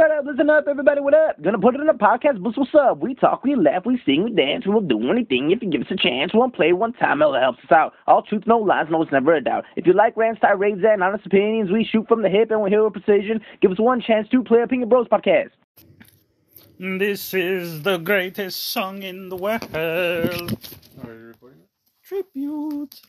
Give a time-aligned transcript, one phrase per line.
[0.00, 1.42] Shut up, listen up, everybody, what up?
[1.42, 3.00] Gonna put it in a podcast, boost what's up?
[3.00, 5.88] We talk, we laugh, we sing, we dance, we'll do anything if you give us
[5.90, 6.32] a chance.
[6.32, 7.92] We'll play one time, it'll help us out.
[8.06, 9.66] All truth, no lies, no, it's never a doubt.
[9.76, 12.70] If you like rants, tirades, and honest opinions, we shoot from the hip and we
[12.70, 13.42] hear with precision.
[13.60, 15.50] Give us one chance to play a Opinion Bros podcast.
[16.78, 19.64] This is the greatest song in the world.
[19.74, 21.58] Are you recording?
[22.02, 23.02] Tribute.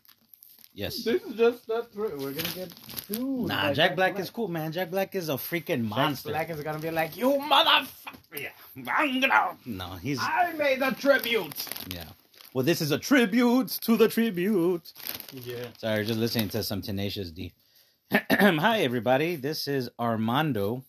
[0.74, 1.04] Yes.
[1.04, 2.74] This is just that we're gonna get
[3.08, 3.46] two.
[3.46, 4.72] Nah, like, Jack Black is cool, man.
[4.72, 5.90] Jack Black is a freaking monster.
[5.90, 6.30] Jack monster.
[6.30, 7.88] Black is gonna be like, you motherfucker!
[8.34, 8.50] Yeah,
[8.88, 9.58] I'm gonna.
[9.66, 11.66] No, he's I made a tribute.
[11.94, 12.06] yeah.
[12.54, 14.94] Well, this is a tribute to the tribute.
[15.34, 15.66] Yeah.
[15.78, 17.52] Sorry, just listening to some Tenacious D.
[18.32, 19.36] Hi, everybody.
[19.36, 20.84] This is Armando,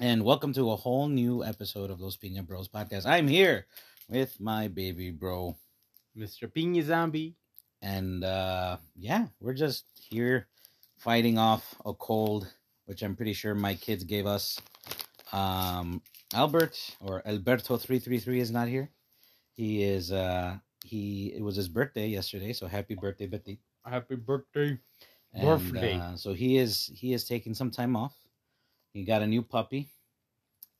[0.00, 3.06] and welcome to a whole new episode of Los Pina Bros podcast.
[3.06, 3.66] I'm here
[4.08, 5.56] with my baby bro,
[6.18, 6.52] Mr.
[6.52, 7.36] Pina Zombie.
[7.82, 10.48] And uh yeah, we're just here
[10.96, 12.52] fighting off a cold,
[12.86, 14.60] which I'm pretty sure my kids gave us.
[15.32, 16.02] Um,
[16.34, 18.90] Albert or Alberto three three three is not here.
[19.52, 23.58] He is uh he it was his birthday yesterday, so happy birthday, Betty.
[23.84, 24.78] Happy birthday.
[25.34, 25.94] And, Birthday.
[25.98, 28.14] uh, so he is he is taking some time off.
[28.92, 29.88] He got a new puppy.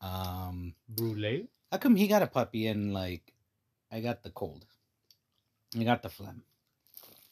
[0.01, 1.49] Um, Brulee.
[1.71, 3.33] how come he got a puppy and like
[3.93, 4.65] I got the cold?
[5.79, 6.43] I got the phlegm.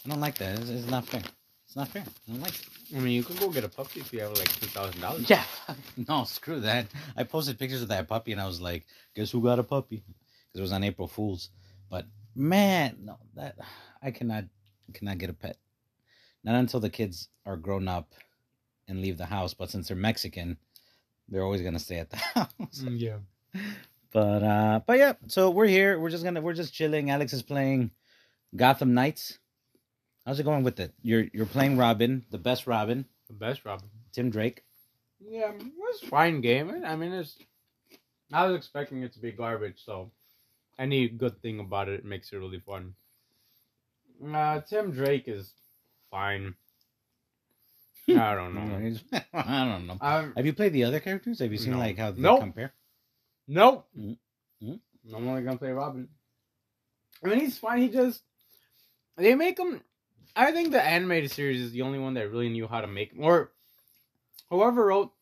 [0.05, 0.59] I don't like that.
[0.59, 1.23] It's, it's not fair.
[1.67, 2.03] It's not fair.
[2.03, 2.69] I don't like it.
[2.95, 5.29] I mean, you can go get a puppy if you have like two thousand dollars.
[5.29, 5.45] Yeah.
[6.09, 6.87] No, screw that.
[7.17, 10.05] I posted pictures of that puppy and I was like, guess who got a puppy?
[10.07, 11.51] Because it was on April Fool's.
[11.89, 13.57] But man, no, that
[14.03, 14.45] I cannot
[14.93, 15.57] cannot get a pet.
[16.43, 18.13] Not until the kids are grown up
[18.87, 19.55] and leave the house.
[19.55, 20.59] But since they're Mexican,
[21.29, 22.49] they're always gonna stay at the house.
[22.83, 23.17] Mm, yeah.
[24.13, 25.99] But uh but yeah, so we're here.
[25.99, 27.11] We're just gonna we're just chilling.
[27.11, 27.91] Alex is playing
[28.55, 29.39] Gotham Knights.
[30.27, 30.93] How's it going with it?
[31.03, 33.89] You're you're playing Robin, the best Robin, The best Robin.
[34.13, 34.65] Tim Drake.
[35.21, 36.83] Yeah, it was fine game.
[36.85, 37.37] I mean, it's.
[38.33, 40.11] I was expecting it to be garbage, so
[40.79, 42.95] any good thing about it makes it really fun.
[44.33, 45.53] Uh, Tim Drake is
[46.11, 46.55] fine.
[48.09, 48.97] I don't know.
[49.35, 49.97] I don't know.
[50.01, 51.39] Um, Have you played the other characters?
[51.41, 51.79] Have you seen No.
[51.79, 52.41] like how they Nope.
[52.41, 52.73] compare?
[53.49, 53.87] Nope.
[53.99, 54.17] Mm,
[54.63, 54.81] mm.
[55.15, 56.09] I'm only gonna play Robin.
[57.23, 57.83] I mean, he's fine.
[57.83, 58.23] He just
[59.17, 59.81] they make him.
[60.37, 63.13] I think the animated series is the only one that really knew how to make.
[63.19, 63.53] Or
[64.51, 65.13] whoever wrote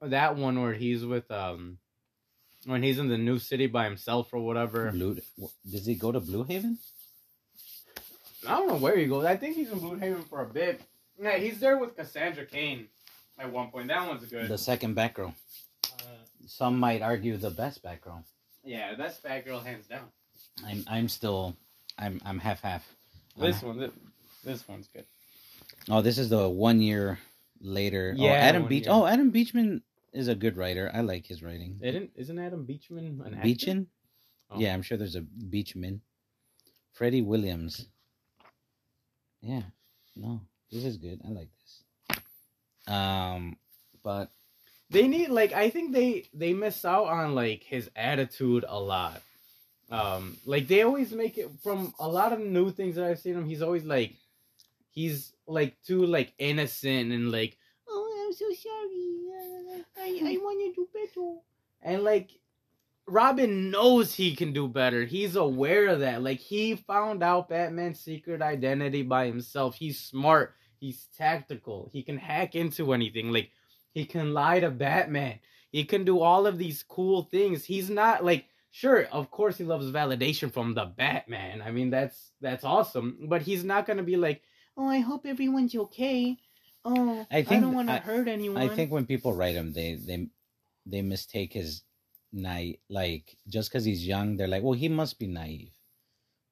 [0.00, 1.78] that one where he's with um
[2.66, 4.90] when he's in the new city by himself or whatever.
[4.92, 5.18] Blue.
[5.70, 6.78] Does he go to Blue Haven?
[8.46, 9.24] I don't know where he goes.
[9.24, 10.80] I think he's in Blue Haven for a bit.
[11.20, 12.88] Yeah, he's there with Cassandra Cain
[13.38, 13.88] at one point.
[13.88, 14.48] That one's good.
[14.48, 15.32] The second Batgirl.
[15.84, 16.04] Uh,
[16.46, 18.22] Some might argue the best Batgirl.
[18.64, 20.06] yeah, that's Batgirl hands down.
[20.64, 21.56] I'm I'm still
[21.98, 22.86] I'm I'm half half.
[23.36, 23.90] This one,
[24.44, 25.04] this, one's good.
[25.88, 27.18] Oh, this is the one year
[27.60, 28.14] later.
[28.18, 28.84] oh, Yeah, Adam Beach.
[28.86, 28.94] year.
[28.94, 29.82] Oh, Adam Beechen
[30.12, 30.90] is a good writer.
[30.94, 31.78] I like his writing.
[31.82, 33.42] Isn't isn't Adam Beachman an actor?
[33.42, 33.86] Beechen?
[34.50, 34.58] Oh.
[34.60, 36.00] Yeah, I'm sure there's a Beachman.
[36.92, 37.86] Freddie Williams.
[39.42, 39.62] Yeah.
[40.16, 40.40] No,
[40.70, 41.20] this is good.
[41.26, 42.22] I like this.
[42.86, 43.56] Um,
[44.02, 44.30] but
[44.90, 49.20] They need like I think they they miss out on like his attitude a lot.
[49.90, 53.34] Um, like they always make it from a lot of new things that I've seen
[53.34, 53.46] him.
[53.46, 54.14] He's always like,
[54.94, 59.78] he's like too like innocent and like, oh, I'm so sorry.
[59.78, 61.36] Uh, I I want to do better.
[61.82, 62.30] And like,
[63.06, 65.04] Robin knows he can do better.
[65.04, 66.22] He's aware of that.
[66.22, 69.74] Like he found out Batman's secret identity by himself.
[69.74, 70.54] He's smart.
[70.78, 71.90] He's tactical.
[71.92, 73.32] He can hack into anything.
[73.32, 73.50] Like
[73.92, 75.40] he can lie to Batman.
[75.70, 77.64] He can do all of these cool things.
[77.64, 81.62] He's not like sure, of course he loves validation from the Batman.
[81.62, 83.26] I mean that's that's awesome.
[83.28, 84.42] But he's not gonna be like,
[84.76, 86.36] Oh, I hope everyone's okay.
[86.84, 88.62] Oh I I, don't wanna hurt anyone.
[88.62, 90.28] I think when people write him, they they
[90.86, 91.82] they mistake his
[92.32, 92.78] naive.
[92.88, 95.72] Like just because he's young, they're like, well, he must be naive,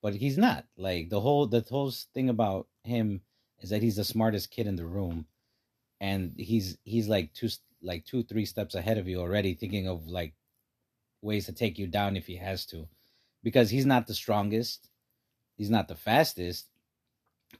[0.03, 0.67] but he's not.
[0.77, 3.23] Like the whole the whole thing about him
[3.61, 5.27] is that he's the smartest kid in the room,
[6.01, 7.51] and he's he's like two
[7.83, 10.35] like two three steps ahead of you already, thinking of like
[11.23, 12.89] ways to take you down if he has to,
[13.43, 14.89] because he's not the strongest,
[15.59, 16.72] he's not the fastest,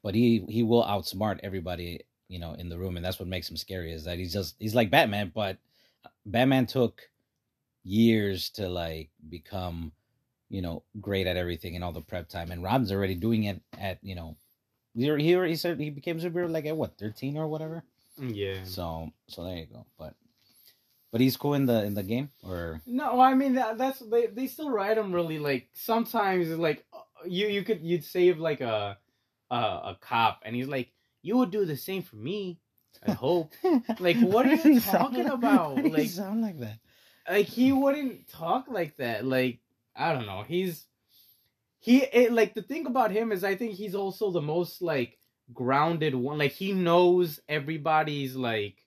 [0.03, 3.51] but he he will outsmart everybody you know in the room and that's what makes
[3.51, 5.59] him scary is that he's just he's like batman but
[6.25, 7.03] batman took
[7.85, 9.93] years to like become
[10.49, 13.61] you know great at everything and all the prep time and robin's already doing it
[13.79, 14.37] at you know
[14.95, 17.83] he he, he said he became superhero like at what 13 or whatever
[18.19, 18.63] Yeah.
[18.65, 20.15] so so there you go but
[21.11, 24.27] but he's cool in the in the game or No, I mean that, that's they
[24.27, 28.61] they still ride him really like sometimes like uh, you you could you'd save like
[28.61, 28.97] a
[29.53, 30.91] a, a cop and he's like
[31.23, 32.59] you would do the same for me.
[33.07, 33.53] I hope.
[34.01, 35.77] Like, what are you he talking like- about?
[35.77, 36.79] why Like- sound like that
[37.31, 39.25] like he wouldn't talk like that.
[39.25, 39.61] Like
[39.95, 40.43] I don't know.
[40.47, 40.87] He's
[41.79, 45.19] he it, like the thing about him is I think he's also the most like
[45.53, 46.39] grounded one.
[46.39, 48.79] Like he knows everybody's like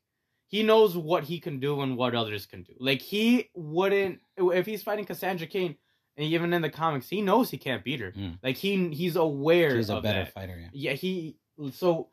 [0.47, 2.73] he knows what he can do and what others can do.
[2.79, 5.75] Like he wouldn't if he's fighting Cassandra Cain
[6.17, 8.11] and even in the comics, he knows he can't beat her.
[8.11, 8.37] Mm.
[8.43, 10.33] Like he he's aware He's a better that.
[10.33, 10.57] fighter.
[10.59, 10.69] Yeah.
[10.73, 11.37] Yeah, he
[11.73, 12.09] so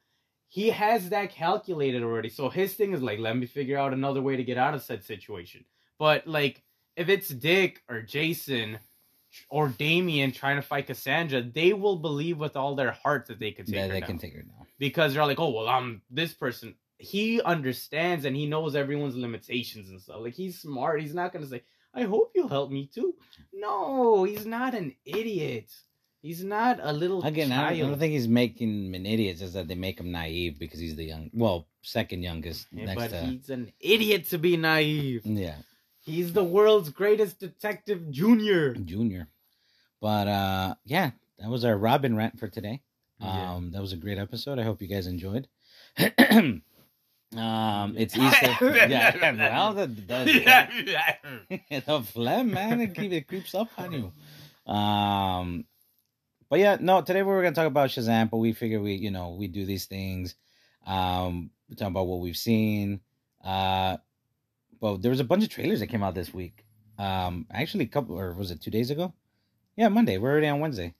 [0.49, 2.29] he has that calculated already.
[2.29, 4.83] So his thing is like, let me figure out another way to get out of
[4.83, 5.65] said situation.
[5.99, 6.63] But like,
[6.97, 8.79] if it's Dick or Jason
[9.49, 13.51] or Damian trying to fight Cassandra, they will believe with all their heart that they
[13.51, 14.07] can take Yeah, her they down.
[14.09, 14.67] can take her down.
[14.79, 16.75] because they're like, oh well, I'm this person.
[16.99, 20.19] He understands and he knows everyone's limitations and stuff.
[20.21, 21.01] Like he's smart.
[21.01, 21.63] He's not gonna say,
[21.95, 23.15] "I hope you'll help me too."
[23.53, 25.71] No, he's not an idiot.
[26.21, 27.79] He's not a little Again, I child.
[27.79, 29.33] don't, I don't think he's making him an idiot.
[29.33, 32.85] It's just that they make him naive because he's the young, well, second youngest Yeah,
[32.85, 33.21] next but to.
[33.25, 35.27] he's an idiot to be naive.
[35.27, 35.57] Yeah,
[36.05, 38.73] He's the world's greatest detective junior.
[38.75, 39.29] junior.
[40.01, 41.11] But uh yeah,
[41.41, 42.83] that was our Robin rant for today.
[43.21, 43.55] Yeah.
[43.55, 44.59] Um, that was a great episode.
[44.61, 45.49] I hope you guys enjoyed.
[47.37, 48.57] um, it's Easter.
[48.61, 52.81] yeah, well, that does the phlegm, man.
[52.81, 54.73] It, keep, it creeps up on you.
[54.73, 55.65] Um,
[56.49, 57.01] but yeah, no.
[57.01, 59.65] Today we were gonna talk about Shazam, but we figure we, you know, we do
[59.65, 60.35] these things.
[60.87, 63.01] Um, we talk about what we've seen.
[63.43, 63.97] Uh,
[64.81, 66.65] but there was a bunch of trailers that came out this week.
[66.99, 69.15] Um, actually, a couple, or was it two days ago?
[69.77, 70.19] Yeah, Monday.
[70.19, 70.95] We're already on Wednesday.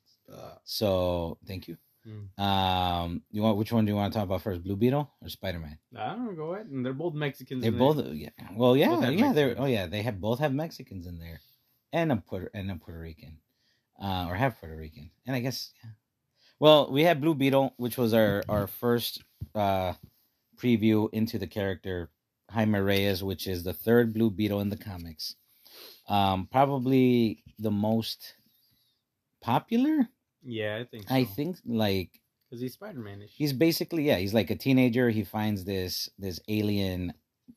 [0.63, 1.77] So thank you.
[2.05, 2.43] Hmm.
[2.43, 4.63] Um, you want which one do you want to talk about first?
[4.63, 5.77] Blue Beetle or Spider Man?
[5.97, 6.67] I don't know, go ahead.
[6.67, 7.61] And they're both Mexicans.
[7.61, 8.13] They're in both there.
[8.13, 8.29] yeah.
[8.55, 9.33] Well, yeah, Both yeah.
[9.33, 9.87] They're oh yeah.
[9.87, 11.39] They have both have Mexicans in there,
[11.93, 13.37] and a Puerto and a Puerto Rican,
[14.01, 15.91] uh, or have Puerto Rican, and I guess yeah.
[16.59, 19.23] Well, we had Blue Beetle, which was our our first
[19.55, 19.93] uh
[20.57, 22.09] preview into the character
[22.49, 25.35] Jaime Reyes, which is the third Blue Beetle in the comics.
[26.09, 28.35] Um, probably the most
[29.41, 30.07] popular.
[30.45, 31.07] Yeah, I think.
[31.07, 31.15] So.
[31.15, 32.21] I think like
[32.53, 33.31] because he's Spider Manish.
[33.35, 37.11] he's basically yeah he's like a teenager he finds this this alien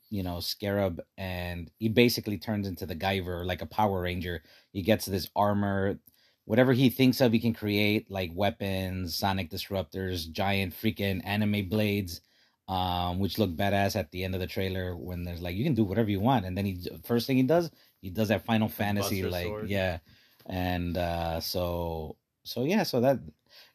[0.09, 4.43] you know scarab and he basically turns into the guyver like a power ranger
[4.73, 5.99] he gets this armor
[6.47, 12.23] whatever he thinks of he can create like weapons sonic disruptors giant freaking anime blades
[12.69, 15.75] um which look badass at the end of the trailer when there's like you can
[15.75, 18.69] do whatever you want and then he first thing he does he does that final
[18.69, 19.69] fantasy like Sword.
[19.69, 19.99] yeah
[20.47, 22.17] and uh so
[22.47, 23.19] so yeah so that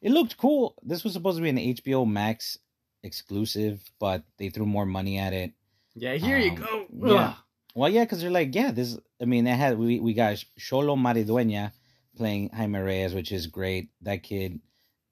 [0.00, 0.74] it looked cool.
[0.82, 2.58] This was supposed to be an HBO Max
[3.02, 5.52] exclusive, but they threw more money at it.
[5.94, 7.14] yeah, here you Um, go.
[7.14, 7.34] yeah.
[7.74, 8.98] Well, yeah, because they're like, yeah, this.
[9.20, 11.72] I mean, they had we we got Xolo Maridueña
[12.16, 13.88] playing Jaime Reyes, which is great.
[14.02, 14.60] That kid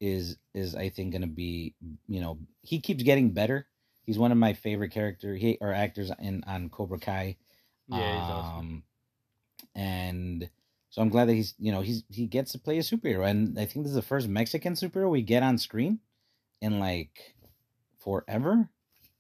[0.01, 1.75] is is I think gonna be
[2.07, 3.67] you know he keeps getting better.
[4.05, 7.37] He's one of my favorite character he or actors in on Cobra Kai.
[7.89, 8.67] Yeah, he's awesome.
[8.69, 8.83] Um,
[9.75, 10.51] And
[10.90, 13.58] so I'm glad that he's you know he's he gets to play a superhero, and
[13.58, 16.00] I think this is the first Mexican superhero we get on screen
[16.60, 17.34] in like
[17.98, 18.69] forever,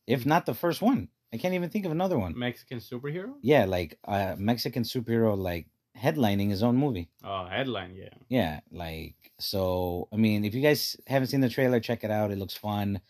[0.06, 1.08] if not the first one.
[1.32, 2.36] I can't even think of another one.
[2.36, 3.34] Mexican superhero.
[3.40, 7.08] Yeah, like a Mexican superhero like headlining his own movie.
[7.22, 7.94] Oh, headline.
[7.94, 8.14] Yeah.
[8.28, 10.08] Yeah, like so.
[10.12, 12.32] I mean, if you guys haven't seen the trailer, check it out.
[12.32, 13.00] It looks fun.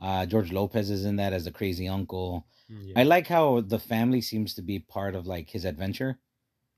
[0.00, 2.46] Uh, George Lopez is in that as the crazy uncle.
[2.68, 3.00] Yeah.
[3.00, 6.18] I like how the family seems to be part of like his adventure.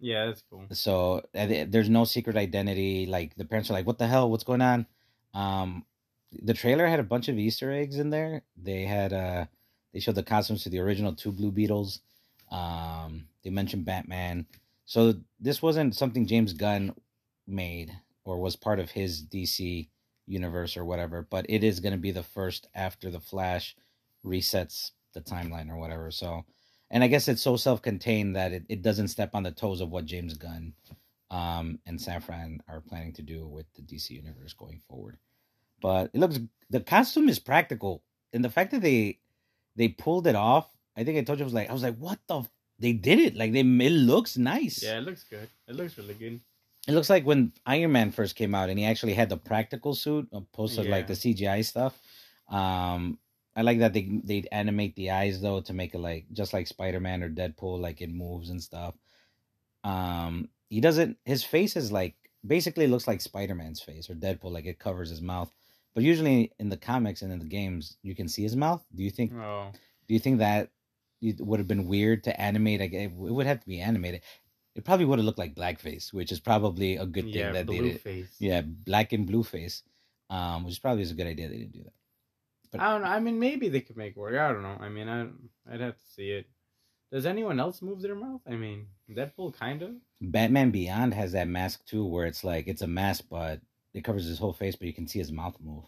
[0.00, 0.66] Yeah, that's cool.
[0.72, 3.06] So there's no secret identity.
[3.06, 4.30] Like the parents are like, "What the hell?
[4.30, 4.86] What's going on?"
[5.32, 5.84] Um,
[6.42, 8.42] the trailer had a bunch of Easter eggs in there.
[8.56, 9.46] They had uh,
[9.92, 12.00] they showed the costumes to the original two Blue Beetles.
[12.50, 14.46] Um, they mentioned Batman.
[14.86, 16.94] So this wasn't something James Gunn
[17.46, 17.92] made
[18.24, 19.88] or was part of his DC
[20.26, 23.76] universe or whatever, but it is going to be the first after the Flash
[24.24, 26.10] resets the timeline or whatever.
[26.10, 26.44] So,
[26.94, 29.90] and I guess it's so self-contained that it, it doesn't step on the toes of
[29.90, 30.72] what James Gunn
[31.28, 35.18] um, and Safran are planning to do with the DC universe going forward.
[35.82, 36.38] But it looks
[36.70, 39.18] the costume is practical, and the fact that they
[39.74, 41.98] they pulled it off, I think I told you I was like I was like,
[41.98, 42.38] what the?
[42.38, 42.50] F-?
[42.78, 44.82] They did it like they it looks nice.
[44.82, 45.48] Yeah, it looks good.
[45.66, 46.40] It looks really good.
[46.86, 49.94] It looks like when Iron Man first came out and he actually had the practical
[49.94, 51.98] suit opposed to like the CGI stuff.
[52.48, 53.18] Um,
[53.56, 56.66] I like that they they animate the eyes though to make it like just like
[56.66, 58.94] Spider Man or Deadpool, like it moves and stuff.
[59.84, 61.18] Um, he doesn't.
[61.24, 65.10] His face is like basically looks like Spider Man's face or Deadpool, like it covers
[65.10, 65.52] his mouth.
[65.94, 68.84] But usually in the comics and in the games, you can see his mouth.
[68.94, 69.32] Do you think?
[69.32, 69.70] Oh,
[70.08, 70.70] Do you think that
[71.22, 72.80] it would have been weird to animate?
[72.80, 74.22] Like, it would have to be animated.
[74.74, 77.68] It probably would have looked like blackface, which is probably a good thing yeah, that
[77.68, 78.00] they did.
[78.00, 78.34] face.
[78.40, 79.84] Yeah, black and blue face,
[80.30, 81.92] um, which probably is a good idea they didn't do that.
[82.74, 83.08] But- I don't know.
[83.08, 84.34] I mean, maybe they could make work.
[84.36, 84.76] I don't know.
[84.80, 85.28] I mean, I
[85.72, 86.46] I'd have to see it.
[87.12, 88.40] Does anyone else move their mouth?
[88.46, 89.90] I mean, Deadpool kind of.
[90.20, 93.60] Batman Beyond has that mask too, where it's like it's a mask, but
[93.92, 95.84] it covers his whole face, but you can see his mouth move.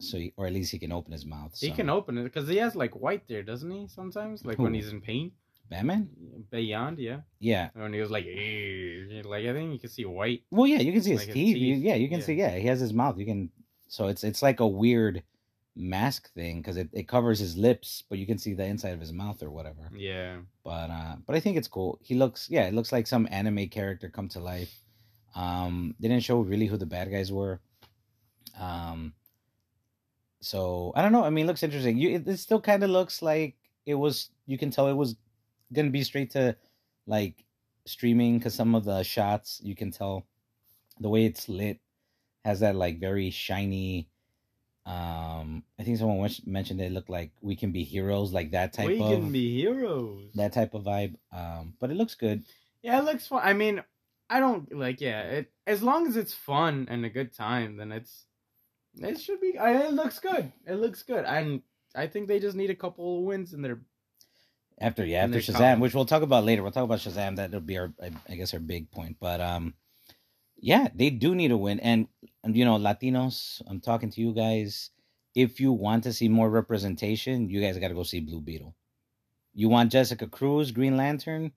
[0.00, 1.56] So, he, or at least he can open his mouth.
[1.58, 3.86] He can open it because he has like white there, doesn't he?
[3.88, 5.32] Sometimes, like when he's in pain.
[5.70, 6.08] Batman.
[6.50, 7.20] Beyond, yeah.
[7.38, 7.70] Yeah.
[7.74, 10.42] When he was like, like I think you can see white.
[10.50, 11.56] Well, yeah, you can see his Like teeth.
[11.56, 12.24] You- teeth, yeah, you can yeah.
[12.24, 12.34] see.
[12.34, 13.18] Yeah, he has his mouth.
[13.18, 13.50] You can.
[13.88, 15.22] So it's it's like a weird
[15.76, 19.00] mask thing because it, it covers his lips, but you can see the inside of
[19.00, 19.90] his mouth or whatever.
[19.96, 20.36] Yeah.
[20.62, 21.98] But uh, but I think it's cool.
[22.02, 24.74] He looks yeah, it looks like some anime character come to life.
[25.34, 27.60] Um, they didn't show really who the bad guys were.
[28.58, 29.14] Um,
[30.40, 31.24] so I don't know.
[31.24, 31.98] I mean, it looks interesting.
[31.98, 34.30] You it, it still kind of looks like it was.
[34.46, 35.16] You can tell it was
[35.72, 36.56] gonna be straight to
[37.06, 37.44] like
[37.86, 40.26] streaming because some of the shots you can tell
[41.00, 41.80] the way it's lit
[42.44, 44.08] has that like very shiny.
[44.86, 48.86] Um, I think someone mentioned it looked like we can be heroes, like that type
[48.86, 50.30] we of can be heroes.
[50.34, 51.16] that type of vibe.
[51.32, 52.44] Um, but it looks good.
[52.82, 53.40] Yeah, it looks fun.
[53.42, 53.82] I mean,
[54.28, 55.00] I don't like.
[55.00, 58.26] Yeah, it as long as it's fun and a good time, then it's
[59.00, 59.58] it should be.
[59.58, 60.52] I, it looks good.
[60.66, 61.24] It looks good.
[61.24, 61.62] And
[61.94, 63.80] I think they just need a couple of wins in their.
[64.78, 66.62] After yeah, after Shazam, which we'll talk about later.
[66.62, 67.36] We'll talk about Shazam.
[67.36, 69.16] That'll be our, I, I guess, our big point.
[69.20, 69.74] But um,
[70.56, 72.08] yeah, they do need a win, and,
[72.42, 73.62] and you know, Latinos.
[73.68, 74.90] I'm talking to you guys.
[75.34, 78.74] If you want to see more representation, you guys got to go see Blue Beetle.
[79.52, 81.52] You want Jessica Cruz, Green Lantern.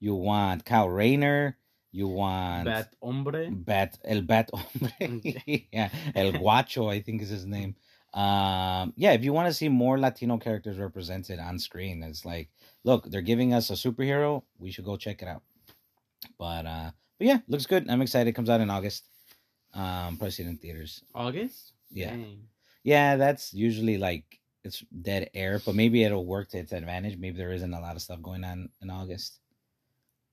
[0.00, 1.56] You want Kyle Rayner.
[1.92, 3.50] You want Bat hombre.
[3.50, 5.20] Bat El Bat Hombre.
[5.72, 7.76] yeah, El Gaucho, I think is his name.
[8.14, 12.50] Um, yeah, if you want to see more Latino characters represented on screen, it's like,
[12.84, 14.42] look, they're giving us a superhero.
[14.58, 15.42] We should go check it out.
[16.38, 16.90] But uh,
[17.22, 17.88] but yeah, looks good.
[17.88, 18.28] I'm excited.
[18.28, 19.06] It comes out in August.
[19.74, 21.04] Um, probably see it in theaters.
[21.14, 21.72] August.
[21.92, 22.48] Yeah, Dang.
[22.82, 24.24] yeah, that's usually like
[24.64, 27.16] it's dead air, but maybe it'll work to its advantage.
[27.18, 29.38] Maybe there isn't a lot of stuff going on in August.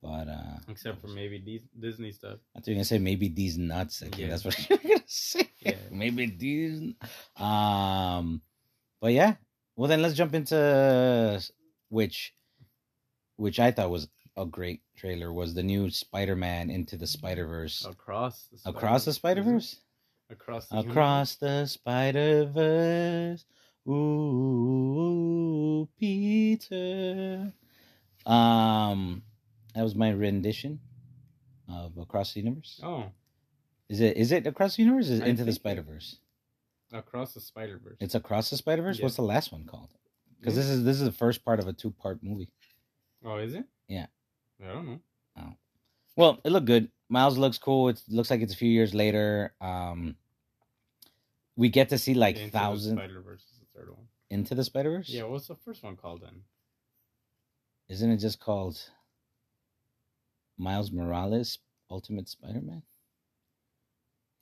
[0.02, 2.40] But uh, Except for maybe Dis- Disney stuff.
[2.56, 4.00] I thought you were gonna say maybe these nuts.
[4.00, 4.30] Think Yeah.
[4.30, 5.44] that's what you're gonna say.
[5.62, 5.76] Yeah.
[5.92, 6.94] maybe these.
[7.38, 8.42] Um,
[9.02, 9.36] but yeah.
[9.76, 11.40] Well, then let's jump into
[11.90, 12.34] which,
[13.36, 14.08] which I thought was
[14.40, 17.86] a great trailer was the new Spider-Man into the Spider-Verse.
[17.86, 18.48] Across.
[18.48, 18.76] The Spider-Verse?
[18.76, 19.76] Across the Spider-Verse.
[20.32, 20.68] Across.
[20.68, 23.46] The Across the Spider-Verse.
[23.90, 27.54] Ooh, Peter.
[28.26, 29.24] Um,
[29.76, 30.80] that was my rendition
[31.68, 32.80] of Across the Universe.
[32.84, 33.06] Oh,
[33.90, 35.10] Is it is it across the universe?
[35.10, 36.18] Is it into the think Spider Verse?
[36.92, 37.98] across the Spider Verse.
[38.00, 38.98] It's across the Spider Verse.
[39.00, 39.06] Yeah.
[39.06, 39.90] What's the last one called?
[40.40, 42.50] Because this is this is the first part of a two part movie.
[43.24, 43.66] Oh, is it?
[43.88, 44.06] Yeah.
[44.64, 45.00] I don't know.
[46.16, 46.92] Well, it looked good.
[47.08, 47.90] Miles looks cool.
[47.90, 49.54] It looks like it's a few years later.
[49.62, 50.16] Um,
[51.56, 54.08] we get to see like thousands Spider Verse is the third one.
[54.30, 55.10] into the Spider Verse.
[55.10, 56.42] Yeah, what's the first one called then?
[57.88, 58.80] Isn't it just called
[60.58, 62.84] Miles Morales Ultimate Spider Man?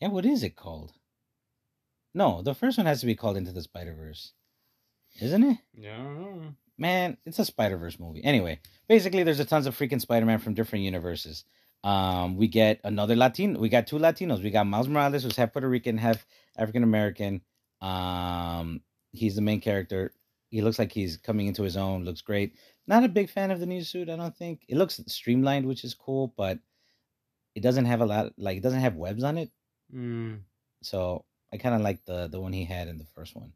[0.02, 0.94] Yeah, what is it called?
[2.14, 4.34] No, the first one has to be called Into the Spider Verse,
[5.22, 5.58] isn't it?
[5.74, 6.54] Yeah, I don't know.
[6.78, 8.24] Man, it's a Spider Verse movie.
[8.24, 11.44] Anyway, basically, there's a tons of freaking Spider Man from different universes.
[11.84, 13.60] Um, we get another Latino.
[13.60, 14.44] We got two Latinos.
[14.44, 16.26] We got Miles Morales, who's half Puerto Rican, half
[16.58, 17.42] African American.
[17.82, 18.82] Um,
[19.12, 20.14] he's the main character.
[20.50, 22.04] He looks like he's coming into his own.
[22.06, 22.56] Looks great.
[22.88, 24.10] Not a big fan of the new suit.
[24.10, 26.60] I don't think it looks streamlined, which is cool, but
[27.54, 28.34] it doesn't have a lot.
[28.38, 29.52] Like it doesn't have webs on it.
[29.94, 30.40] Mm.
[30.82, 33.52] So I kind of like the the one he had in the first one.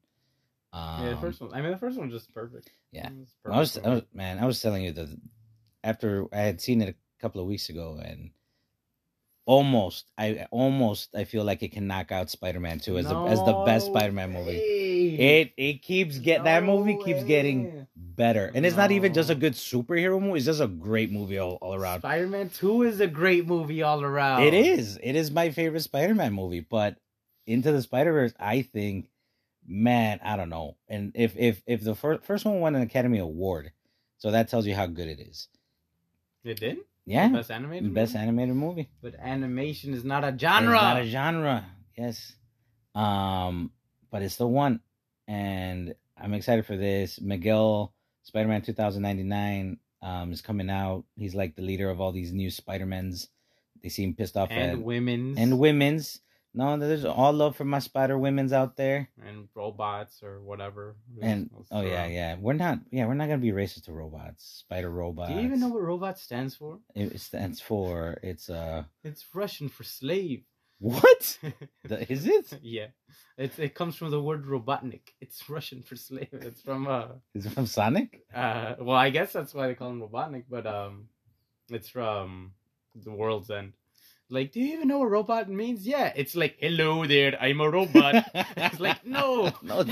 [0.73, 1.53] Um, yeah, the first one.
[1.53, 2.71] I mean, the first one's just perfect.
[2.91, 3.09] yeah.
[3.21, 5.09] It's I was, I was, man, I was telling you that
[5.83, 8.31] after I had seen it a couple of weeks ago, and
[9.45, 13.15] almost, I almost, I feel like it can knock out Spider Man Two as the
[13.25, 15.17] as the best Spider Man movie.
[15.19, 19.29] It it keeps get that movie No keeps getting better, and it's not even just
[19.29, 21.99] a good superhero movie; it's just a great movie all, all around.
[21.99, 24.43] Spider-Man Two is a great movie all around.
[24.43, 26.97] It is, it is my favorite Spider Man movie, but
[27.45, 29.09] Into the Spider Verse, I think,
[29.71, 33.19] man, I don't know, and if if if the first first one won an Academy
[33.19, 33.71] Award,
[34.17, 35.47] so that tells you how good it is.
[36.43, 36.77] It did.
[37.05, 37.93] Yeah, The best animated.
[37.93, 38.23] best movie?
[38.23, 38.89] animated movie.
[39.01, 40.73] But animation is not a It's genre.
[40.73, 41.65] not a genre.
[41.97, 42.33] Yes.
[42.93, 43.71] Um,
[44.11, 44.81] but it's the one.
[45.27, 47.19] And I'm excited for this.
[47.21, 51.05] Miguel Spider-Man 2099 um is coming out.
[51.15, 53.29] He's like the leader of all these new Spider-Mans.
[53.81, 56.21] They seem pissed off and at women's and women's.
[56.53, 59.09] No, there's all love for my spider women's out there.
[59.25, 60.95] and robots or whatever.
[61.21, 62.11] And oh yeah, out.
[62.11, 62.35] yeah.
[62.39, 64.63] We're not yeah, we're not gonna be racist to robots.
[64.65, 65.29] Spider robots.
[65.31, 66.79] Do you even know what robot stands for?
[66.95, 70.43] it stands for it's uh It's Russian for slave.
[70.79, 71.37] What?
[71.87, 72.59] The- Is it?
[72.61, 72.87] yeah,
[73.37, 75.13] it's it comes from the word robotnik.
[75.21, 76.29] It's Russian for slave.
[76.33, 78.25] It's from uh Is it from Sonic?
[78.33, 81.07] uh well I guess that's why they call him robotnik, but um
[81.69, 82.51] it's from
[82.95, 83.71] the world's end.
[84.31, 85.85] Like, do you even know what robot means?
[85.85, 88.25] Yeah, it's like hello there, I'm a robot.
[88.33, 89.83] it's like no, No.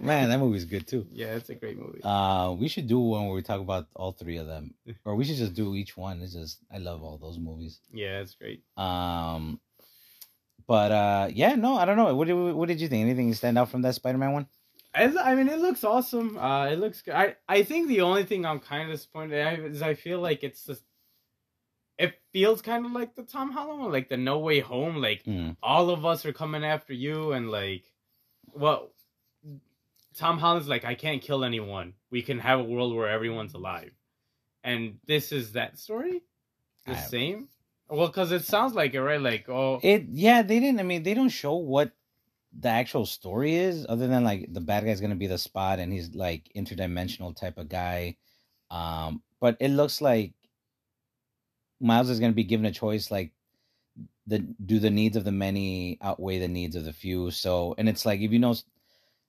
[0.00, 1.06] Man, that movie's good too.
[1.12, 2.00] yeah, it's a great movie.
[2.04, 4.74] Uh, we should do one where we talk about all three of them,
[5.04, 6.20] or we should just do each one.
[6.22, 7.80] It's just I love all those movies.
[7.92, 8.62] yeah, it's great.
[8.76, 9.60] Um,
[10.66, 12.14] but uh, yeah, no, I don't know.
[12.14, 13.02] What did what did you think?
[13.02, 14.46] Anything stand out from that Spider-Man one?
[14.94, 16.36] I, I mean, it looks awesome.
[16.36, 17.14] Uh, it looks good.
[17.14, 20.64] I, I think the only thing I'm kind of disappointed is I feel like it's
[20.66, 20.82] just.
[21.98, 24.96] It feels kind of like the Tom Holland one, like the No Way Home.
[24.96, 25.56] Like Mm.
[25.62, 27.84] all of us are coming after you, and like,
[28.54, 28.92] well,
[30.14, 31.94] Tom Holland's like, I can't kill anyone.
[32.10, 33.92] We can have a world where everyone's alive,
[34.62, 36.22] and this is that story,
[36.86, 37.48] the I- same.
[37.88, 39.20] Well, because it sounds like it, right?
[39.20, 40.80] Like, oh, It yeah, they didn't.
[40.80, 41.92] I mean, they don't show what
[42.58, 45.92] the actual story is, other than like the bad guy's gonna be the spot, and
[45.92, 48.16] he's like interdimensional type of guy.
[48.70, 50.32] Um, but it looks like
[51.82, 53.32] Miles is gonna be given a choice, like
[54.26, 57.30] the do the needs of the many outweigh the needs of the few.
[57.30, 58.54] So, and it's like if you know,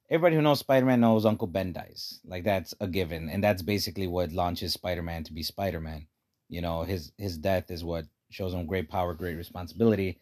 [0.10, 3.62] everybody who knows Spider Man knows Uncle Ben dies, like that's a given, and that's
[3.64, 6.08] basically what launches Spider Man to be Spider Man.
[6.50, 10.20] You know, his his death is what shows him great power, great responsibility.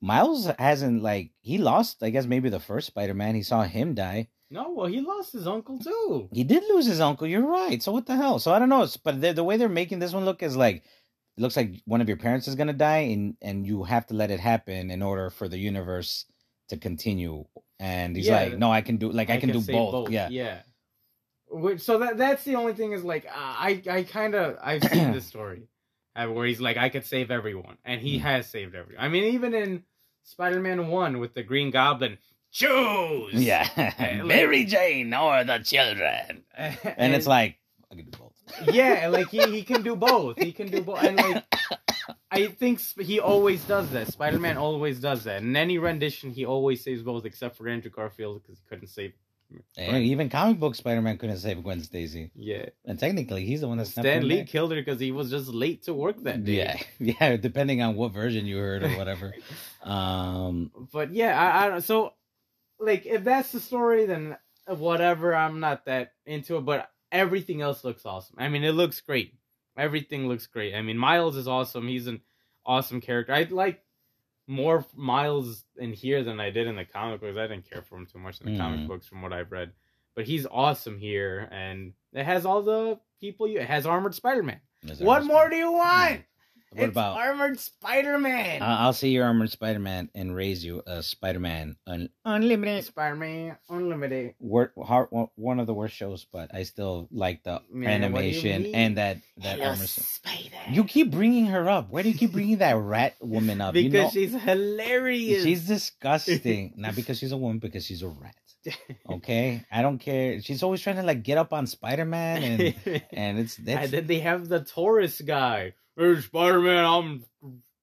[0.00, 3.34] Miles hasn't like he lost, I guess maybe the first Spider Man.
[3.34, 4.28] He saw him die.
[4.50, 6.28] no, well, he lost his uncle too.
[6.32, 7.26] He did lose his uncle.
[7.26, 7.82] You're right.
[7.82, 8.38] So what the hell?
[8.38, 8.86] So I don't know.
[9.02, 10.84] But the, the way they're making this one look is like
[11.38, 14.14] it looks like one of your parents is gonna die, and and you have to
[14.14, 16.24] let it happen in order for the universe
[16.68, 17.44] to continue.
[17.78, 18.42] And he's Yeah.
[18.42, 20.10] like, no, I can do like I, can, do save both.
[20.10, 20.28] Yeah.
[20.30, 20.62] yeah.
[21.50, 24.82] Which, so that that's the only thing is like uh, I I kind of I've
[24.84, 25.68] seen this story
[26.16, 28.22] uh, where he's like I could save everyone and he Mm.
[28.22, 29.02] has saved everyone.
[29.04, 29.84] I mean even in
[30.24, 32.18] Spider-Man 1 with the Green Goblin,
[32.50, 33.32] choose.
[33.32, 33.68] Yeah.
[33.98, 36.42] like- Mary Jane or the children.
[36.56, 37.56] and, And it's like
[37.90, 38.27] I can do both.
[38.72, 40.38] Yeah, like he he can do both.
[40.38, 41.44] He can do both and like
[42.30, 44.08] I think sp- he always does that.
[44.08, 45.42] Spider-Man always does that.
[45.42, 49.12] In any rendition he always saves both except for Andrew Garfield because he couldn't save
[49.78, 52.30] even comic book Spider Man couldn't save Gwen Stacy.
[52.34, 52.66] yeah.
[52.84, 54.48] And technically he's the one that Stan Lee back.
[54.48, 56.84] killed her because he was just late to work that day.
[56.98, 59.34] Yeah, yeah, depending on what version you heard or whatever.
[59.82, 61.82] um, But yeah, I, I don't.
[61.82, 62.12] So,
[62.78, 65.34] like, if that's the story, then whatever.
[65.34, 66.64] I'm not that into it.
[66.64, 68.36] But everything else looks awesome.
[68.38, 69.34] I mean, it looks great.
[69.76, 70.74] Everything looks great.
[70.74, 71.86] I mean, Miles is awesome.
[71.88, 72.20] He's an
[72.66, 73.32] awesome character.
[73.32, 73.82] I like
[74.46, 77.36] more Miles in here than I did in the comic books.
[77.36, 78.58] I didn't care for him too much in the Mm.
[78.58, 79.72] comic books, from what I've read.
[80.14, 83.46] But he's awesome here, and it has all the people.
[83.46, 84.60] You it has armored Spider-Man.
[84.98, 86.22] What Armored more Spider- do you want?
[86.72, 87.16] What it's about?
[87.16, 88.60] armored Spider-Man?
[88.62, 92.84] Uh, I'll see your armored Spider Man and raise you a Spider Man un- unlimited.
[92.84, 94.34] Spider-Man Unlimited.
[94.38, 98.26] Wor- har- one of the worst shows, but I still like the Man, what do
[98.28, 99.86] you animation and that that Hello, armor.
[99.86, 100.56] Spider.
[100.70, 101.90] You keep bringing her up.
[101.90, 103.74] Why do you keep bringing that rat woman up?
[103.74, 105.42] You because know- she's hilarious.
[105.44, 106.74] She's disgusting.
[106.76, 108.34] Not because she's a woman, because she's a rat.
[109.08, 110.40] Okay, I don't care.
[110.42, 113.92] She's always trying to like get up on Spider Man, and and it's that's and
[113.92, 115.72] then they have the Taurus guy.
[115.98, 117.24] Hey, Spider Man, I'm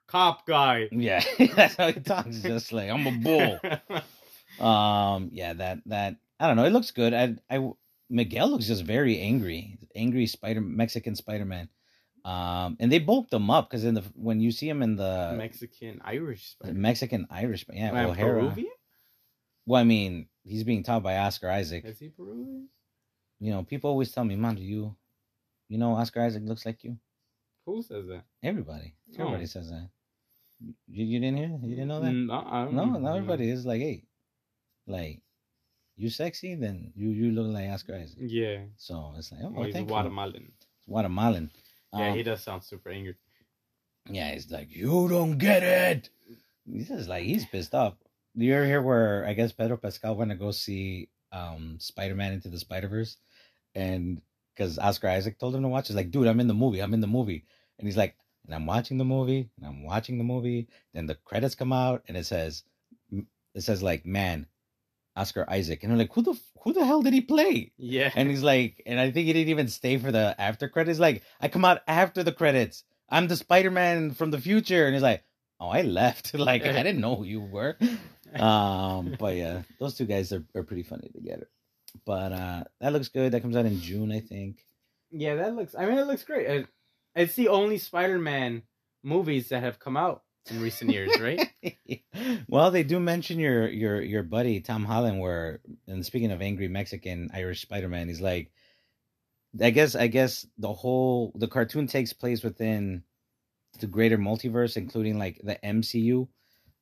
[0.08, 0.88] cop guy.
[0.91, 1.21] yeah,
[1.56, 2.38] that's how he talks.
[2.39, 3.60] Just like I'm a bull.
[4.58, 6.63] Um, yeah, that that I don't know.
[6.63, 7.13] It looks good.
[7.13, 7.71] I I
[8.10, 11.67] Miguel looks just very angry, angry Spider Mexican Spider Man.
[12.23, 15.36] Um, and they bulked him up because in the when you see him in the
[15.38, 16.56] Mexican Irish.
[16.63, 18.43] Mexican Irish, yeah, Man, O'Hara.
[18.43, 18.71] Peruvian?
[19.65, 21.84] Well, I mean, he's being taught by Oscar Isaac.
[21.84, 22.69] Is he Peruvian?
[23.41, 24.95] You know, people always tell me, "Man, do you,
[25.67, 26.97] you know, Oscar Isaac looks like you?"
[27.65, 28.23] Who says that?
[28.43, 29.23] Everybody, Oh.
[29.23, 29.89] everybody says that.
[30.88, 31.60] You, you didn't hear?
[31.62, 32.12] You didn't know that?
[32.12, 32.99] No, I don't No, know.
[32.99, 34.04] not everybody is like, hey,
[34.88, 35.21] like,
[35.97, 38.17] you sexy, then you you look like Oscar Isaac.
[38.19, 38.63] Yeah.
[38.78, 39.93] So it's like, oh, Oh, well, he's thank you.
[39.93, 40.51] Guatemalan.
[40.88, 41.51] Guatemalan.
[41.93, 43.15] Yeah, Um, he does sound super angry.
[44.10, 46.10] Yeah, he's like, you don't get it.
[46.71, 47.95] He's just like, he's pissed off.
[48.36, 52.34] You ever hear where I guess Pedro Pascal went to go see um Spider Man
[52.34, 53.17] into the Spider Verse,
[53.73, 54.21] and
[54.56, 56.94] because Oscar Isaac told him to watch, he's like, dude, I'm in the movie, I'm
[56.94, 57.46] in the movie,
[57.78, 58.15] and he's like,
[58.46, 60.68] and I'm watching the movie, and I'm watching the movie.
[60.94, 62.63] Then the credits come out, and it says,
[63.12, 64.48] it says like, man,
[65.15, 67.72] Oscar Isaac, and I'm like, who the who the hell did he play?
[67.78, 68.12] Yeah.
[68.15, 71.00] And he's like, and I think he didn't even stay for the after credits.
[71.00, 72.84] Like, I come out after the credits.
[73.08, 74.86] I'm the Spider Man from the future.
[74.86, 75.24] And he's like,
[75.60, 76.34] oh, I left.
[76.34, 77.78] like, I didn't know who you were.
[78.34, 81.48] Um, but yeah, those two guys are, are pretty funny together.
[82.05, 83.31] But uh that looks good.
[83.31, 84.65] That comes out in June, I think.
[85.12, 85.75] yeah, that looks.
[85.77, 86.47] I mean, it looks great.
[86.47, 86.67] It,
[87.15, 88.63] it's the only Spider-Man
[89.03, 91.49] movies that have come out in recent years, right?
[92.47, 95.19] well, they do mention your your your buddy Tom Holland.
[95.19, 98.51] Where and speaking of angry Mexican Irish Spider Man, he's like,
[99.62, 103.03] I guess I guess the whole the cartoon takes place within
[103.79, 106.27] the greater multiverse, including like the MCU.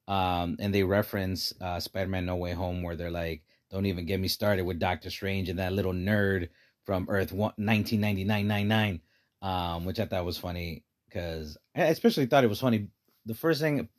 [0.08, 3.44] Um, and they reference uh, Spider Man No Way Home, where they're like,
[3.74, 6.50] "Don't even get me started with Doctor Strange and that little nerd
[6.86, 9.02] from Earth one, 1999
[9.42, 12.88] um, which I thought was funny because I especially thought it was funny.
[13.26, 13.90] The first thing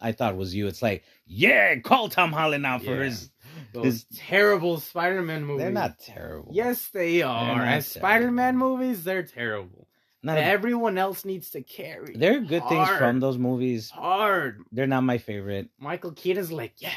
[0.00, 0.66] I thought was you.
[0.66, 3.04] It's like, yeah, call Tom Holland out for Yeah.
[3.04, 3.30] his.
[3.72, 5.62] Those his terrible Spider-Man movies.
[5.62, 6.52] they're not terrible.
[6.54, 7.60] Yes, they are.
[7.60, 8.08] As terrible.
[8.08, 9.88] Spider-Man movies, they're terrible.
[10.22, 12.14] not a- Everyone else needs to carry.
[12.16, 13.90] there are good things from those movies.
[13.90, 14.62] Hard.
[14.72, 15.68] They're not my favorite.
[15.78, 16.94] Michael Keaton's like, yeah,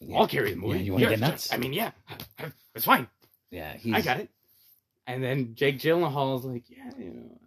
[0.00, 0.18] Yeah.
[0.18, 0.78] I'll carry the movie.
[0.78, 1.52] Yeah, you wanna get nuts?
[1.52, 1.90] I mean, yeah,
[2.74, 3.08] it's fine.
[3.50, 4.28] Yeah, he's, I got it.
[5.06, 7.38] And then Jake Gyllenhaal is like, yeah, you know,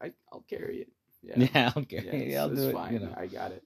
[0.00, 0.88] I, I, I'll carry it.
[1.22, 2.02] Yeah, Yeah, okay.
[2.04, 2.72] Yeah, it's, I'll it's do it.
[2.74, 2.92] fine.
[2.92, 3.14] You know.
[3.16, 3.64] I got it.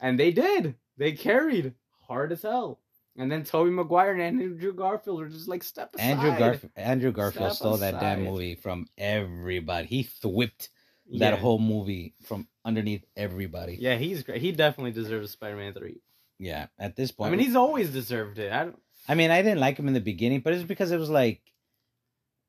[0.00, 0.74] And they did.
[0.98, 1.74] They carried
[2.06, 2.78] hard as hell.
[3.16, 6.04] And then Tobey Maguire and Andrew Garfield were just like step aside.
[6.04, 6.72] Andrew Garfield.
[6.76, 9.86] Andrew Garfield Step stole that damn movie from everybody.
[9.86, 10.70] He whipped
[11.18, 11.36] that Yeah.
[11.36, 13.76] whole movie from underneath everybody.
[13.80, 14.40] Yeah, he's great.
[14.40, 16.00] He definitely deserves Spider-Man three.
[16.38, 18.52] Yeah, at this point, I mean, he's always deserved it.
[18.52, 18.78] I don't.
[19.08, 21.40] I mean, I didn't like him in the beginning, but it's because it was like,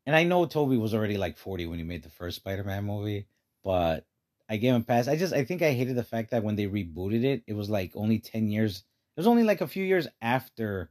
[0.05, 3.27] and I know Tobey was already like forty when he made the first Spider-Man movie,
[3.63, 4.05] but
[4.49, 5.07] I gave him a pass.
[5.07, 7.69] I just, I think I hated the fact that when they rebooted it, it was
[7.69, 8.83] like only ten years.
[9.15, 10.89] It was only like a few years after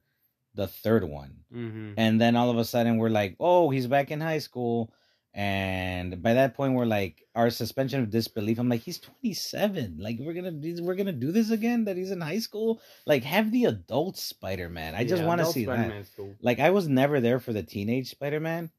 [0.54, 1.92] the third one, Mm-hmm.
[1.96, 4.92] and then all of a sudden we're like, oh, he's back in high school.
[5.34, 8.58] And by that point, we're like our suspension of disbelief.
[8.58, 9.96] I'm like, he's 27.
[9.98, 11.86] Like we're gonna we're gonna do this again.
[11.86, 12.82] That he's in high school.
[13.06, 14.94] Like have the adult Spider Man.
[14.94, 15.78] I just want to see that.
[15.78, 16.34] Spider-Man's Cool.
[16.42, 18.70] Like I was never there for the teenage Spider Man.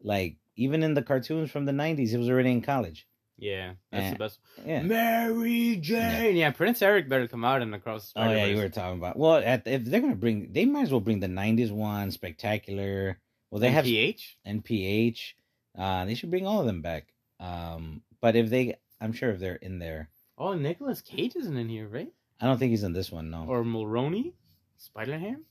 [0.00, 3.06] Like even in the cartoons from the 90s, he was already in college.
[3.36, 4.40] Yeah, that's the best.
[4.66, 4.82] Yeah.
[4.82, 6.36] Mary Jane.
[6.36, 6.50] Yeah.
[6.50, 8.12] Prince Eric better come out and across.
[8.16, 9.16] Oh yeah, you were talking about.
[9.16, 13.20] Well, at, if they're gonna bring, they might as well bring the '90s one, Spectacular.
[13.50, 14.38] Well, they have PH.
[14.46, 15.34] NPH.
[15.76, 17.12] Uh, they should bring all of them back.
[17.40, 21.68] Um, but if they, I'm sure if they're in there, Oh, Nicolas Cage isn't in
[21.68, 22.12] here, right?
[22.40, 23.30] I don't think he's in this one.
[23.30, 24.32] No, Or Mulaney,
[24.76, 25.44] Spider Ham.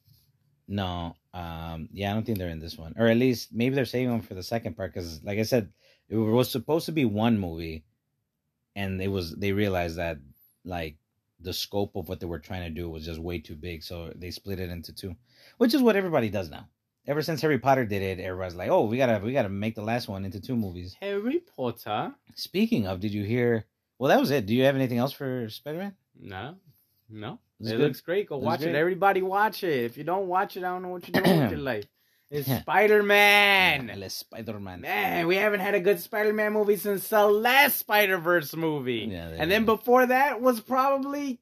[0.67, 1.15] no.
[1.33, 4.09] Um, yeah, I don't think they're in this one, or at least maybe they're saving
[4.09, 4.91] them for the second part.
[4.93, 5.71] Because, like I said,
[6.09, 7.83] it was supposed to be one movie,
[8.75, 10.17] and it was they realized that
[10.65, 10.95] like
[11.39, 14.11] the scope of what they were trying to do was just way too big, so
[14.15, 15.15] they split it into two,
[15.59, 16.67] which is what everybody does now.
[17.07, 19.81] Ever since Harry Potter did it, everybody's like, "Oh, we gotta, we gotta make the
[19.81, 22.13] last one into two movies." Harry Potter.
[22.35, 23.65] Speaking of, did you hear?
[23.97, 24.45] Well, that was it.
[24.45, 25.95] Do you have anything else for Spider Man?
[26.19, 26.55] No,
[27.09, 27.39] no.
[27.59, 28.29] It looks great.
[28.29, 28.75] Go watch great.
[28.75, 28.77] it.
[28.77, 29.85] Everybody watch it.
[29.85, 31.85] If you don't watch it, I don't know what you're doing with your life.
[32.29, 32.59] It's Yeah.
[32.61, 33.89] Spider Man.
[33.89, 34.81] El Spider Man.
[34.81, 39.07] Man, we haven't had a good Spider Man movie since the last Spider Verse movie.
[39.09, 41.39] Yeah, and then before that was probably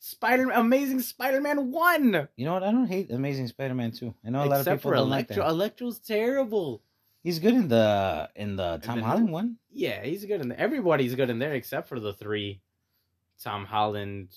[0.00, 2.28] Spider Amazing Spider Man 1.
[2.36, 2.62] You know what?
[2.62, 4.14] I don't hate Amazing Spider Man two.
[4.26, 5.44] I know a lot of people for don't like Electro.
[5.44, 5.50] that.
[5.50, 6.82] Electro's terrible.
[7.22, 9.56] He's good in the in the Tom then Holland one.
[9.70, 10.58] Yeah, he's good in there.
[10.58, 12.62] Everybody's good in there except for the three
[13.44, 14.30] Tom Holland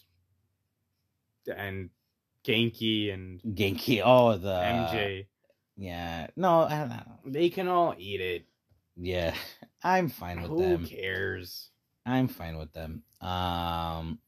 [1.47, 1.89] and
[2.45, 4.01] Genki and Genki.
[4.03, 5.27] Oh, the MJ.
[5.77, 6.27] Yeah.
[6.35, 7.03] No, I don't know.
[7.25, 8.45] They can all eat it.
[8.97, 9.33] Yeah,
[9.83, 10.81] I'm fine with Who them.
[10.81, 11.69] Who cares?
[12.05, 13.03] I'm fine with them.
[13.21, 14.19] Um,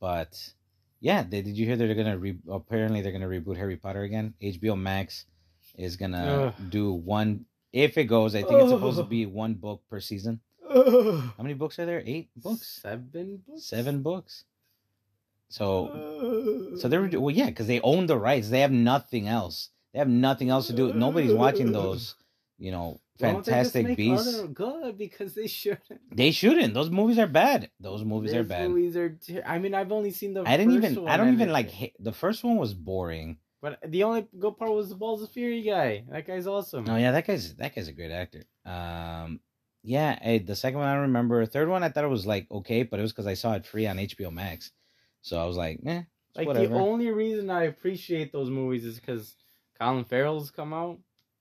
[0.00, 0.52] but
[1.00, 4.02] yeah, they, did you hear that they're gonna re- apparently they're gonna reboot Harry Potter
[4.02, 4.34] again?
[4.42, 5.26] HBO Max
[5.76, 6.70] is gonna Ugh.
[6.70, 7.44] do one.
[7.72, 10.40] If it goes, I think it's supposed to be one book per season.
[10.68, 12.02] How many books are there?
[12.04, 12.80] Eight books?
[12.82, 13.64] Seven books?
[13.64, 14.44] Seven books.
[15.48, 18.50] So So they're well, yeah, because they own the rights.
[18.50, 19.70] They have nothing else.
[19.92, 20.92] They have nothing else to do.
[20.92, 22.14] Nobody's watching those,
[22.58, 24.40] you know, Why don't they just Fantastic Beasts.
[24.54, 26.00] good because they shouldn't.
[26.14, 26.74] They shouldn't.
[26.74, 27.70] Those movies are bad.
[27.80, 28.70] Those movies are bad.
[28.70, 29.10] Movies are.
[29.10, 30.42] Ter- I mean, I've only seen the.
[30.46, 31.08] I didn't even.
[31.08, 31.70] I don't even like.
[31.70, 33.38] ha- The first one was boring.
[33.60, 36.04] But the only good part was the Balls of Fury guy.
[36.10, 36.86] That guy's awesome.
[36.88, 38.44] Oh yeah, that guy's that guy's a great actor.
[38.64, 39.40] Um,
[39.82, 40.16] yeah.
[40.22, 41.44] Hey, the second one I remember.
[41.44, 43.66] Third one I thought it was like okay, but it was because I saw it
[43.66, 44.70] free on HBO Max,
[45.22, 46.02] so I was like, eh,
[46.36, 46.68] Like whatever.
[46.68, 49.34] the only reason I appreciate those movies is because
[49.80, 50.98] Colin Farrell's come out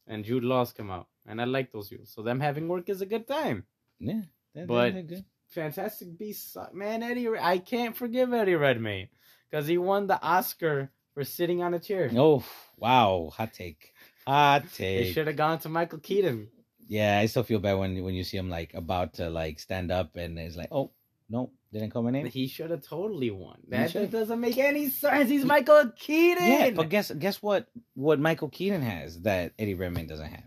[0.07, 2.05] and Jude Law's come out, and I like those people.
[2.05, 3.65] So them having work is a good time.
[3.99, 4.21] yeah,
[4.53, 5.25] they- but- they're good.
[5.49, 7.29] Fantastic Beasts, man, Eddie.
[7.39, 9.07] I can't forgive Eddie Redmayne
[9.49, 12.11] because he won the Oscar for sitting on a chair.
[12.15, 12.43] Oh
[12.77, 13.93] wow, hot take,
[14.27, 15.05] hot take.
[15.05, 16.49] They should have gone to Michael Keaton.
[16.89, 19.89] Yeah, I still feel bad when when you see him like about to like stand
[19.89, 20.91] up and it's like, oh
[21.29, 22.25] no, didn't call my name.
[22.25, 23.59] He should have totally won.
[23.69, 25.29] That doesn't make any sense.
[25.29, 26.45] He's Michael Keaton.
[26.45, 27.67] Yeah, but guess guess what?
[27.95, 30.43] What Michael Keaton has that Eddie Redmayne doesn't have.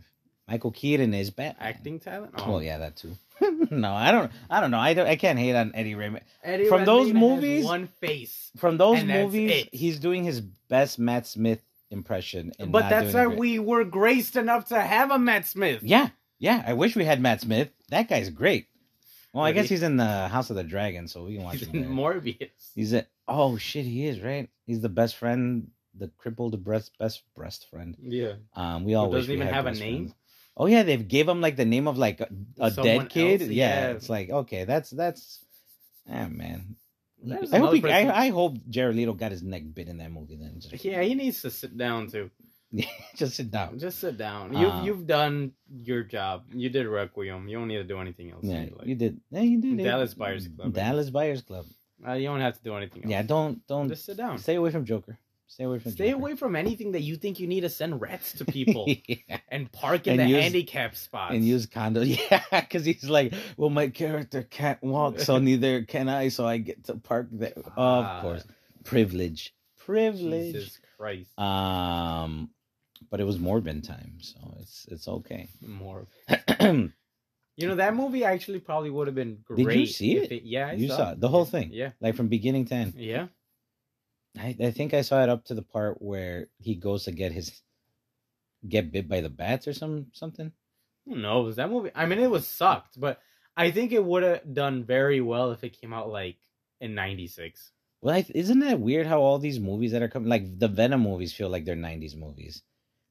[0.51, 1.69] Michael Keaton is Batman.
[1.69, 2.35] acting talent.
[2.39, 2.51] Oh.
[2.51, 3.17] Well, yeah, that too.
[3.71, 4.33] no, I don't.
[4.51, 4.79] I don't know.
[4.81, 5.07] I don't.
[5.07, 6.23] I can't hate on Eddie Redmayne.
[6.43, 8.51] Eddie From those Redmayne has movies- one face.
[8.57, 12.53] From those movies, he's doing his best Matt Smith impression.
[12.67, 15.83] But that's why we were graced enough to have a Matt Smith.
[15.83, 16.09] Yeah,
[16.39, 16.65] yeah.
[16.67, 17.71] I wish we had Matt Smith.
[17.91, 18.67] That guy's great.
[19.33, 21.69] Well, I guess he's in the House of the Dragon, so we can watch He's
[21.69, 21.77] him.
[21.77, 21.91] in there.
[21.91, 22.51] Morbius.
[22.75, 24.51] He's a oh shit, he is right.
[24.67, 27.97] He's the best friend, the crippled breast best breast friend.
[28.03, 28.33] Yeah.
[28.57, 29.97] Um, we all doesn't even have a name?
[30.09, 30.15] friends.
[30.57, 33.43] Oh yeah, they've gave him like the name of like a, a dead kid.
[33.43, 33.51] else?
[33.51, 33.91] Yeah, Yeah.
[33.97, 35.45] it's like okay, that's that's.
[36.11, 36.77] Ah man,
[37.53, 40.37] I hope he, I, I hope Jared Leto got his neck bit in that movie.
[40.37, 42.31] Then just, Yeah, he needs to sit down too.
[43.17, 43.79] just sit down.
[43.79, 44.57] Just sit down.
[44.57, 46.45] You've Um, you've done your job.
[46.55, 47.49] You did Requiem.
[47.49, 48.45] You don't need to do anything else.
[48.45, 49.21] Yeah, You, like- you did.
[49.31, 49.79] Yeah, you did.
[49.85, 50.73] Dallas Buyers Club.
[50.73, 51.67] Dallas Buyers Club.
[52.07, 53.11] uh, you don't have to do anything else.
[53.11, 54.39] Yeah, don't don't Just sit down.
[54.39, 55.19] stay away from Joker.
[55.51, 55.91] Stay away from.
[55.93, 56.17] Stay Joker.
[56.21, 59.39] away from anything that you think you need to send rats to people yeah.
[59.49, 61.35] and park in And the use- handicap spots.
[61.35, 62.07] and use condos.
[62.31, 66.29] Yeah, because he's like, well, my character can't walk, so neither can I.
[66.29, 67.55] So I get to park there.
[67.77, 68.17] Ah.
[68.19, 68.45] of course,
[68.85, 70.55] privilege, privilege.
[70.55, 71.37] Jesus Christ.
[71.39, 72.51] Um,
[73.11, 75.49] but it was Morbin time, so it's it's okay.
[75.67, 76.07] More.
[76.61, 76.93] you
[77.57, 79.67] You know that movie actually probably would have been great.
[79.67, 80.45] Did you see if it?
[80.45, 82.95] Yeah, I saw it, the whole thing, Yeah, like from beginning to end.
[82.97, 83.27] yeah.
[84.39, 87.33] I, I think I saw it up to the part where he goes to get
[87.33, 87.63] his
[88.69, 90.53] get bit by the bats or some something.
[91.07, 91.91] Who knows that movie?
[91.95, 93.21] I mean, it was sucked, but
[93.57, 96.37] I think it would have done very well if it came out like
[96.81, 97.73] in '96.
[98.03, 101.03] Well, I, isn't that weird how all these movies that are coming, like the Venom
[101.03, 102.63] movies, feel like they're '90s movies.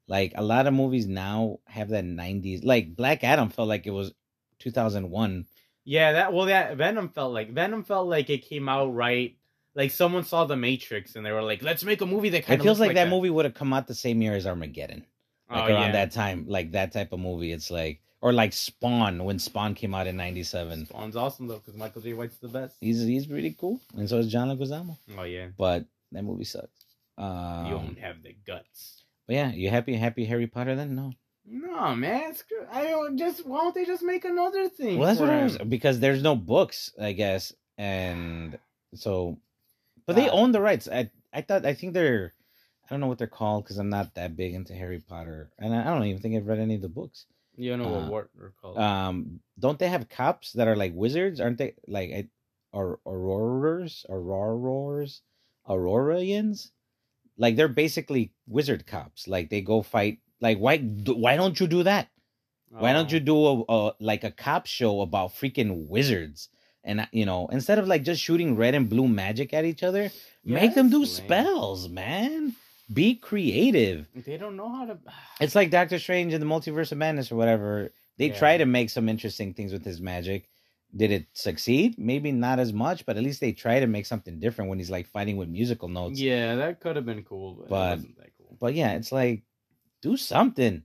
[0.08, 2.64] Like a lot of movies now have that '90s.
[2.64, 4.14] Like Black Adam felt like it was
[4.60, 5.46] 2001.
[5.86, 9.36] Yeah, that well, that Venom felt like Venom felt like it came out right.
[9.76, 12.60] Like someone saw The Matrix and they were like, "Let's make a movie that kind
[12.60, 15.06] of feels like, that, movie would have come out the same year as Armageddon,
[15.50, 15.92] like oh, around yeah.
[15.92, 17.52] that time, like that type of movie.
[17.52, 20.88] It's like, or like Spawn when Spawn came out in '97.
[20.88, 22.78] Spawn's awesome though because Michael Jai White's the best.
[22.82, 24.98] He's he's pretty cool, and so is John Leguizamo.
[25.18, 26.68] Oh yeah, But that movie sucks.
[27.18, 29.04] Um, you don't have the guts.
[29.28, 30.96] But yeah, you happy happy Harry Potter then?
[30.96, 31.14] No.
[31.46, 33.46] No man, screw, I don't just.
[33.46, 35.00] Why don't they just make another thing?
[35.00, 38.58] Well, that's what I was because there's no books, I guess, and
[38.94, 39.38] so,
[40.10, 40.88] but they Uh, own the rights.
[40.90, 42.34] I I thought I think they're
[42.84, 45.74] I don't know what they're called because I'm not that big into Harry Potter, and
[45.76, 47.26] I I don't even think I've read any of the books.
[47.56, 48.78] You know uh, what they're called?
[48.78, 51.40] Um, don't they have cops that are like wizards?
[51.40, 52.30] Aren't they like I-
[52.72, 55.22] or auroras, aurorors,
[55.68, 56.72] aurorians?
[57.38, 59.28] Like they're basically wizard cops.
[59.28, 60.20] Like they go fight.
[60.42, 62.10] Like why why don't you do that?
[62.70, 63.14] Why don't Oh.
[63.16, 66.50] you do a, a like a cop show about freaking wizards?
[66.84, 70.12] And you know, instead of like just shooting red and blue magic at each other,
[70.46, 71.08] make them do man.
[71.08, 72.56] spells, man.
[72.92, 74.08] Be creative.
[74.16, 74.98] They don't know how to.
[75.42, 77.92] It's like Doctor Strange in the Multiverse of Madness or whatever.
[78.18, 78.38] They Yeah.
[78.40, 80.50] try to make some interesting things with his magic.
[80.96, 82.00] Did it succeed?
[82.00, 84.90] Maybe not as much, but at least they try to make something different when he's
[84.90, 86.20] like fighting with musical notes.
[86.20, 88.58] Yeah, that could have been cool, but, But- it wasn't that cool.
[88.60, 89.44] But yeah, it's like
[90.02, 90.84] do something.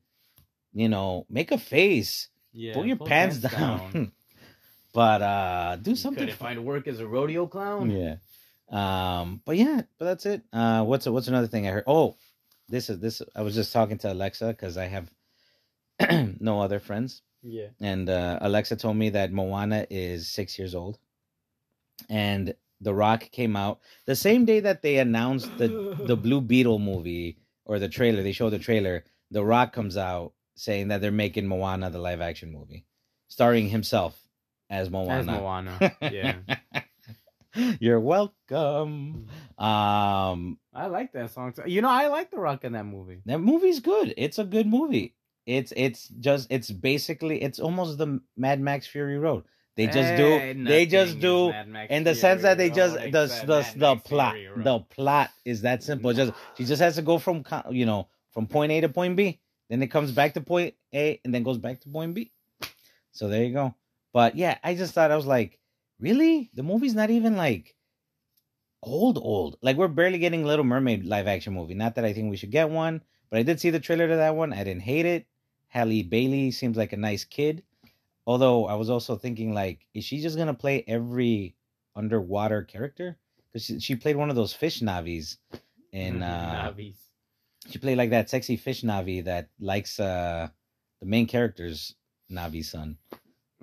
[0.74, 2.28] You know, make a face.
[2.52, 4.12] Yeah, pull your pants, down.
[4.94, 6.22] but uh do something.
[6.22, 7.90] Couldn't find work as a rodeo clown.
[7.90, 8.16] Yeah.
[8.70, 10.42] Um, but yeah, but that's it.
[10.52, 11.84] Uh what's what's another thing I heard?
[11.86, 12.16] Oh,
[12.68, 15.10] this is this I was just talking to Alexa because I have
[16.40, 17.20] no other friends.
[17.42, 17.68] Yeah.
[17.80, 20.98] And uh Alexa told me that Moana is six years old.
[22.08, 26.78] And The Rock came out the same day that they announced the the Blue Beetle
[26.78, 31.10] movie or the trailer, they showed the trailer, The Rock comes out saying that they're
[31.10, 32.84] making Moana the live action movie.
[33.28, 34.23] Starring himself
[34.74, 35.18] as Moana.
[35.20, 35.96] As Moana.
[36.00, 36.36] Yeah.
[37.78, 39.26] You're welcome.
[39.58, 41.52] Um, I like that song.
[41.52, 41.62] too.
[41.66, 43.18] You know, I like The Rock in that movie.
[43.26, 44.12] that movie's good.
[44.16, 45.14] It's a good movie.
[45.46, 49.44] It's it's just it's basically it's almost the Mad Max Fury Road.
[49.76, 52.58] They just Eh, do they just do is Mad Max in the Fury sense that
[52.58, 53.10] they just the
[53.46, 56.12] the the plot the plot is that simple.
[56.12, 59.38] Just she just has to go from you know from point A to point B,
[59.70, 62.32] then it comes back to point A and then goes back to point B.
[63.12, 63.74] So there you go.
[64.14, 65.58] But yeah, I just thought I was like,
[65.98, 66.48] really?
[66.54, 67.74] The movie's not even like
[68.80, 69.58] old old.
[69.60, 71.74] Like we're barely getting Little Mermaid live action movie.
[71.74, 74.16] Not that I think we should get one, but I did see the trailer to
[74.16, 74.52] that one.
[74.52, 75.26] I didn't hate it.
[75.66, 77.64] Halle Bailey seems like a nice kid.
[78.24, 81.56] Although I was also thinking like, is she just gonna play every
[81.96, 83.18] underwater character?
[83.52, 85.38] Because she, she played one of those fish navis,
[85.92, 86.96] and uh, Navis.
[87.68, 90.48] she played like that sexy fish navi that likes uh
[91.00, 91.96] the main character's
[92.30, 92.96] navi son.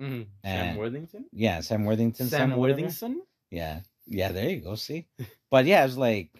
[0.02, 0.26] Mhm.
[0.42, 1.24] and- Sam Worthington.
[1.32, 2.28] Yeah, Sam Worthington.
[2.28, 2.82] Sam whatever.
[2.82, 3.22] Worthington.
[3.50, 4.32] Yeah, yeah.
[4.32, 4.74] There you go.
[4.74, 5.06] See,
[5.50, 6.30] but yeah, I was like,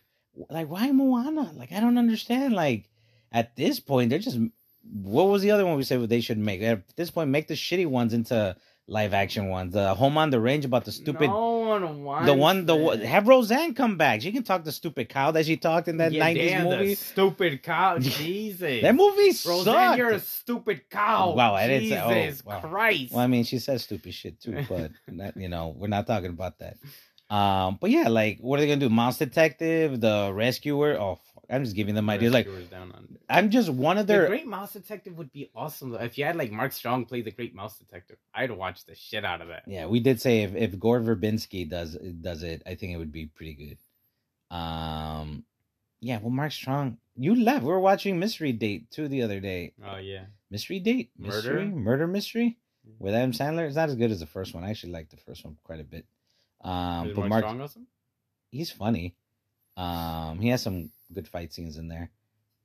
[0.51, 1.53] like why Moana?
[1.55, 2.55] Like I don't understand.
[2.55, 2.90] Like
[3.31, 4.38] at this point, they're just.
[4.85, 6.61] What was the other one we said they should make?
[6.61, 8.57] At this point, make the shitty ones into
[8.88, 9.73] live action ones.
[9.73, 11.29] The Home on the Range about the stupid.
[11.31, 14.21] No one wants the one, the one- have Roseanne come back.
[14.23, 16.77] She can talk the stupid cow that she talked in that Yeah, '90s damn, the
[16.77, 16.95] movie.
[16.97, 17.99] stupid cow.
[18.01, 18.83] Jesus.
[18.83, 19.99] That movie Roseanne, sucked.
[19.99, 21.33] you're a stupid cow.
[21.35, 22.61] Wow, I didn't Jesus say- oh, wow.
[22.61, 23.12] Christ.
[23.12, 26.31] Well, I mean, she says stupid shit too, but that, you know, we're not talking
[26.31, 26.77] about that.
[27.35, 28.90] Um, but yeah, like, what are they gonna do?
[28.90, 31.01] Mouse Detective, The Rescuer.
[31.01, 31.18] Oh,
[31.53, 32.33] I'm just giving them ideas.
[32.33, 33.21] Like, Down Under.
[33.29, 34.27] I'm just one of The their.
[34.27, 35.99] Great Mouse Detective would be awesome though.
[35.99, 39.25] If you had like Mark Strong play the Great Mouse Detective, I'd watch the shit
[39.25, 39.65] out of that.
[39.67, 43.12] Yeah, we did say if, if Gore Verbinski does does it, I think it would
[43.12, 44.57] be pretty good.
[44.57, 45.45] Um,
[46.01, 47.62] yeah, well, Mark Strong, you left.
[47.62, 49.73] We were watching Mystery Date too the other day.
[49.85, 50.25] Oh yeah.
[50.51, 51.77] Mystery Date, mystery, Murder?
[51.77, 52.59] murder mystery
[52.99, 53.67] with Adam Sandler.
[53.67, 54.65] It's not as good as the first one.
[54.65, 56.05] I actually like the first one quite a bit.
[56.62, 57.87] Um, Is but Mark, Mark, Strong awesome?
[58.51, 59.15] he's funny.
[59.77, 62.11] Um, he has some good fight scenes in there.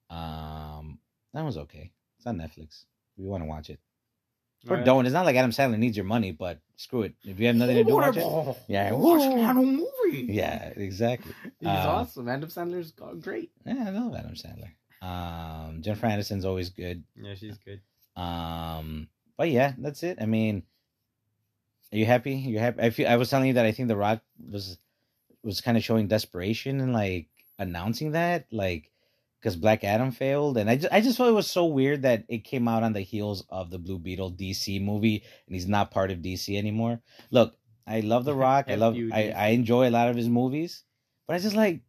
[0.10, 1.00] Um,
[1.34, 1.92] that was okay.
[2.18, 2.86] It's on Netflix.
[3.18, 3.80] If you want to watch it,
[4.68, 4.86] or Alright.
[4.86, 5.06] don't.
[5.06, 7.14] It's not like Adam Sandler needs your money, but screw it.
[7.24, 8.58] If you have nothing to do, watch it.
[8.68, 8.92] Yeah.
[8.94, 9.88] watch a movie.
[10.30, 11.34] Yeah, exactly.
[11.60, 12.30] He's Um, awesome.
[12.30, 12.92] Adam Sandler's
[13.22, 13.52] great.
[13.66, 14.72] Yeah, I love Adam Sandler.
[15.06, 17.04] Um, Jennifer Aniston's always good.
[17.16, 17.82] Yeah, she's good.
[18.16, 20.18] Um, but yeah, that's it.
[20.22, 20.64] I mean,
[21.92, 22.34] are you happy?
[22.36, 22.82] You're happy.
[22.82, 23.08] I feel.
[23.08, 24.78] I was telling you that I think The Rock was
[25.48, 28.92] was kind of showing desperation and like announcing that, like
[29.40, 32.26] because Black Adam failed, and I just I just thought it was so weird that
[32.28, 35.92] it came out on the heels of the Blue Beetle DC movie, and he's not
[35.92, 37.02] part of DC anymore.
[37.32, 37.56] Look,
[37.88, 38.66] I love The Rock.
[38.68, 38.96] I love.
[39.14, 40.84] I I enjoy a lot of his movies,
[41.26, 41.82] but I just like,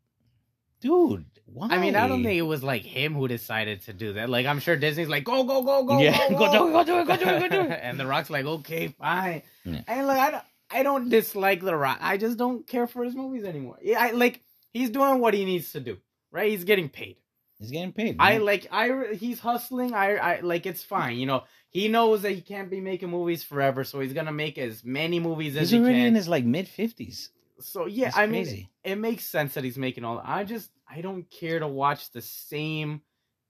[0.80, 1.68] dude, why?
[1.70, 4.28] I mean, I don't think it was like him who decided to do that.
[4.28, 6.84] Like, I'm sure Disney's like, go, go, go, go, Yeah, go, go do it, go
[6.84, 7.80] do it, go do it, go do it.
[7.82, 9.42] and The Rock's like, okay, fine.
[9.64, 9.80] Yeah.
[9.88, 11.98] And like, I don't, I don't dislike The Rock.
[12.00, 13.78] I just don't care for his movies anymore.
[13.83, 15.98] Yeah, I like he's doing what he needs to do.
[16.31, 16.50] Right?
[16.50, 17.16] He's getting paid.
[17.59, 18.16] He's getting paid.
[18.18, 19.94] I like I he's hustling.
[19.94, 21.16] I I like it's fine.
[21.16, 24.59] You know, he knows that he can't be making movies forever, so he's gonna make
[24.59, 26.07] as many movies as He's he already can.
[26.09, 27.31] in his like mid fifties.
[27.61, 30.20] so yeah, That's I mean, it makes sense that he's making all.
[30.24, 33.00] I just I don't care to watch the same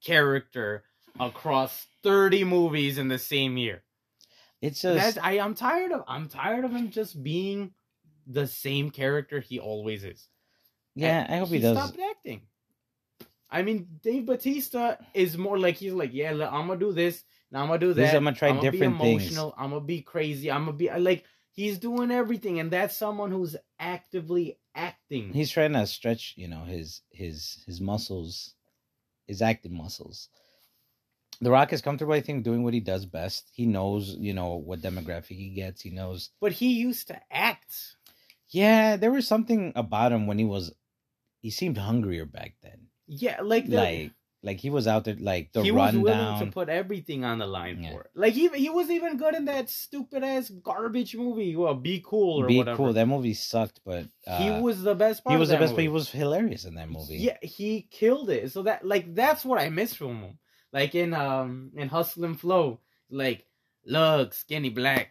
[0.02, 0.84] character
[1.20, 3.82] across thirty movies in the same year.
[4.60, 7.72] It's just That's, I I'm tired of I'm tired of him just being
[8.26, 10.28] the same character he always is.
[10.94, 11.26] yeah.
[11.28, 11.76] I hope he, he does.
[11.78, 12.42] stopped acting.
[13.50, 17.62] I mean, Dave Batista is more like he's like, yeah, I'm gonna do this, now
[17.62, 18.16] I'm gonna do This, that.
[18.16, 19.22] I'm gonna try be different things.
[19.22, 19.54] emotional.
[19.56, 20.50] I'm gonna be crazy.
[20.50, 25.32] I'm gonna be like, he's doing everything, and that's someone who's actively acting.
[25.32, 28.54] He's trying to stretch, you know, his his his muscles,
[29.26, 30.28] his acting muscles.
[31.40, 33.48] The Rock is comfortable, I think, doing what he does best.
[33.52, 35.80] He knows, you know, what demographic he gets.
[35.82, 36.30] He knows.
[36.40, 37.74] but he used to act.
[38.50, 40.72] Yeah, there was something about him when he was.
[41.40, 42.88] He seemed hungrier back then.
[43.06, 44.10] Yeah, like the, Like,
[44.42, 47.46] like he was out there, like the he was willing to put everything on the
[47.46, 47.90] line Yeah.
[47.92, 48.10] for it.
[48.14, 51.54] Like he he was even good in that stupid ass garbage movie.
[51.56, 52.76] Well, Be Cool or Be whatever.
[52.76, 52.92] cool.
[52.92, 55.34] That movie sucked, but uh, he was the best part.
[55.34, 57.18] he was the best, but he was hilarious in that movie.
[57.18, 58.50] Yeah, he killed it.
[58.52, 60.38] So that like that's what I miss from him.
[60.72, 63.46] Like in um in Hustle and Flow, like,
[63.86, 65.10] look, skinny black,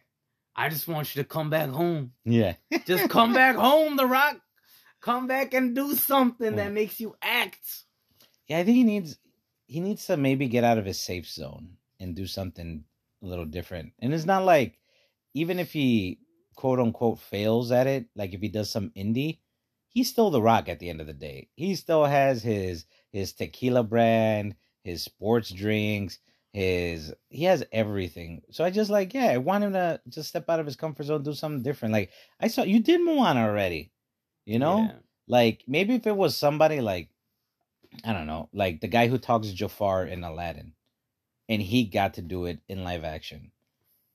[0.56, 2.14] I just want you to come back home.
[2.26, 2.54] yeah.
[2.86, 4.38] Just come back home, The Rock.
[5.02, 6.66] Come back and do something Yeah.
[6.66, 7.66] that makes you act.
[8.48, 9.18] Yeah, I think he needs
[9.68, 12.84] he needs to maybe get out of his safe zone and do something
[13.22, 13.94] a little different.
[14.00, 14.80] And it's not like
[15.34, 16.20] even if he
[16.56, 19.40] quote unquote fails at it, like if he does some indie,
[19.90, 21.50] he's still the rock at the end of the day.
[21.56, 24.56] He still has his his tequila brand,
[24.88, 26.20] his sports drinks,
[26.54, 28.42] his he has everything.
[28.52, 31.04] So I just like, yeah, I want him to just step out of his comfort
[31.04, 31.94] zone, do something different.
[31.94, 33.92] Like I saw you did Moana already.
[34.46, 34.80] You know?
[34.80, 34.92] Yeah.
[35.28, 37.10] Like maybe if it was somebody like
[38.06, 40.74] I don't know, like the guy who talks Jafar in Aladdin,
[41.50, 43.52] and he got to do it in live action.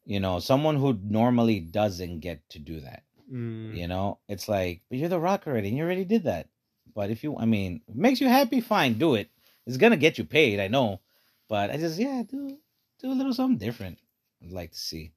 [0.04, 3.02] You know, someone who normally doesn't get to do that.
[3.32, 3.76] Mm.
[3.76, 6.48] You know, it's like, but you're the rock already, and you already did that.
[6.94, 9.28] But if you, I mean, makes you happy, fine, do it.
[9.66, 11.00] It's gonna get you paid, I know.
[11.48, 12.58] But I just, yeah, do
[13.00, 13.98] do a little something different.
[14.42, 15.12] I'd like to see.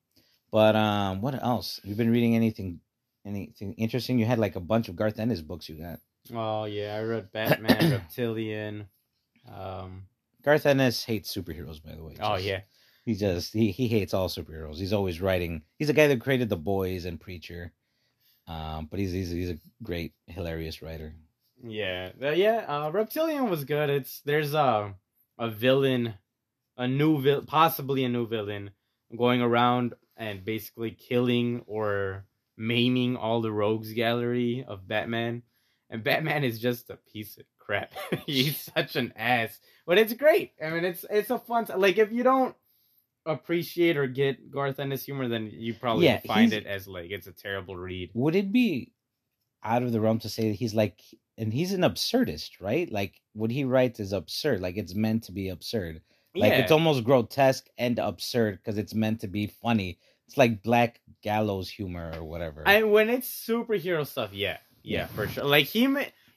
[0.52, 1.80] But um, what else?
[1.84, 2.80] You've been reading anything,
[3.26, 4.20] anything interesting?
[4.20, 5.68] You had like a bunch of Garth Ennis books.
[5.70, 6.00] You got.
[6.34, 8.88] Oh yeah, I read Batman, Reptilian.
[9.54, 10.04] Um.
[10.44, 12.16] Garth Ennis hates superheroes, by the way.
[12.20, 12.62] Oh yeah.
[13.04, 14.78] he just he he hates all superheroes.
[14.78, 15.64] He's always writing.
[15.78, 17.72] He's the guy that created the Boys and Preacher.
[18.48, 21.16] Um, but he's he's he's a great, hilarious writer.
[21.68, 22.66] Yeah, Uh, yeah.
[22.68, 23.89] Uh, Reptilian was good.
[23.89, 24.95] It's there's a
[25.38, 26.16] a villain,
[26.78, 28.72] a new vil, possibly a new villain,
[29.18, 32.26] going around and basically killing or
[32.57, 35.43] maiming all the rogues gallery of Batman,
[35.89, 37.93] and Batman is just a piece of crap.
[38.26, 40.53] He's such an ass, but it's great.
[40.63, 41.66] I mean, it's it's a fun.
[41.76, 42.55] Like if you don't
[43.26, 47.28] appreciate or get Garth Ennis humor, then you probably Yeah, find it as like it's
[47.28, 48.11] a terrible read.
[48.13, 48.93] Would it be
[49.63, 51.01] out of the realm to say that he's like,
[51.38, 52.92] and he's an absurdist, right?
[52.92, 54.62] Like what he writes is absurd.
[54.62, 56.02] Like it's meant to be absurd.
[56.36, 56.60] Like yeah.
[56.60, 60.00] it's almost grotesque and absurd because it's meant to be funny.
[60.28, 62.64] It's like black gallows humor or whatever.
[62.66, 65.08] And when it's superhero stuff, yeah, yeah, Yeah.
[65.08, 65.46] for sure.
[65.46, 65.88] Like he,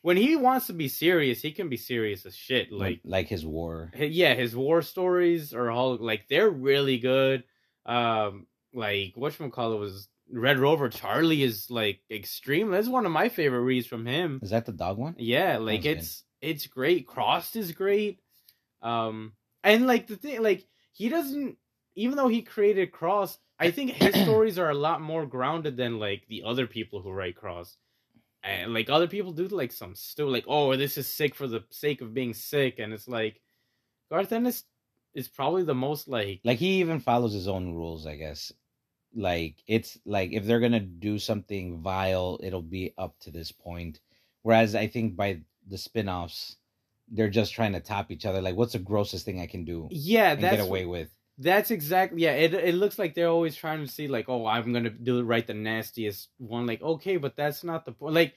[0.02, 2.70] when he wants to be serious, he can be serious as shit.
[2.70, 3.90] like Like, like his war.
[3.96, 7.44] yeah, his war stories are all like they're really good.
[7.86, 12.70] Um, like what call it was Red Rover Charlie is like extreme.
[12.70, 14.40] That's one of my favorite reads from him.
[14.42, 15.14] Is that the dog one?
[15.18, 15.98] Yeah, like Sounds good.
[15.98, 17.06] it's it's great.
[17.06, 18.20] Crossed is great.
[18.82, 19.32] Um
[19.64, 21.56] and like the thing like he doesn't
[21.94, 25.98] even though he created Cross, I think his stories are a lot more grounded than
[25.98, 27.76] like the other people who write Cross.
[28.44, 31.64] And like other people do like some still like, oh, this is sick for the
[31.70, 33.40] sake of being sick, and it's like
[34.10, 34.64] Garth Ennis
[35.12, 38.52] is probably the most like Like he even follows his own rules, I guess.
[39.14, 44.00] Like it's like if they're gonna do something vile, it'll be up to this point.
[44.42, 46.56] Whereas I think by the spin-offs,
[47.10, 48.40] they're just trying to top each other.
[48.40, 51.08] Like, what's the grossest thing I can do yeah, and that's get away with?
[51.38, 52.32] That's exactly yeah.
[52.32, 55.46] It it looks like they're always trying to see like, oh, I'm gonna do right
[55.46, 56.66] the nastiest one.
[56.66, 58.14] Like, okay, but that's not the point.
[58.14, 58.34] Like,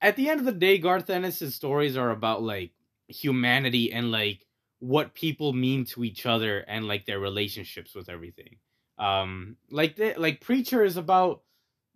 [0.00, 2.72] at the end of the day, Garth Ennis's stories are about like
[3.08, 4.46] humanity and like
[4.80, 8.56] what people mean to each other and like their relationships with everything.
[8.98, 11.42] Um, like the, like Preacher is about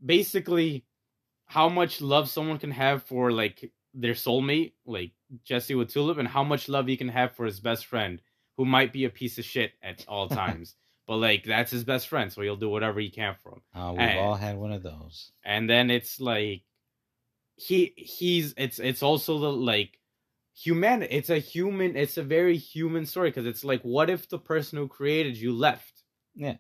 [0.05, 0.85] basically
[1.47, 5.13] how much love someone can have for like their soulmate, like
[5.45, 8.21] Jesse with Tulip, and how much love he can have for his best friend
[8.57, 10.75] who might be a piece of shit at all times.
[11.07, 13.63] but like that's his best friend, so he'll do whatever he can for him.
[13.83, 14.19] Uh, we've Eh.
[14.19, 15.33] all had one of those.
[15.45, 16.63] And then it's like
[17.57, 19.99] he he's it's it's also the like
[20.55, 24.39] human it's a human it's a very human story because it's like what if the
[24.39, 26.03] person who created you left
[26.35, 26.57] Yeah.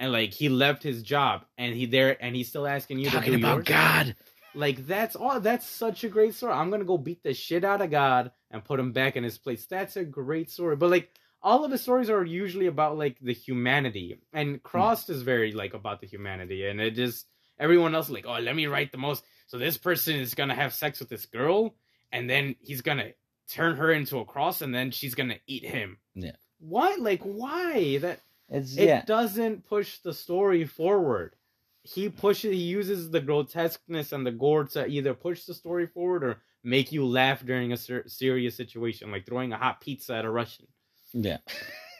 [0.00, 3.20] And like he left his job and he there and he's still asking you to
[3.20, 3.64] do yours?
[3.66, 4.16] God.
[4.54, 6.54] like that's all that's such a great story.
[6.54, 9.38] I'm gonna go beat the shit out of god and put him back in his
[9.38, 9.66] place.
[9.66, 10.74] That's a great story.
[10.74, 11.10] But like
[11.42, 14.56] all of the stories are usually about like the humanity and hmm.
[14.62, 17.26] crossed is very like about the humanity and it just
[17.58, 19.22] everyone else like oh let me write the most.
[19.46, 21.74] So this person is gonna have sex with this girl
[22.10, 23.10] and then he's gonna
[23.48, 25.98] turn her into a cross and then she's gonna eat him.
[26.14, 26.32] Yeah.
[26.58, 27.98] what like why?
[27.98, 28.20] That
[28.50, 29.04] It's it yeah.
[29.04, 31.36] doesn't push the story forward.
[31.82, 36.24] He pushes, he uses the grotesqueness and the gore to either push the story forward
[36.24, 40.24] or make you laugh during a ser- serious situation, like throwing a hot pizza at
[40.24, 40.66] a Russian.
[41.12, 41.38] Yeah.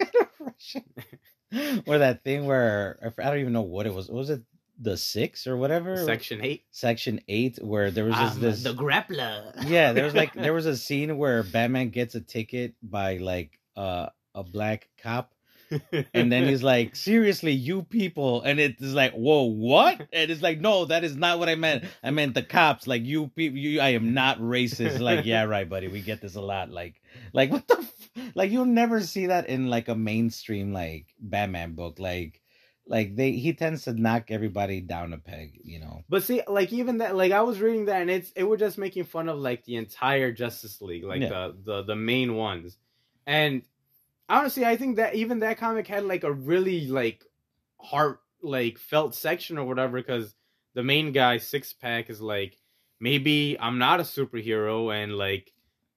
[0.41, 0.85] Russian.
[1.87, 4.09] or that thing where I don't even know what it was.
[4.09, 4.43] Was it
[4.81, 5.97] the six or whatever?
[6.05, 6.65] Section eight.
[6.71, 9.53] Section eight, where there was this, I'm this the grappler.
[9.69, 13.59] yeah, there was like there was a scene where Batman gets a ticket by like
[13.77, 15.33] uh, a black cop,
[16.15, 20.43] and then he's like, "Seriously, you people," and it is like, "Whoa, what?" And it's
[20.43, 21.85] like, "No, that is not what I meant.
[22.03, 22.87] I meant the cops.
[22.87, 25.89] Like you people, you, I am not racist." Like, yeah, right, buddy.
[25.89, 26.71] We get this a lot.
[26.71, 27.01] Like,
[27.33, 28.33] like what the, f-?
[28.35, 31.99] like you'll never see that in like a mainstream like Batman book.
[31.99, 32.41] Like,
[32.87, 35.61] like they he tends to knock everybody down a peg.
[35.63, 36.03] You know.
[36.09, 38.79] But see, like even that, like I was reading that, and it's it was just
[38.79, 41.29] making fun of like the entire Justice League, like Yeah.
[41.29, 42.77] the the the main ones.
[43.27, 43.63] And
[44.31, 47.25] honestly, I think that even that comic had like a really like
[47.79, 50.35] heart like felt section or whatever, because
[50.75, 52.57] the main guy six pack is like
[53.01, 55.53] maybe I'm not a superhero, and like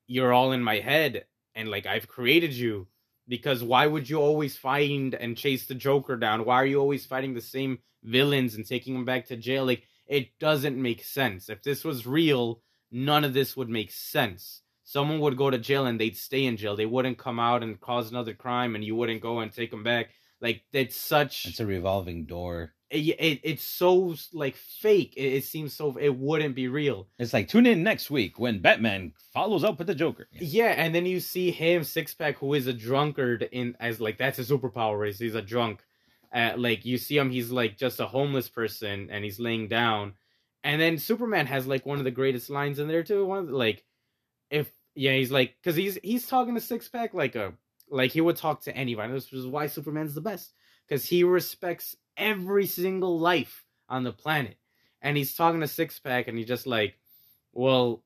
[0.07, 1.25] you're all in my head,
[1.55, 2.87] and like I've created you.
[3.25, 6.43] Because why would you always find and chase the Joker down?
[6.43, 9.65] Why are you always fighting the same villains and taking them back to jail?
[9.65, 11.47] Like it doesn't make sense.
[11.47, 12.61] If this was real,
[12.91, 14.62] none of this would make sense.
[14.83, 16.75] Someone would go to jail and they'd stay in jail.
[16.75, 19.83] They wouldn't come out and cause another crime, and you wouldn't go and take them
[19.83, 20.09] back.
[20.41, 21.45] Like it's such.
[21.45, 22.73] It's a revolving door.
[22.93, 25.13] it, it, it's so like fake.
[25.17, 25.97] It, it seems so.
[25.97, 27.07] It wouldn't be real.
[27.17, 30.27] It's like tune in next week when Batman follows up with the Joker.
[30.31, 34.17] Yeah, and then you see him six pack, who is a drunkard in as like
[34.17, 35.81] that's his superpower is he's a drunk.
[36.33, 40.13] Uh, like you see him, he's like just a homeless person, and he's laying down.
[40.63, 43.25] And then Superman has like one of the greatest lines in there too.
[43.25, 43.83] One of the, like,
[44.53, 47.53] if yeah, he's like because he's he's talking to six pack like a
[47.89, 49.11] like he would talk to anybody.
[49.11, 50.53] This is why Superman's the best
[50.87, 54.57] because he respects every single life on the planet.
[55.01, 56.95] And he's talking to six pack, and he's just like,
[57.51, 58.03] well,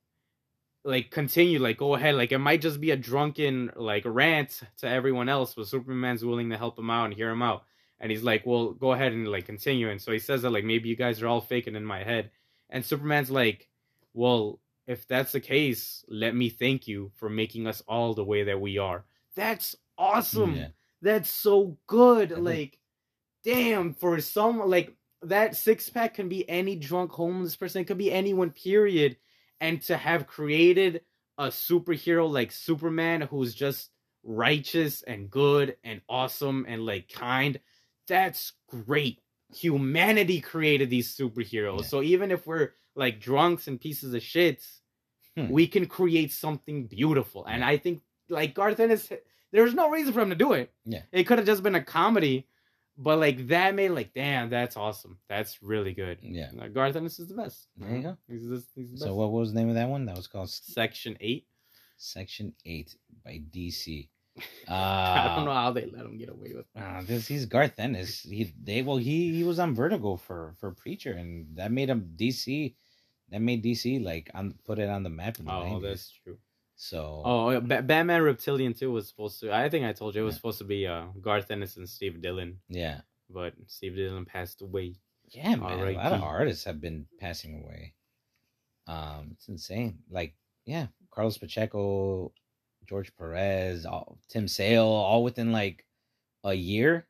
[0.84, 4.88] like continue, like go ahead, like it might just be a drunken like rant to
[4.88, 7.64] everyone else, but Superman's willing to help him out and hear him out.
[8.00, 9.89] And he's like, well, go ahead and like continue.
[9.89, 12.32] And so he says that like maybe you guys are all faking in my head.
[12.70, 13.68] And Superman's like,
[14.14, 18.44] well, if that's the case, let me thank you for making us all the way
[18.46, 19.06] that we are.
[19.36, 20.56] That's awesome.
[20.56, 20.68] Yeah.
[21.02, 22.30] That's so good.
[22.32, 22.44] Mhm.
[22.44, 22.80] Like,
[23.44, 27.98] damn, for some like that six pack can be any drunk homeless person, it could
[27.98, 29.18] be anyone, period.
[29.60, 31.02] And to have created
[31.38, 33.92] a superhero like Superman who's just
[34.24, 37.60] righteous and good and awesome and like kind,
[38.08, 39.22] that's great.
[39.56, 41.82] Humanity created these superheroes.
[41.82, 41.88] Yeah.
[41.88, 44.80] So even if we're like drunks and pieces of shits,
[45.36, 45.50] Hmm.
[45.50, 47.45] we can create something beautiful.
[47.45, 47.68] And Yeah.
[47.68, 49.12] I think like Garth Ennis,
[49.52, 50.74] there's no reason for him to do it.
[50.84, 51.04] Yeah.
[51.12, 52.48] It could have just been a comedy,
[52.98, 55.20] but like that made like, damn, that's awesome.
[55.30, 56.18] That's really good.
[56.24, 56.50] Yeah.
[56.60, 57.68] Uh, Garth Ennis is the best.
[57.78, 58.18] There you go.
[58.28, 59.04] He's, the- he's the best.
[59.04, 60.06] So what was the name of that one?
[60.06, 61.45] That was called Section eight.
[62.00, 64.10] Section Eight by DC.
[64.68, 66.66] Uh, I don't know how they let him get away with.
[66.76, 66.84] That.
[66.84, 68.22] Uh, this he's Garth Ennis.
[68.22, 72.12] He they well he he was on Vertigo for for Preacher, and that made him
[72.16, 72.76] DC.
[73.30, 75.82] That made DC like on put it on the map the Oh, 90s.
[75.82, 76.38] that's true.
[76.75, 79.51] So Oh, Ba- Batman Reptilian too was supposed to.
[79.53, 80.38] I think I told you it was Yeah.
[80.38, 84.95] supposed to be uh, Garth Ennis and Steve Dillon, yeah, but Steve Dillon passed away.
[85.30, 85.80] yeah, man.
[85.80, 87.93] A lot of artists have been passing away.
[88.88, 89.99] Um, it's insane.
[90.09, 92.32] Like yeah, Carlos Pacheco,
[92.88, 95.86] George Perez, all, Tim Sale, all within like
[96.43, 97.07] a year.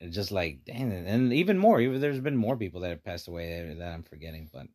[0.00, 1.80] It's just like dang, and even more.
[1.80, 4.66] Even there's been more people that have passed away that I'm forgetting, but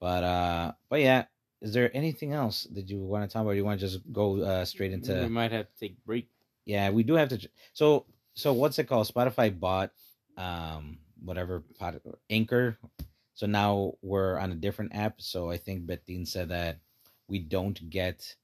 [0.00, 1.24] but uh, but yeah.
[1.62, 3.50] Is there anything else that you want to talk about?
[3.50, 5.12] Or you want to just go uh, straight into?
[5.12, 6.26] we might have to take a break.
[6.64, 7.48] Yeah, we do have to.
[7.74, 9.06] So, so what's it called?
[9.12, 9.92] Spotify bought,
[10.38, 12.78] um, whatever pod, Anchor.
[13.34, 15.20] So now we're on a different app.
[15.20, 16.78] So I think Bettine said that
[17.28, 18.34] we don't get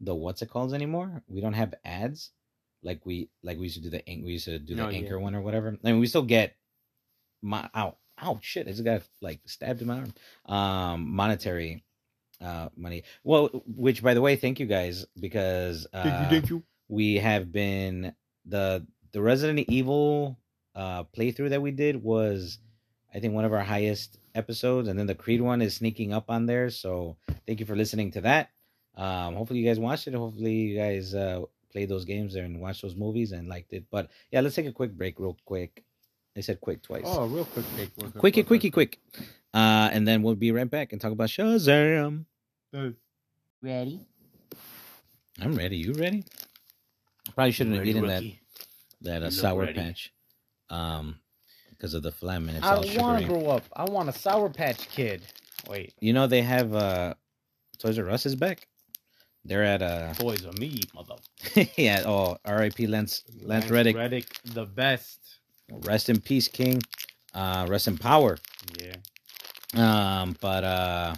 [0.00, 1.22] the what's it called anymore.
[1.28, 2.30] We don't have ads
[2.82, 4.98] like we like we used to do the we used to do the Oh, yeah.
[4.98, 5.76] Anchor one or whatever.
[5.84, 6.56] I mean, we still get
[7.42, 8.66] my ow ow shit.
[8.66, 10.14] Just got like stabbed in my arm.
[10.46, 11.84] Um, monetary
[12.40, 13.04] uh money.
[13.24, 16.28] Well, which by the way, thank you guys because uh, thank you.
[16.28, 16.62] thank you.
[16.88, 18.14] we have been
[18.44, 20.38] the the Resident Evil
[20.74, 22.58] uh playthrough that we did was
[23.14, 26.28] I think one of our highest episodes and then the Creed one is sneaking up
[26.28, 28.50] on there so thank you for listening to that
[28.94, 31.40] um hopefully you guys watched it hopefully you guys uh
[31.72, 34.66] played those games there and watched those movies and liked it but yeah let's take
[34.66, 35.85] a quick break real quick
[36.36, 39.00] I said quick twice Oh, real quick quick, real quick, quickie real quickie quick
[39.54, 42.24] uh and then we'll be right back and talk about Shazam
[43.62, 44.00] Ready?
[45.40, 46.24] I'm ready you ready
[47.34, 48.40] probably shouldn't have eaten that rookie?
[49.02, 49.74] that uh, sour ready.
[49.74, 50.12] patch
[50.70, 51.18] um
[51.70, 53.64] because of the phlegm and it's I all want to grow up.
[53.74, 55.22] I want a Sour Patch Kid.
[55.68, 57.14] Wait, You know they have uh
[57.78, 58.66] Toys R Us is back.
[59.44, 61.16] They're at uh Toys are me, mother.
[61.76, 62.86] yeah, oh R.I.P.
[62.86, 63.96] Lance Lance Reddick.
[63.96, 65.35] Reddick, the best.
[65.70, 66.82] Rest in peace, King.
[67.34, 68.38] Uh rest in power.
[68.80, 68.96] Yeah.
[69.74, 71.14] Um but uh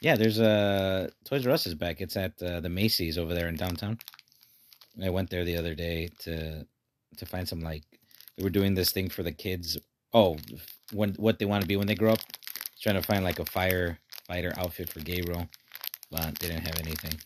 [0.00, 2.00] yeah, there's a Toys R Us is back.
[2.00, 3.98] It's at uh, the Macy's over there in downtown.
[5.02, 6.64] I went there the other day to
[7.16, 7.82] to find some like
[8.36, 9.76] they were doing this thing for the kids.
[10.14, 10.36] Oh,
[10.92, 12.20] when what they want to be when they grow up.
[12.80, 15.48] Trying to find like a firefighter outfit for Gabriel,
[16.12, 17.18] but they didn't have anything.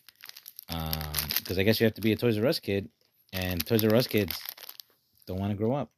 [0.70, 2.88] Um, because I guess you have to be a Toys R Us kid,
[3.34, 4.40] and Toys R Us kids
[5.26, 5.90] don't want to grow up.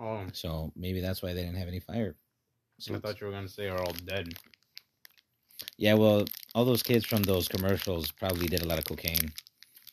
[0.00, 2.16] Oh, So maybe that's why they didn't have any fire.
[2.92, 4.34] I thought you were gonna say are all dead.
[5.76, 6.24] Yeah, well,
[6.54, 9.30] all those kids from those commercials probably did a lot of cocaine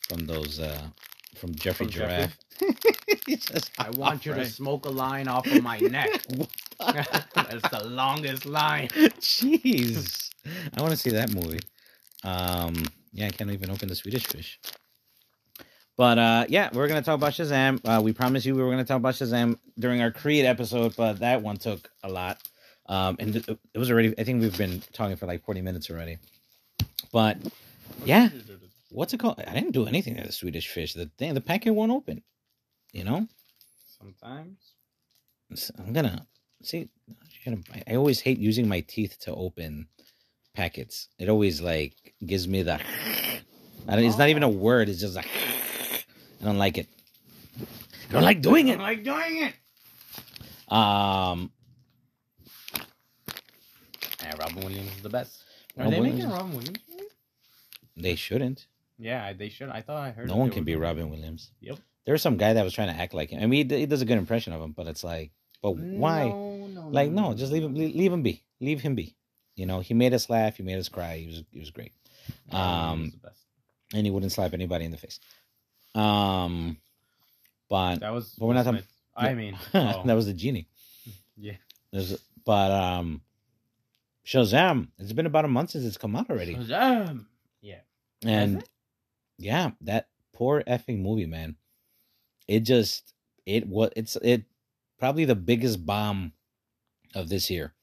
[0.08, 0.88] from those uh
[1.36, 2.38] from Geoffrey From Giraffe.
[3.26, 6.22] He says, I want you to smoke a line off of my neck.
[6.80, 8.88] That's the longest line.
[9.20, 10.30] Jeez.
[10.78, 11.60] I want to see that movie.
[12.24, 14.60] Um yeah, I can't even open the Swedish fish.
[15.98, 17.82] But uh yeah, we're gonna talk about Shazam.
[17.84, 21.20] Uh, we promised you we were gonna talk about Shazam during our Creed episode, but
[21.20, 22.38] that one took a lot.
[22.86, 25.90] Um and it it was already I think we've been talking for like 40 minutes
[25.90, 26.18] already.
[27.12, 27.38] But
[28.06, 28.30] Yeah.
[28.92, 29.42] what's it called?
[29.46, 30.94] I didn't do anything to the Swedish fish.
[30.94, 32.22] The thing, the packet won't open.
[32.94, 33.28] You know,
[34.00, 34.58] Sometimes.
[35.56, 36.28] So I'm gonna
[36.62, 36.90] see.
[37.44, 39.88] gonna- I always hate using my teeth to open
[40.54, 41.08] packets.
[41.18, 42.80] It always like gives me the.
[43.88, 44.90] I don't, it's not even a word.
[44.90, 45.28] It's just like.
[46.42, 46.88] I don't like it.
[48.10, 48.80] I don't like doing it.
[48.80, 49.54] I like doing it.
[50.74, 51.52] Um,
[54.24, 55.44] Yeah, Robin Williams is the best.
[55.78, 56.80] Are Robin they making Williams- a Robin Williams?
[57.96, 58.68] they shouldn't.
[59.00, 59.70] Yeah, they should.
[59.70, 60.28] I thought I heard.
[60.28, 61.10] No one can be Robin.
[61.10, 61.52] Williams.
[61.62, 61.80] Yep.
[62.06, 63.42] There's some guy that was trying to act like him.
[63.44, 65.32] I mean, he, does a good impression of him, but it's like,
[65.62, 66.30] but why?
[66.30, 69.16] No, no, like no just leave him leave, him be leave him be
[69.56, 71.92] you know he made us laugh he made us cry he was he was great
[72.52, 73.12] Um,
[73.94, 75.20] and he wouldn't slap anybody in the face
[75.98, 76.78] um
[77.70, 78.36] but That was.
[78.38, 78.84] but we're not talking-.
[79.16, 80.68] I mean, oh, that was the genie
[81.38, 81.54] yeah.
[81.92, 83.22] There's, but um
[84.26, 87.26] shazam it's been about a month since it's come out already Shazam!
[87.62, 87.80] Yeah.
[88.24, 88.64] and
[89.38, 91.56] yeah that poor effing movie man
[92.48, 93.14] it just
[93.46, 94.44] it was it's it
[94.98, 96.34] probably the biggest bomb
[97.16, 97.74] of this year.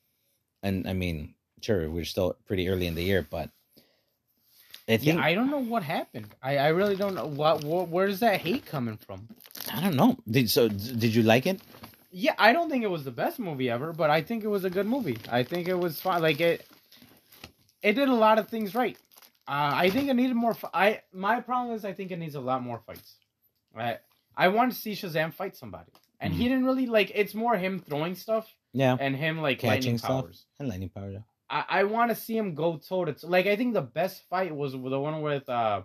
[0.62, 3.50] And I mean, sure, we're still pretty early in the year, but
[4.86, 6.34] I think yeah, I don't know what happened.
[6.42, 9.28] I, I really don't know what, what where's that hate coming from.
[9.72, 10.18] I don't know.
[10.30, 10.68] Did so?
[10.68, 11.60] Did you like it?
[12.10, 14.64] Yeah, I don't think it was the best movie ever, but I think it was
[14.64, 15.18] a good movie.
[15.30, 16.20] I think it was fine.
[16.22, 16.66] Like it,
[17.82, 18.96] it did a lot of things right.
[19.48, 20.56] Uh, I think it needed more.
[20.72, 23.16] I my problem is I think it needs a lot more fights.
[23.74, 23.98] Right.
[24.36, 27.10] I want to see Shazam fight somebody, and he didn't really like.
[27.14, 30.22] It's more him throwing stuff Yeah, and him like catching lightning stuff.
[30.24, 30.44] powers.
[30.58, 31.10] And lightning power.
[31.10, 31.18] Yeah.
[31.48, 33.28] I, I want to see him go toe to toe.
[33.28, 35.82] Like I think the best fight was the one with uh,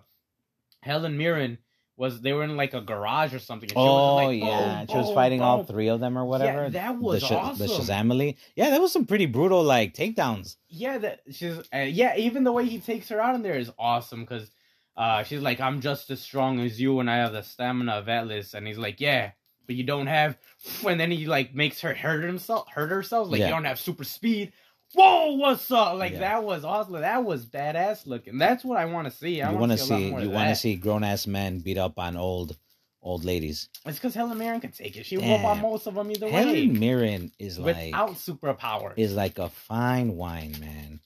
[0.82, 1.58] Helen Mirren.
[1.96, 3.68] Was they were in like a garage or something?
[3.68, 6.24] and she Oh like, yeah, boom, she was boom, fighting all three of them or
[6.24, 6.62] whatever.
[6.62, 7.66] Yeah, that was the, Sh- awesome.
[7.66, 8.36] The Shazamily.
[8.56, 10.56] Yeah, that was some pretty brutal like takedowns.
[10.70, 12.16] Yeah, that she's uh, yeah.
[12.16, 14.50] Even the way he takes her out in there is awesome because
[14.96, 18.08] uh, she's like, "I'm just as strong as you, and I have the stamina of
[18.08, 19.32] Atlas." And he's like, "Yeah,
[19.66, 20.38] but you don't have."
[20.86, 23.28] And then he like makes her hurt himself, hurt herself.
[23.28, 23.48] Like Yeah.
[23.48, 24.54] you don't have super speed.
[24.92, 25.96] Whoa, what's up?
[25.98, 26.18] Like Yeah.
[26.20, 26.94] that was awesome.
[26.94, 28.38] That was badass looking.
[28.38, 29.40] That's what I want to see.
[29.40, 29.94] I you want to see, see.
[29.94, 32.56] a lot more you want to see grown ass men beat up on old
[33.02, 33.68] old ladies.
[33.86, 35.06] It's because Helen Mirren can take it.
[35.06, 35.62] She whoop on Damn.
[35.62, 38.94] most of them either way Helen Mirren is like without superpowers.
[38.96, 41.00] is like a fine wine, man.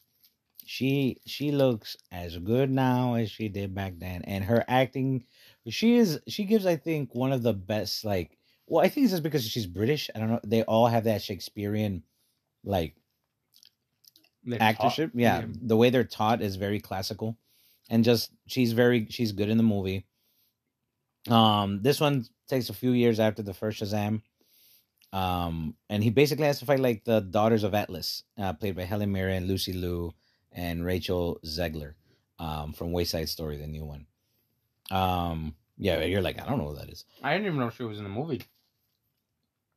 [0.64, 5.26] She she looks as good now as she did back then, and her acting,
[5.68, 8.39] she is she gives I think one of the best like.
[8.66, 10.09] Well, I think it's just because she's British.
[10.14, 10.41] I don't know.
[10.43, 12.03] They all have that Shakespearean,
[12.64, 12.97] like
[14.45, 15.11] They're taught- actorship.
[15.14, 17.36] Yeah, the way they're taught is very classical,
[17.90, 20.07] and just she's very she's good in the movie.
[21.28, 24.22] Um, this one takes a few years after the first Shazam.
[25.12, 28.82] Um, and he basically has to fight like the daughters of Atlas, uh, played by
[28.82, 30.12] Helen Mirren, Lucy Liu,
[30.51, 31.95] and Rachel Zegler,
[32.40, 34.07] um, from West Side Story, the new one.
[34.90, 37.05] Um, yeah, you're like, I don't know what that is.
[37.22, 38.42] I didn't even know she was in the movie.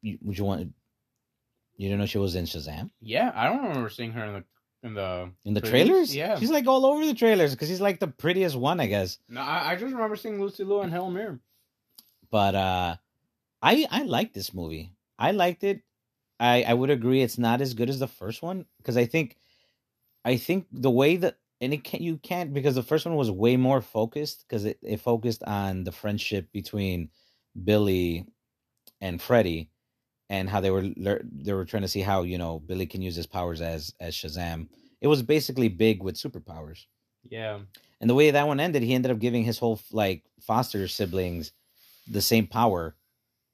[0.02, 0.74] You, would you want?
[1.76, 4.44] You didn't know she was in Shazam Yeah, I don't remember seeing her in the
[4.88, 5.70] in the in the Previews?
[5.70, 6.16] trailers?
[6.16, 6.40] Yeah.
[6.40, 9.20] she's like all over the trailers because she's like the prettiest one, I guess.
[9.30, 11.40] No, I, I just remember seeing Lucy Liu and Helen Mirren.
[12.30, 12.96] but uh
[13.62, 15.82] i i like this movie i liked it
[16.40, 19.38] i i would agree it's not as good as the first one because i think
[20.26, 23.32] i think the way that and it can't you can't because the first one was
[23.32, 27.10] way more focused because it, it focused on the friendship between
[27.64, 28.26] billy
[29.02, 29.70] and freddie
[30.30, 33.16] and how they were they were trying to see how you know billy can use
[33.16, 34.68] his powers as as shazam.
[35.02, 36.86] It was basically big with superpowers.
[37.30, 37.60] Yeah,
[38.00, 41.52] and the way that one ended, he ended up giving his whole like foster siblings
[42.08, 42.96] the same power,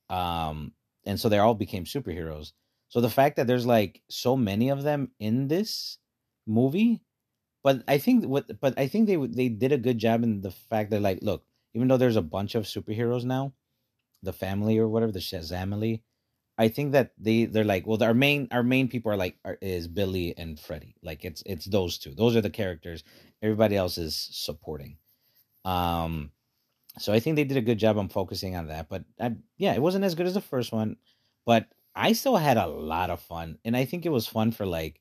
[0.09, 0.73] um,
[1.05, 2.53] and so they all became superheroes.
[2.89, 5.97] So the fact that there's like so many of them in this
[6.45, 7.01] movie,
[7.63, 10.51] but I think what, but I think they they did a good job in the
[10.51, 11.43] fact that like, look,
[11.73, 13.53] even though there's a bunch of superheroes now,
[14.21, 16.01] the family or whatever, the Shazamily,
[16.57, 19.57] I think that they they're like, well, our main our main people are like are,
[19.61, 20.95] is Billy and Freddie.
[21.01, 22.13] Like it's it's those two.
[22.13, 23.03] Those are the characters.
[23.41, 24.97] Everybody else is supporting.
[25.65, 26.31] Um,
[26.99, 28.87] so I think they did a good job on focusing on that.
[28.87, 30.97] But I, yeah, it wasn't as good as the first one,
[31.45, 34.65] but I still had a lot of fun, and I think it was fun for
[34.65, 34.99] like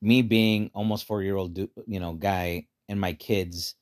[0.00, 3.74] me being almost four year old, you know, guy and my kids,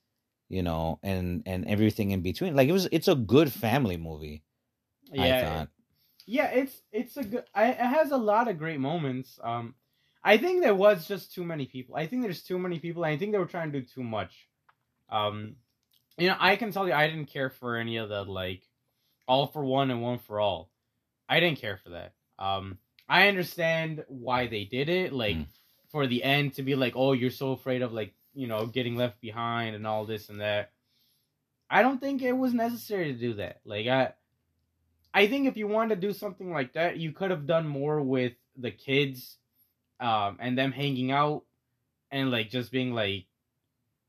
[0.48, 2.54] you know, and and everything in between.
[2.54, 4.42] Like it was, it's a good family movie.
[5.12, 5.68] I yeah, thought.
[6.26, 6.46] Yeah.
[6.48, 7.44] It's it's a good.
[7.54, 9.38] I, it has a lot of great moments.
[9.42, 9.74] Um,
[10.24, 11.94] I think there was just too many people.
[11.96, 13.04] I think there's too many people.
[13.04, 14.48] and I think they were trying to do too much.
[15.08, 15.56] Um,
[16.18, 18.62] you know, I can tell you, I didn't care for any of the like,
[19.28, 20.70] all for one and one for all.
[21.28, 22.14] I didn't care for that.
[22.38, 25.46] Um, I understand why they did it, like Mm.
[25.88, 28.96] for the end to be like, oh, you're so afraid of like you know getting
[28.96, 30.72] left behind and all this and that.
[31.70, 33.60] I don't think it was necessary to do that.
[33.64, 34.12] Like I,
[35.16, 38.02] I think if you wanted to do something like that, you could have done more
[38.02, 39.38] with the kids,
[39.98, 41.44] um, and them hanging out,
[42.10, 43.24] and like just being like,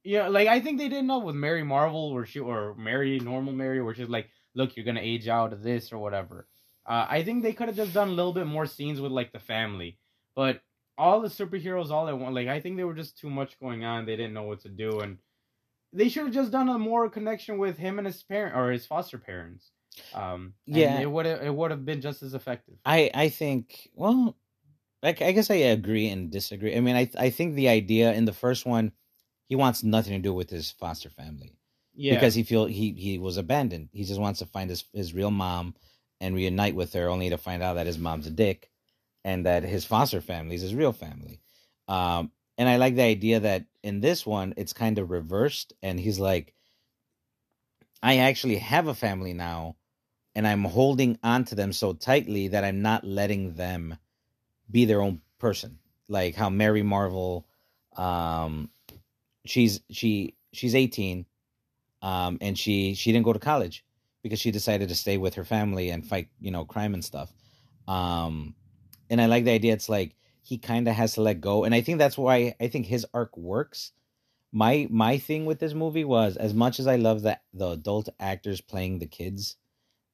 [0.03, 3.53] yeah, like I think they did enough with Mary Marvel, or she or Mary normal
[3.53, 6.45] Mary, where she's like, look, you're gonna age out of this or whatever.
[6.85, 9.31] Uh, I think they could have just done a little bit more scenes with like
[9.31, 9.97] the family,
[10.35, 10.59] but
[10.97, 13.85] all the superheroes all at once, like I think there were just too much going
[13.85, 14.05] on.
[14.05, 15.19] They didn't know what to do, and
[15.93, 18.85] they should have just done a more connection with him and his parent or his
[18.85, 19.71] foster parents.
[20.11, 20.99] Um, and Yeah.
[20.99, 22.77] it would have it would have been just as effective.
[22.85, 24.37] I I think well,
[25.03, 26.75] I, I guess I agree and disagree.
[26.75, 28.93] I mean, I I think the idea in the first one,
[29.49, 31.57] he wants nothing to do with his foster family
[31.93, 33.89] Yeah, because he feel he he was abandoned.
[33.93, 35.75] He just wants to find his his real mom
[36.21, 38.71] and reunite with her, only to find out that his mom's a dick,
[39.25, 41.41] and that his foster family is his real family.
[41.87, 45.99] Um, and I like the idea that in this one it's kind of reversed, and
[45.99, 46.55] he's like,
[48.01, 49.75] I actually have a family now,
[50.37, 53.97] and I'm holding onto them so tightly that I'm not letting them
[54.69, 55.79] be their own person.
[56.07, 57.47] Like how Mary Marvel,
[57.97, 58.69] um,
[59.45, 61.25] she's she she's 18,
[62.03, 63.83] um, and she she didn't go to college
[64.21, 67.33] because she decided to stay with her family and fight you know crime and stuff.
[67.87, 68.53] Um,
[69.09, 69.73] and I like the idea.
[69.73, 72.67] It's like he kind of has to let go, and I think that's why I
[72.67, 73.91] think his arc works.
[74.51, 78.09] My my thing with this movie was as much as I love that the adult
[78.19, 79.55] actors playing the kids,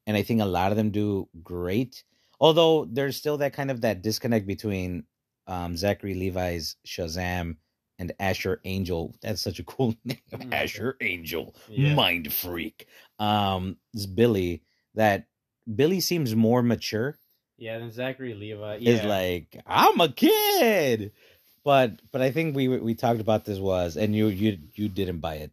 [0.07, 2.03] and I think a lot of them do great.
[2.39, 5.05] Although there's still that kind of that disconnect between
[5.47, 7.57] um, Zachary Levi's Shazam
[7.99, 9.15] and Asher Angel.
[9.21, 10.53] That's such a cool name, Mm.
[10.53, 11.93] Asher Angel, Yeah.
[11.93, 12.87] mind freak.
[13.19, 14.63] Um, it's Billy.
[14.95, 15.25] That
[15.73, 17.17] Billy seems more mature
[17.57, 21.11] Yeah, then Zachary Levi is like I'm a kid.
[21.63, 25.19] But but I think we we talked about this was and you you you didn't
[25.19, 25.51] buy it.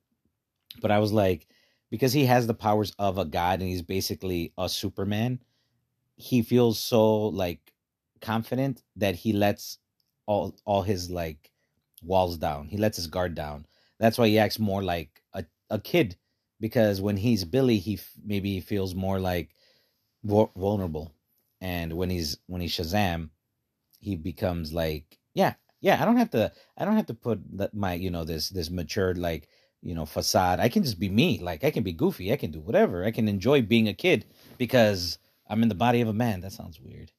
[0.81, 1.47] But I was like
[1.91, 5.41] because he has the powers of a god and he's basically a superman,
[6.17, 7.73] he feels so like
[8.21, 9.79] confident that he lets
[10.27, 11.51] all all his like
[12.03, 12.69] walls down.
[12.69, 13.67] He lets his guard down.
[13.99, 16.17] That's why he acts more like a, a kid
[16.61, 19.51] because when he's Billy, he f- maybe he feels more like
[20.25, 21.13] vul- vulnerable
[21.61, 23.31] and when he's when he's Shazam,
[24.01, 27.41] he becomes like yeah yeah I don't have to I don't have to put
[27.75, 29.49] my you know this this matured like
[29.83, 32.51] you know facade I can just be me like I can be goofy I can
[32.51, 34.27] do whatever I can enjoy being a kid
[34.59, 35.19] because
[35.49, 37.13] I'm in the body of a man that sounds weird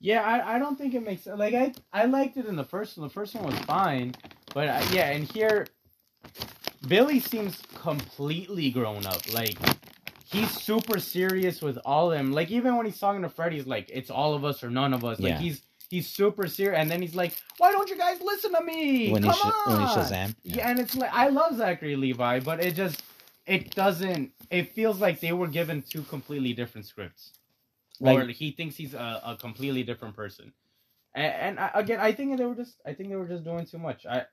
[0.00, 2.96] Yeah, I, I don't think it makes like I I liked it in the first
[2.96, 3.06] one.
[3.06, 4.14] The first one was fine,
[4.54, 5.66] but uh, yeah, and here
[6.88, 9.20] Billy seems completely grown up.
[9.34, 9.58] Like
[10.24, 12.32] he's super serious with all of them.
[12.32, 14.94] Like even when he's talking to Freddy, he's like, "It's all of us or none
[14.94, 15.38] of us." Like Yeah.
[15.38, 15.60] he's
[15.90, 19.10] he's super serious, and then he's like, "Why don't you guys listen to me?
[19.10, 20.68] when Come he's Sh- on!" when he's Shazam Yeah.
[20.70, 23.02] and it's like I love Zachary Levi, but it just
[23.46, 24.32] it doesn't.
[24.50, 27.32] It feels like they were given two completely different scripts,
[28.00, 30.52] or he thinks he's a, a completely different person.
[31.14, 32.76] And, and I, again, I think they were just.
[32.86, 34.06] I think they were just doing too much.
[34.06, 34.26] I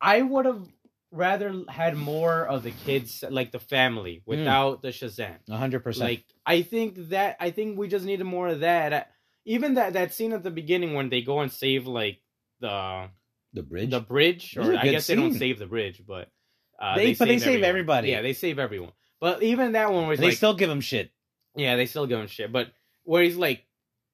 [0.00, 0.66] I would have
[1.12, 4.30] rather had more of the kids, like the family, hmm.
[4.30, 5.48] without the Shazam.
[5.48, 9.12] hundred percent Like I think that I think we just needed more of that.
[9.44, 12.20] Even that that scene at the beginning when they go and save like
[12.60, 13.08] the
[13.52, 16.30] the bridge the bridge, or I guess they don't save the bridge, but
[16.78, 17.68] uh, They- but they save everyone.
[17.68, 18.08] everybody.
[18.10, 18.92] Yeah, they save everyone.
[19.20, 21.10] But even that one was they like, still give him shit
[21.56, 22.50] yeah, they still give him shit.
[22.50, 22.72] But
[23.04, 23.64] where he's like,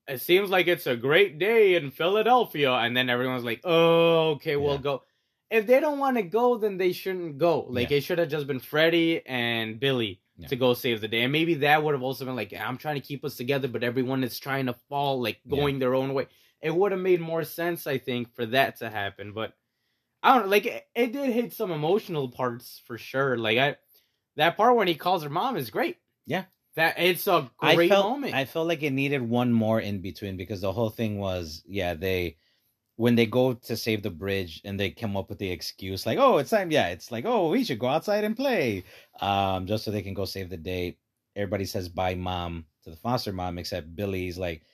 [0.07, 4.57] it seems like it's a great day in Philadelphia, and then everyone's like, oh, okay,
[4.57, 5.05] we'll go.
[5.51, 7.63] If they don't want to go, then they shouldn't go.
[7.69, 7.97] Like Yeah.
[7.97, 10.49] it should have just been Freddie and Billy Yeah.
[10.49, 12.97] to go save the day, and maybe that would have also been like, I'm trying
[12.97, 15.57] to keep us together, but everyone is trying to fall, like Yeah.
[15.57, 16.27] going their own way.
[16.61, 19.33] It would have made more sense, I think, for that to happen.
[19.33, 19.55] But
[20.23, 23.37] I don't know, like it, it did hit some emotional parts for sure.
[23.39, 23.77] Like I,
[24.37, 25.99] that part when he calls her mom is great.
[26.27, 26.45] Yeah.
[26.77, 28.35] that it's a I great felt moment.
[28.35, 31.95] I felt like it needed one more in between because the whole thing was yeah
[31.95, 32.39] they
[33.01, 36.19] when they go to save the bridge and they come up with the excuse like
[36.19, 38.85] oh it's time yeah it's like oh we should go outside and play
[39.23, 40.99] um just so they can go save the day.
[41.35, 44.67] Everybody says bye mom to the foster mom except Billy's like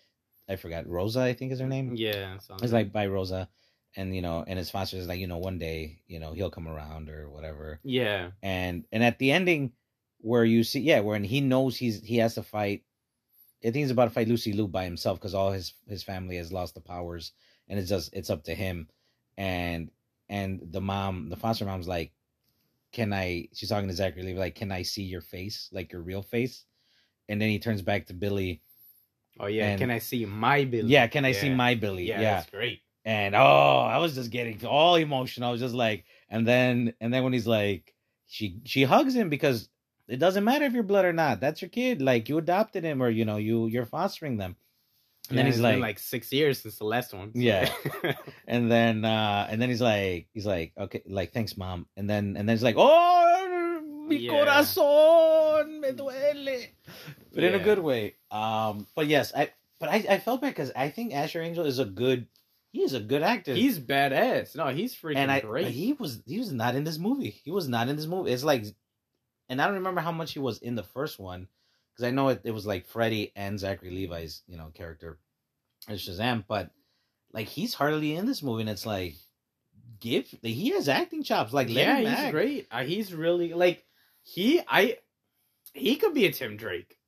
[0.48, 1.94] I forgot Rosa I think is her name?
[1.94, 3.48] Yeah, sounds it's like bye Rosa
[3.94, 6.50] and you know and his foster is like you know one day you know he'll
[6.50, 7.78] come around or whatever.
[7.84, 9.70] Yeah, and and at the ending
[10.18, 12.82] where you see yeah when he knows he's he has to fight
[13.62, 16.38] i think he's about to fight lucy Liu by himself because all his his family
[16.38, 17.32] has lost the powers
[17.68, 18.88] and it's just it's up to him.
[19.36, 19.90] And
[20.28, 22.12] and the mom the foster mom's like
[22.92, 26.02] can i she's talking to zachary Levi, like can i see your face like your
[26.02, 26.64] real face?
[27.28, 28.60] And then he turns back to billy.
[29.38, 29.66] Oh yeah.
[29.68, 30.88] And- Can I see my Billy?
[30.88, 32.08] yeah can i see my billy?
[32.08, 32.34] Yeah, yeah.
[32.36, 32.80] that's great.
[33.04, 35.48] and oh i was just getting all emotional.
[35.48, 37.94] I was just like and then and then when he's like
[38.26, 39.68] she she hugs him because
[40.08, 41.40] it doesn't matter if you're blood or not.
[41.40, 42.00] That's your kid.
[42.00, 44.56] Like you adopted him or you know you you're fostering them
[45.30, 47.32] and then he's like, like six years since the last one.
[47.34, 47.72] so- Yeah.
[48.48, 52.36] and then uh and then he's like he's like okay like thanks mom and then
[52.36, 54.32] and then he's like oh mi Yeah.
[54.32, 56.68] corazón me duele
[57.34, 59.50] but in a good way um but yes i
[59.80, 62.26] but i i felt bad because i think asher angel is a good
[62.72, 64.54] he is a good actor he's badass.
[64.54, 65.68] No, he's freaking and I great.
[65.68, 67.30] he was he was not in this movie.
[67.42, 68.32] He was not in this movie.
[68.32, 68.66] It's like,
[69.48, 71.48] and I don't remember how much he was in the first one
[71.96, 75.18] because I know it, it was like Freddy and Zachary Levi's you know character
[75.88, 76.70] as Shazam, but
[77.32, 79.14] like he's hardly in this movie, and it's like
[80.00, 81.52] give he has acting chops.
[81.52, 82.32] Like yeah, he's act.
[82.32, 82.66] great.
[82.70, 83.84] Uh, he's really like
[84.22, 84.60] he.
[84.68, 84.98] I
[85.72, 86.98] he could be a Tim Drake.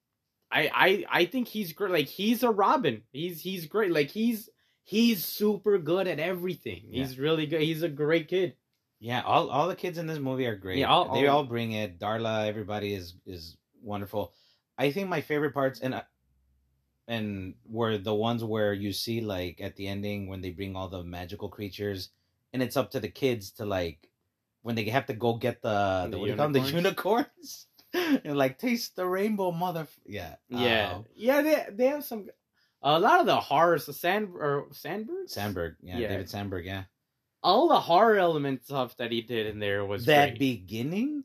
[0.51, 0.70] I
[1.11, 1.93] I I think he's great.
[1.93, 3.03] Like he's a Robin.
[3.12, 3.93] He's he's great.
[3.93, 4.49] Like he's
[4.84, 6.82] he's super good at everything.
[6.89, 7.05] Yeah.
[7.05, 7.61] He's really good.
[7.61, 8.55] He's a great kid.
[9.01, 10.78] Yeah, all all the kids in this movie are great.
[10.78, 11.99] Yeah, all- they all- all bring it.
[12.01, 14.32] Darla, everybody is is wonderful.
[14.79, 16.03] I think my favorite parts and uh,
[17.09, 20.89] and were the ones where you see like at the ending when they bring all
[20.89, 22.11] the magical creatures,
[22.53, 24.09] and it's up to the kids to like
[24.62, 26.53] when they have to go get the, the, The what do you call them?
[26.53, 27.66] the unicorns?
[27.95, 29.87] unicorns and like taste the rainbow, mother.
[30.07, 31.43] Yeah, Yeah, Um, yeah.
[31.43, 32.29] They they have some.
[32.81, 35.76] A lot of the horror, so Sand or Sandberg, Sandberg.
[35.83, 36.09] Yeah, Yeah.
[36.09, 36.64] David Sandberg.
[36.64, 36.85] Yeah,
[37.43, 40.39] all the horror element stuff that he did in there was that great.
[40.39, 41.24] beginning.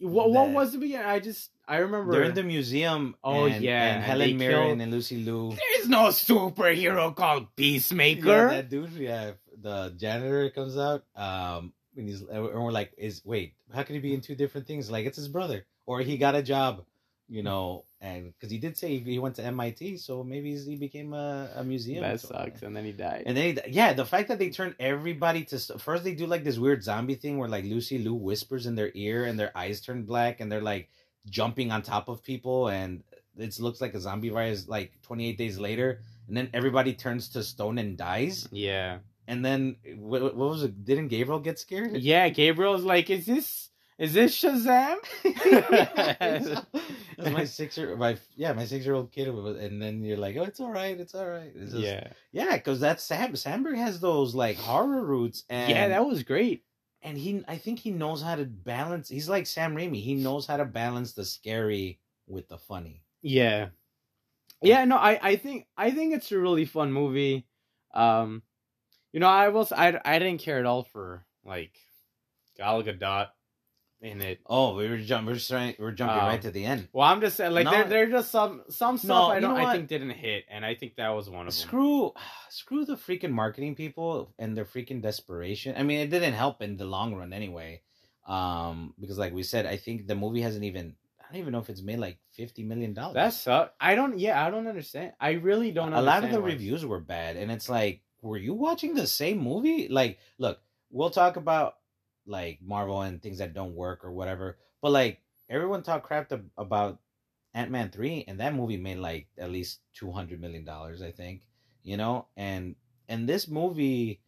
[0.00, 1.06] What what was the beginning?
[1.06, 2.12] I just I remember.
[2.12, 3.14] They're in the museum.
[3.22, 5.50] Oh, and, yeah, and and Helen Mirren killed- and Lucy Liu.
[5.50, 8.26] There's no superhero called Peacemaker.
[8.26, 8.92] Yeah, that dude.
[8.92, 11.04] Yeah, the janitor comes out.
[11.14, 14.66] Um, and he's and we're like, is wait, how can he be in two different
[14.66, 14.90] things?
[14.90, 16.84] Like it's his brother, or he got a job,
[17.28, 20.76] you know, and because he did say he, he went to MIT, so maybe he
[20.76, 22.02] became a, a museum.
[22.02, 23.24] that sucks, and then he died.
[23.26, 26.44] And then, he, yeah, the fact that they turn everybody to first, they do like
[26.44, 29.80] this weird zombie thing where like Lucy Liu whispers in their ear and their eyes
[29.80, 30.88] turn black and they're like
[31.28, 33.02] jumping on top of people and
[33.36, 34.66] it looks like a zombie virus.
[34.68, 38.48] Like 28 days later, and then everybody turns to stone and dies.
[38.50, 40.84] yeah, And then what, what was it?
[40.84, 41.96] Didn't Gabriel get scared?
[41.98, 42.28] yeah.
[42.30, 43.67] Gabriel's like, is this
[43.98, 44.96] is this Shazam?
[47.18, 50.36] That's my six year my yeah my six year old kid and then you're like
[50.36, 53.76] oh it's all right it's all right it's just, yeah, yeah because that Sam Sandberg
[53.76, 55.88] has those like horror roots and yeah.
[55.88, 56.62] That was great.
[57.02, 59.08] and he I think he knows how to balance.
[59.08, 60.00] He's like Sam Raimi.
[60.00, 63.02] He knows how to balance the scary with the funny.
[63.22, 63.68] Yeah.
[64.60, 67.46] Yeah, no, I, I think I think it's a really fun movie.
[67.94, 68.42] Um
[69.12, 71.72] you know, I was I I didn't care at all for like
[72.56, 73.28] Gal Gadot
[74.00, 74.40] in it.
[74.46, 75.34] Oh, we were jumping.
[75.34, 75.74] We're trying.
[75.78, 76.88] We're jumping Um, right to the end.
[76.92, 77.70] Well, I'm just saying like No.
[77.72, 80.64] there there's just some some stuff No, I don't know I think didn't hit and
[80.64, 81.68] I think that was one of them.
[81.68, 82.12] Screw,
[82.48, 85.74] screw the freaking marketing people and their freaking desperation.
[85.76, 87.82] I mean, it didn't help in the long run anyway.
[88.26, 90.94] Um, because like we said, I think the movie hasn't even.
[91.20, 93.14] I don't even know if it's made like fifty million dollars.
[93.14, 93.72] That sucks.
[93.80, 95.12] I don't yeah, I don't understand.
[95.20, 96.46] I really don't a lot of the why.
[96.46, 100.58] reviews were bad and it's like were you watching the same movie like look
[100.90, 101.74] we'll talk about
[102.28, 106.40] like marvel and things that don't work or whatever but like everyone talked crap to,
[106.56, 106.98] about
[107.54, 111.42] ant-man 3 and that movie made like at least 200 million dollars i think
[111.84, 112.26] you know?
[112.36, 112.76] And
[113.08, 114.20] and this movie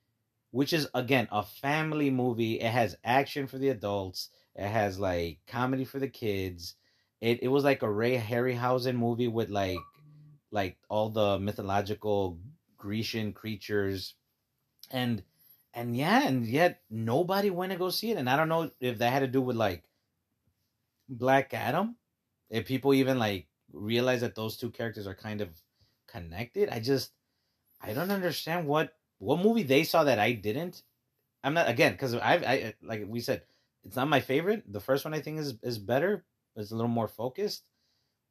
[0.50, 5.38] which is again a family movie it has action for the adults it has like
[5.46, 6.76] comedy for the kids
[7.20, 9.78] it, it was like a ray harryhausen movie with like
[10.50, 12.38] like all the mythological
[12.80, 14.14] Grecian creatures,
[14.90, 15.22] and
[15.74, 18.98] and yeah, and yet nobody went to go see it, and I don't know if
[18.98, 19.84] that had to do with like
[21.08, 21.96] Black Adam,
[22.50, 25.48] if people even like realize that those two characters are kind of
[26.08, 26.68] connected.
[26.68, 27.12] I just
[27.80, 30.82] I don't understand what what movie they saw that I didn't.
[31.44, 33.42] I'm not again because I I like we said
[33.84, 34.64] it's not my favorite.
[34.70, 36.24] The first one I think is is better.
[36.56, 37.64] It's a little more focused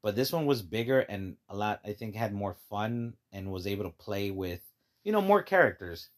[0.02, 3.68] but this one was bigger and a lot i think had more fun and was
[3.68, 4.62] able to play with
[5.04, 6.10] you know more characters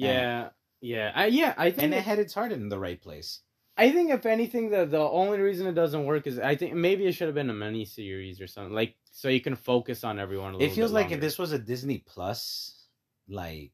[0.00, 0.48] Yeah.
[0.80, 1.12] Yeah.
[1.14, 3.40] I yeah, I think and it it- had its heart in the right place
[3.78, 7.06] I think if anything, the the only reason it doesn't work is I think maybe
[7.06, 10.18] it should have been a mini series or something like so you can focus on
[10.18, 10.54] everyone.
[10.54, 12.86] A little it feels like if this was a disney plus
[13.28, 13.72] like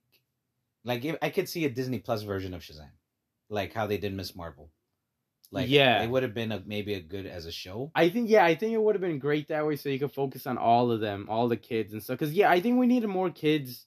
[0.85, 2.91] like if, i could see a disney plus version of shazam
[3.49, 4.71] like how they did miss marvel
[5.53, 6.03] like Yeah.
[6.03, 8.55] it would have been a, maybe a good as a show I think yeah, I
[8.55, 11.01] think it would have been great that way so you could focus on all of
[11.01, 12.19] them, all the kids and stuff.
[12.19, 13.87] Because yeah, I think we needed more kids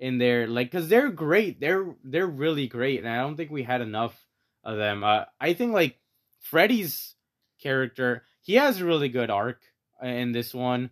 [0.00, 3.62] in there, like because they're great, they're they're really great, and I don't think we
[3.62, 4.18] had enough
[4.64, 5.04] of them.
[5.04, 5.98] Uh, I think like
[6.40, 7.14] Freddy's
[7.62, 9.60] character, he has a really good arc
[10.02, 10.90] in this one,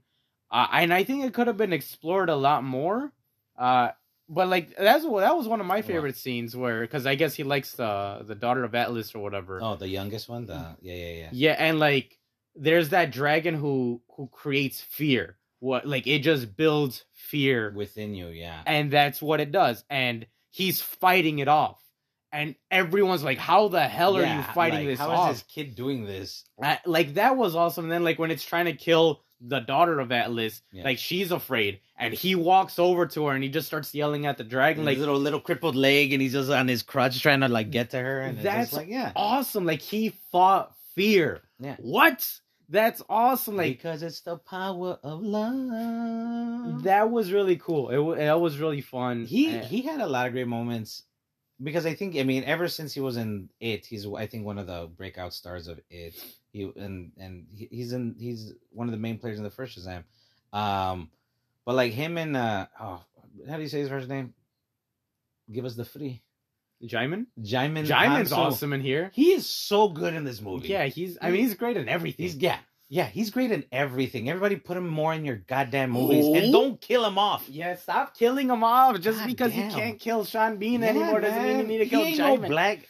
[0.53, 3.11] uh, and I think it could have been explored a lot more.
[3.59, 3.91] Uh,
[4.29, 7.35] but like that's what that was one of my favorite scenes where because I guess
[7.35, 9.59] he likes the the daughter of Atlas or whatever.
[9.63, 12.19] oh the youngest one the yeah yeah yeah Yeah, and like
[12.55, 15.38] there's that dragon who who creates fear.
[15.61, 19.85] What like it just builds fear within you yeah and that's what it does.
[19.91, 21.83] And he's fighting it off.
[22.31, 25.33] And everyone's like, How the hell are you fighting like, this how is off?
[25.33, 26.45] this kid doing this
[26.87, 27.85] like that was awesome.
[27.87, 30.83] And then like when it's trying to kill the daughter of Atlas, Yeah.
[30.85, 34.37] like she's afraid, and he walks over to her and he just starts yelling at
[34.37, 37.49] the dragon, like little little crippled leg, and he's just on his crutch trying to
[37.49, 39.65] like get to her, and That's like yeah, awesome.
[39.65, 41.41] Like he fought fear.
[41.61, 42.29] yeah, What?
[42.69, 43.57] That's awesome.
[43.57, 46.83] Like because it's the power of love.
[46.85, 47.89] that was really cool.
[47.89, 49.25] It, that was really fun.
[49.25, 51.05] he And- he had a lot of great moments
[51.63, 54.59] because I think I mean ever since he was in it, he's I think one
[54.59, 56.15] of the breakout stars of it.
[56.53, 60.05] He and and he's in he's one of the main players in the first Shazam.
[60.53, 61.11] Um,
[61.65, 63.01] but like him and uh oh
[63.49, 64.35] how do you say his first name?
[65.51, 66.23] Give us the free.
[66.83, 67.27] Djimon.
[67.41, 69.11] Djimon Djimon's awesome in here.
[69.15, 70.69] He is so good in this movie.
[70.69, 71.19] Yeah, he's.
[71.21, 72.25] I mean, he's great in everything.
[72.27, 72.59] He's yeah.
[72.91, 74.31] Yeah, he's great in everything.
[74.31, 76.35] Everybody put him more in your goddamn movies Oh.
[76.35, 77.47] and don't kill him off.
[77.47, 79.69] Yeah, stop killing him off just God because damn.
[79.69, 81.21] you can't kill Sean Bean Yeah, anymore.
[81.21, 82.89] Doesn't mean you need to He kill ain't no black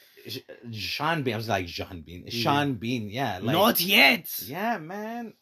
[0.73, 1.35] Sean Bean.
[1.35, 2.21] I was like Sean Bean.
[2.27, 2.29] Mm-hmm.
[2.39, 3.11] Sean Bean.
[3.11, 4.31] Yeah, like Not yet.
[4.47, 5.33] yeah, man.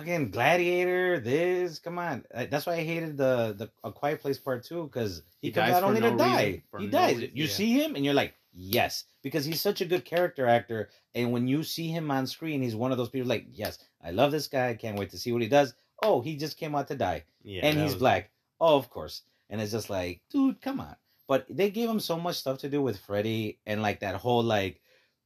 [0.00, 1.20] Fucking Gladiator.
[1.20, 1.78] This.
[1.78, 2.24] Come on.
[2.32, 5.72] That's why I hated the the A Quiet Place Part Two because he, He comes
[5.72, 6.62] out only no to die.
[6.78, 7.16] he no dies.
[7.16, 7.50] reason, You yeah.
[7.50, 10.88] see him and you're like, yes, because he's such a good character actor.
[11.14, 14.10] And when you see him on screen, he's one of those people like, yes, I
[14.10, 14.68] love this guy.
[14.70, 15.74] I can't wait to see what he does.
[16.02, 18.30] Oh, he just came out to die Yeah, and he's was- black.
[18.60, 19.22] Oh, of course.
[19.48, 20.96] And it's just like, dude, come on.
[21.26, 24.42] But they gave him so much stuff to do with Freddy and like that whole
[24.42, 24.80] like,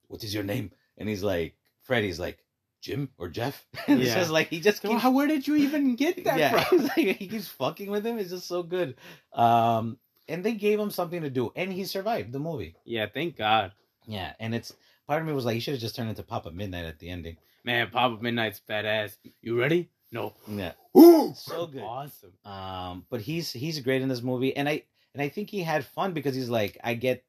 [0.09, 0.71] what is your name?
[0.99, 2.39] And he's like, Freddy's like,
[2.85, 3.65] Jim or Jeff.
[3.89, 6.65] And it's just like he just keeps how, where did you even get that yeah,
[6.65, 6.83] from?
[6.97, 8.19] like he keeps fucking with him.
[8.19, 8.97] It's just so good.
[9.33, 12.77] Um, and they gave him something to do, and he survived the movie.
[12.85, 13.73] Yeah, thank God.
[14.07, 14.75] Yeah, and it's
[15.07, 17.09] part of me was like, he should have just turned into Papa Midnight at the
[17.09, 17.39] ending.
[17.65, 19.17] Man, Papa Midnight's badass.
[19.41, 19.89] You ready?
[20.13, 20.35] No.
[20.47, 21.83] Yeah, Ooh, so good.
[21.83, 22.33] Awesome.
[22.45, 24.83] Um, but he's he's great in this movie, and I
[25.15, 27.25] and I think he had fun because he's like, I get,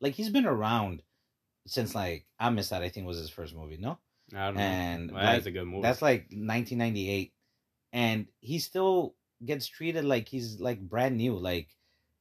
[0.00, 1.02] like he's been around
[1.66, 2.82] since like Amistad.
[2.82, 3.78] I think was his first movie.
[3.78, 3.98] No,
[4.34, 4.60] I don't know.
[4.60, 5.82] and Well, like, that's a good movie.
[5.82, 7.32] That's like 1998,
[7.92, 9.14] and he still
[9.44, 11.68] gets treated like he's like brand new, like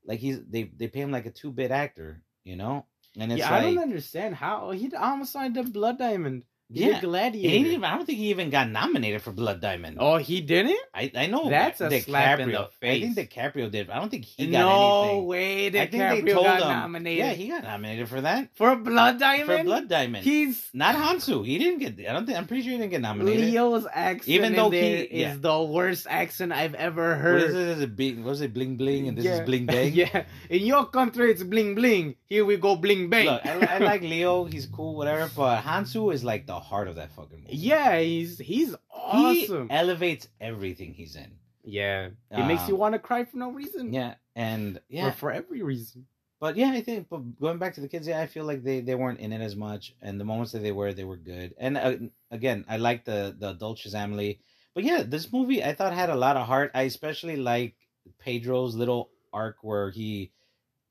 [0.05, 2.86] like he's they they pay him like a two bit actor, you know.
[3.18, 6.43] And it's yeah, I don't understand how he almost signed the Blood Diamond.
[6.72, 7.49] He yeah, he Gladiator.
[7.49, 9.97] didn't even, I don't think he even got nominated for Blood Diamond.
[9.99, 10.78] oh, he didn't?
[10.93, 12.03] I I know That's a DiCaprio.
[12.05, 13.09] slap in the face.
[13.09, 13.32] I think.
[13.32, 13.89] DiCaprio did.
[13.89, 15.26] I don't think he got no anything.
[15.26, 15.67] way.
[15.67, 16.67] I think they DiCaprio got him.
[16.70, 17.17] nominated.
[17.26, 19.59] Yeah, he got nominated for that for Blood Diamond.
[19.59, 20.24] for Blood Diamond.
[20.24, 21.43] He's Not Hounsou.
[21.43, 22.07] He didn't get.
[22.07, 22.38] I don't think.
[22.38, 23.45] I'm pretty sure he didn't get nominated.
[23.45, 24.28] Leo's accent.
[24.30, 27.41] Even though he- is the worst accent I've ever What heard.
[27.49, 27.67] is it?
[27.70, 28.24] Is it bling?
[28.24, 28.53] What was it?
[28.53, 29.39] Bling bling, and this Yeah.
[29.39, 29.91] is bling bang.
[29.93, 32.13] yeah, in your country it's bling bling.
[32.28, 33.26] Here we go bling bang.
[33.26, 34.45] Look, I, I like Leo.
[34.45, 35.28] He's cool, whatever.
[35.36, 37.55] But Hounsou is like the heart of that fucking movie.
[37.57, 39.70] yeah, he's he's awesome.
[39.70, 41.32] He elevates everything he's in.
[41.64, 43.93] yeah, it makes you Um, want to cry for no reason.
[43.93, 46.05] Yeah, and yeah, or for every reason.
[46.39, 47.07] but yeah, I think.
[47.10, 49.41] But going back to the kids, yeah, I feel like they they weren't in it
[49.41, 51.53] as much, and the moments that they were, they were good.
[51.57, 51.95] And uh,
[52.32, 54.39] again, I like the the adult Shazamly.
[54.74, 56.72] But yeah, this movie I thought had a lot of heart.
[56.74, 57.76] I especially like
[58.20, 60.32] Pedro's little arc where he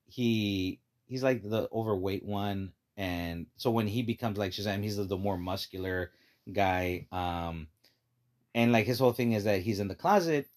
[0.06, 5.04] he he's like the overweight one, and so when he becomes like Shazam, he's the,
[5.04, 6.10] the more muscular
[6.52, 7.06] guy.
[7.12, 7.68] Um,
[8.56, 10.48] and like his whole thing is that he's in the closet,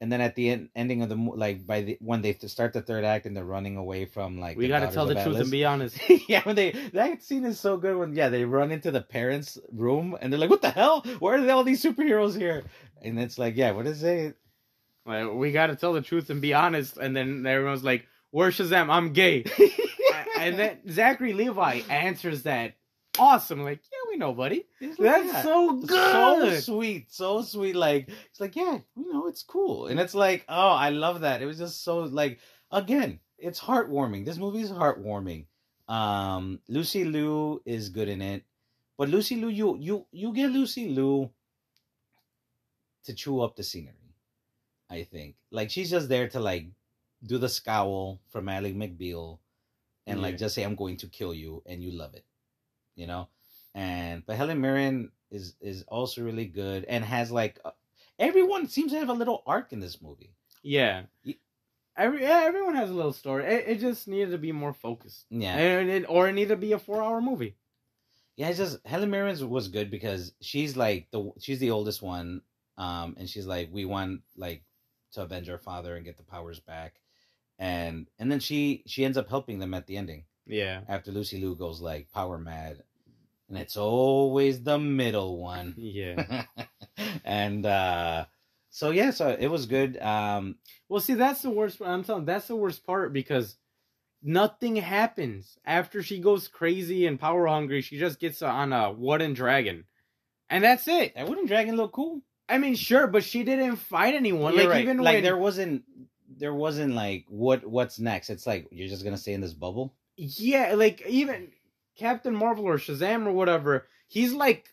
[0.00, 2.80] and then at the end, ending of the like by the when they start the
[2.80, 5.40] third act and they're running away from like we got to tell the of truth
[5.40, 5.98] and be honest.
[6.28, 9.58] yeah, when they that scene is so good when yeah they run into the parents'
[9.72, 11.00] room and they're like, "What the hell?
[11.18, 12.62] Where are all these superheroes here?"
[13.02, 14.36] And it's like, yeah, what is it?
[15.06, 16.98] Like, we got to tell the truth and be honest.
[16.98, 18.90] And then everyone's like, "Where's Shazam?
[18.90, 19.44] I'm gay."
[20.46, 22.74] and then Zachary Levi answers that
[23.18, 23.62] awesome.
[23.62, 24.66] Like, yeah, we know, buddy.
[24.80, 25.90] Like, That's yeah, so good.
[25.90, 27.76] so sweet, so sweet.
[27.76, 31.42] Like it's like, yeah, you know, it's cool, and it's like, oh, I love that.
[31.42, 34.24] It was just so like, again, it's heartwarming.
[34.24, 35.46] This movie is heartwarming.
[35.88, 38.44] Um, Lucy Liu is good in it,
[38.96, 41.30] but Lucy Liu, you you you get Lucy Liu
[43.04, 43.94] to chew up the scenery.
[44.88, 46.66] I think like she's just there to like
[47.24, 49.38] do the scowl from Ally McBeal,
[50.06, 52.24] and like just say I'm going to kill you, and you love it,
[52.96, 53.28] you know.
[53.74, 57.70] And but Helen Mirren is is also really good and has like uh,
[58.18, 60.34] everyone seems to have a little arc in this movie.
[60.62, 61.02] Yeah.
[61.96, 63.44] Every yeah, everyone has a little story.
[63.44, 65.26] It, it just needed to be more focused.
[65.30, 67.56] Yeah, And it, or it needed to be a four hour movie.
[68.36, 68.48] yeah.
[68.48, 72.42] It's just Helen Mirren was good because she's like the she's the oldest one,
[72.78, 74.64] um, and she's like we want like
[75.12, 77.00] to avenge our father and get the powers back,
[77.60, 80.80] and and then she she ends up helping them at the ending Yeah.
[80.88, 82.82] after Lucy Liu goes like power mad,
[83.48, 85.74] and it's always the middle one.
[85.78, 86.44] Yeah.
[87.24, 88.24] and uh
[88.70, 89.98] so yeah, so it was good.
[89.98, 90.56] Um
[90.88, 91.80] well, see, that's the worst.
[91.80, 92.24] I'm telling.
[92.24, 93.56] That's the worst part because
[94.22, 97.82] nothing happens after she goes crazy and power hungry.
[97.82, 99.84] She just gets on a wooden dragon,
[100.48, 101.14] and that's it.
[101.14, 102.22] that wooden dragon look cool.
[102.48, 104.54] I mean, sure, but she didn't fight anyone.
[104.54, 104.82] You're like right.
[104.82, 105.84] even like when there wasn't
[106.40, 108.30] there wasn't like what what's next.
[108.30, 109.94] It's like you're just gonna stay in this bubble.
[110.16, 111.52] Yeah, like even
[111.96, 114.68] Captain Marvel or Shazam or whatever, he's like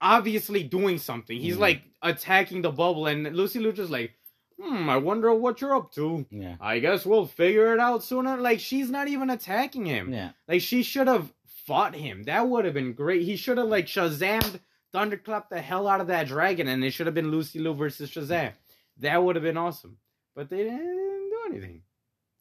[0.00, 1.38] obviously doing something.
[1.38, 1.60] He's Mhm.
[1.60, 4.12] like attacking the bubble, and Lucy just like,
[4.60, 6.26] hmm, I wonder what you're up to.
[6.30, 6.56] Yeah.
[6.60, 8.36] I guess we'll figure it out sooner.
[8.36, 10.12] Like she's not even attacking him.
[10.12, 10.30] Yeah.
[10.46, 11.32] Like she should have
[11.66, 12.24] fought him.
[12.24, 13.22] That would have been great.
[13.22, 14.60] He should have like Shazammed,
[14.94, 18.10] thunderclapped the hell out of that dragon, and it should have been Lucy Liu versus
[18.10, 18.52] Shazam.
[18.98, 19.98] That would have been awesome.
[20.34, 21.05] But they didn't
[21.50, 21.82] anything.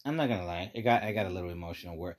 [0.05, 0.71] I'm not gonna lie.
[0.73, 2.17] It got I got a little emotional where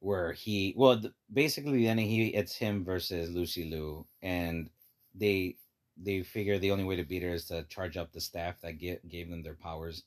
[0.00, 4.70] where he well th- basically then he it's him versus Lucy Liu and
[5.14, 5.56] they
[6.00, 8.78] they figure the only way to beat her is to charge up the staff that
[8.78, 10.04] get, gave them their powers,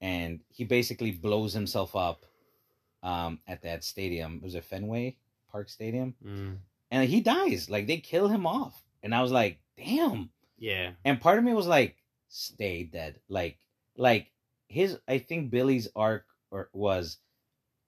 [0.00, 2.24] and he basically blows himself up
[3.02, 4.36] um, at that stadium.
[4.36, 5.16] it Was it Fenway
[5.50, 6.14] Park Stadium?
[6.24, 6.56] Mm.
[6.90, 7.68] And he dies.
[7.68, 10.30] Like they kill him off, and I was like, damn.
[10.58, 10.92] Yeah.
[11.04, 11.96] And part of me was like,
[12.28, 13.20] stay dead.
[13.28, 13.58] Like,
[13.96, 14.28] like
[14.68, 14.98] his.
[15.08, 17.18] I think Billy's arc or was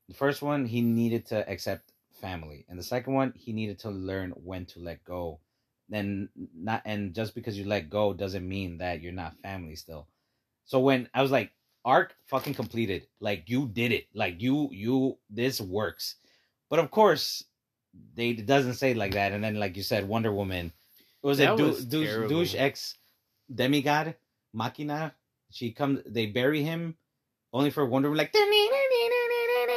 [0.08, 0.66] the first one.
[0.66, 4.80] He needed to accept family, and the second one he needed to learn when to
[4.80, 5.40] let go.
[5.90, 10.06] And not and just because you let go doesn't mean that you're not family still.
[10.66, 11.52] So when I was like,
[11.84, 13.06] arc fucking completed.
[13.20, 14.06] Like you did it.
[14.14, 16.16] Like you you this works.
[16.68, 17.44] But of course,
[18.14, 19.32] they it doesn't say like that.
[19.32, 20.72] And then like you said, Wonder Woman.
[21.22, 22.96] Was That it du- douche, douche X
[23.52, 24.14] demigod
[24.52, 25.14] Machina?
[25.50, 26.00] She comes.
[26.06, 26.96] They bury him
[27.52, 28.18] only for Wonder Woman.
[28.18, 28.34] Like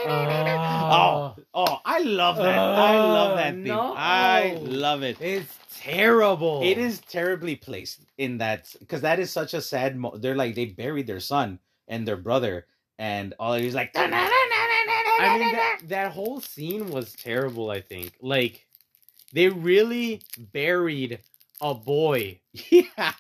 [0.08, 2.58] oh oh, I love that.
[2.58, 3.64] I love that thing.
[3.64, 3.94] no.
[3.96, 5.22] I love it.
[5.22, 6.62] It's terrible.
[6.64, 9.96] It is terribly placed in that because that is such a sad.
[9.98, 12.66] Mo- they're like they buried their son and their brother,
[13.00, 13.92] and all he's like.
[15.22, 18.14] I mean, that, that whole scene was terrible, I think.
[18.22, 18.66] Like,
[19.34, 21.20] they really buried
[21.62, 22.40] a boy.
[22.72, 23.14] yeah.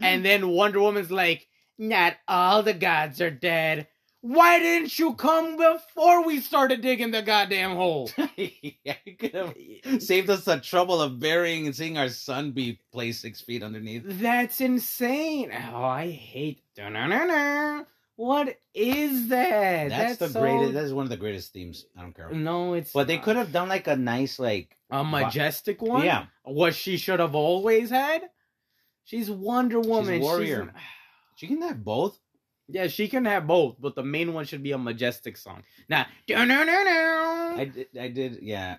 [0.00, 1.46] And then Wonder Woman's like,
[1.78, 3.88] not all the gods are dead.
[4.20, 8.10] Why didn't you come before we started digging the goddamn hole?
[8.36, 12.80] yeah, you could have saved us the trouble of burying and seeing our son be
[12.90, 14.02] placed six feet underneath.
[14.06, 15.52] That's insane.
[15.52, 16.62] Oh, I hate.
[16.74, 17.84] Dun-dun-dun-dun.
[18.16, 19.90] What is that?
[19.90, 20.72] That's, the so- greatest.
[20.72, 21.84] That is one of the greatest themes.
[21.94, 22.30] I don't care.
[22.30, 22.92] No, it's.
[22.92, 24.74] But they could have done like a nice like.
[24.90, 26.04] a majestic one.
[26.06, 26.26] Yeah.
[26.44, 28.30] what she should have always had.
[29.04, 30.22] She's Wonder Woman.
[30.22, 30.62] warrior.
[30.62, 30.72] an-
[31.34, 32.18] She can have both.
[32.68, 35.62] yeah, she can have both, but the main one should be a majestic song.
[35.88, 37.86] Now, I I did.
[37.98, 38.38] I did.
[38.42, 38.78] Yeah.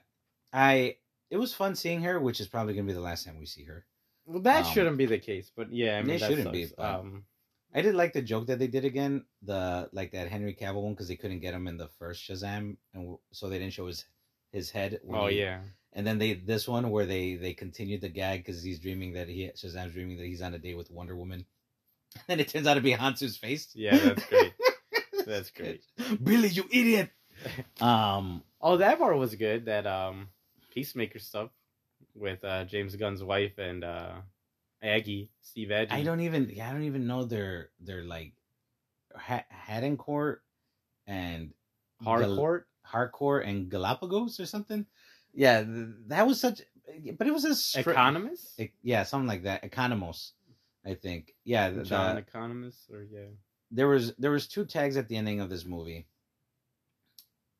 [0.54, 0.98] I.
[1.30, 3.64] It was fun seeing her, which is probably gonna be the last time we see
[3.66, 3.86] her.
[4.26, 6.72] well, that um, shouldn't be the case, but yeah, I mean it shouldn't sucks.
[6.72, 7.26] be, Um,
[7.74, 10.94] I did like the joke that they did again, the like that Henry Cavill one
[10.94, 14.06] because they couldn't get him in the first Shazam, and so they didn't show his
[14.52, 15.00] his head.
[15.12, 15.62] oh he- yeah,
[15.94, 19.28] And then they this one where they they continued the gag because he's dreaming that
[19.28, 21.46] he Shazam's dreaming that he's on a date with Wonder Woman,
[22.28, 23.70] and it turns out to be Hounsou's face.
[23.76, 24.54] yeah, that's great.
[25.26, 25.82] That's great.
[26.24, 27.10] Billy, you idiot.
[27.82, 29.66] Um, Oh, that part was good.
[29.66, 30.30] That um,
[30.72, 31.50] Peacemaker stuff
[32.14, 34.14] with uh James Gunn's wife and uh
[34.84, 35.92] Aggie, Steve Agee.
[35.92, 38.34] I don't even yeah, I don't even know their their like
[39.16, 40.38] ha- Haddoncourt
[41.08, 41.54] and
[42.04, 42.64] Gal- hardcore.
[42.88, 44.86] hardcore and Galapagos or something.
[45.34, 46.62] Yeah, th- that was such,
[47.18, 48.60] but it was a str- Economist.
[48.84, 49.64] Yeah, something like that.
[49.64, 50.32] Economos,
[50.86, 51.34] I think.
[51.44, 53.28] Yeah, the, John the- Economist, or yeah.
[53.72, 56.08] there was there was two tags at the ending of this movie.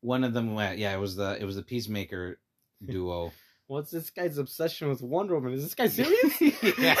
[0.00, 2.38] One of them, went- yeah, it was the it was the Peacemaker
[2.86, 3.32] duo.
[3.68, 5.52] What's this guy's obsession with Wonder Woman?
[5.54, 6.40] Is this guy serious?
[6.78, 6.94] Yeah.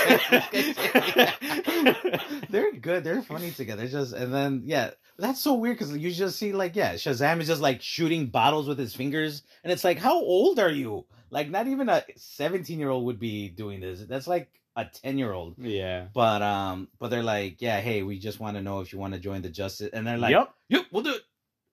[2.50, 3.04] They're good.
[3.04, 3.84] They're funny together.
[3.84, 7.40] It's just and then yeah, that's so weird because you just see like yeah, Shazam
[7.40, 11.06] is just like shooting bottles with his fingers, and it's like, how old are you?
[11.30, 14.00] Like not even a seventeen year old would be doing this.
[14.00, 15.54] That's like a ten year old.
[15.58, 16.06] yeah.
[16.14, 19.14] But um, but they're like, yeah, hey, we just want to know if you want
[19.14, 20.52] to join the justice, and they're like, yep.
[20.68, 21.22] yep, we'll do it.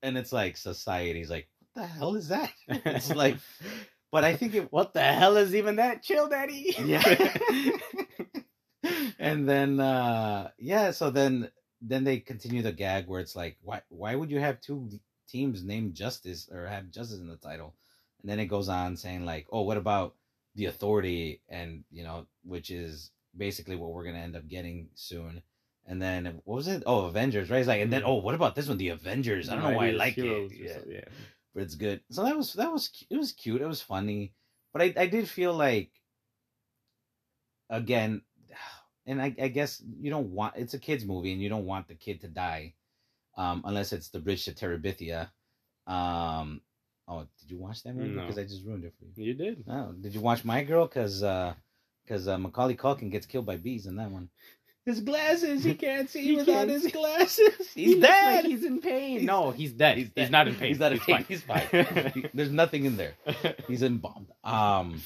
[0.01, 2.51] And it's like society's like, what the hell is that?
[2.67, 3.37] It's like,
[4.11, 6.01] but I think it what the hell is even that?
[6.01, 6.75] Chill, daddy.
[6.83, 7.37] yeah.
[9.19, 11.49] and then uh yeah, so then
[11.81, 14.89] then they continue the gag where it's like, why why would you have two
[15.27, 17.73] teams named Justice or have Justice in the title?
[18.21, 20.15] And then it goes on saying like, oh, what about
[20.55, 21.41] the Authority?
[21.49, 25.41] And you know, which is basically what we're gonna end up getting soon.
[25.85, 26.83] And then what was it?
[26.85, 27.59] Oh, Avengers, right?
[27.59, 28.77] It's like, and then oh, what about this one?
[28.77, 29.49] The Avengers.
[29.49, 30.51] I don't know why I like it.
[30.53, 31.01] Yeah yeah.
[31.53, 32.01] but it's good.
[32.09, 33.61] So that was that was it was cute.
[33.61, 34.33] It was funny,
[34.71, 35.91] but I I did feel like
[37.69, 38.21] again,
[39.05, 41.87] and I I guess you don't want it's a kids movie and you don't want
[41.87, 42.73] the kid to die,
[43.37, 45.29] um unless it's the bridge to Terabithia.
[45.85, 46.61] Um,
[47.07, 48.09] oh, did you watch that movie?
[48.09, 48.21] No.
[48.21, 49.27] Because I just ruined it for you.
[49.27, 49.63] You did.
[49.69, 50.85] Oh, did you watch My Girl?
[50.87, 51.53] Because uh,
[52.05, 54.29] because uh, Macaulay Culkin gets killed by bees in that one.
[54.85, 56.91] His glasses, he can't see He without can't his see.
[56.91, 57.69] glasses.
[57.73, 58.35] He He's looks dead.
[58.43, 59.11] like he's in pain.
[59.19, 59.97] He's- no, he's dead.
[59.97, 60.29] He's, dead.
[60.31, 60.67] not in pain.
[60.69, 61.15] He's not in pain.
[61.17, 61.25] fine.
[61.29, 62.29] He's fine.
[62.33, 63.13] There's nothing in there.
[63.67, 64.27] He's embalmed.
[64.43, 65.01] Um,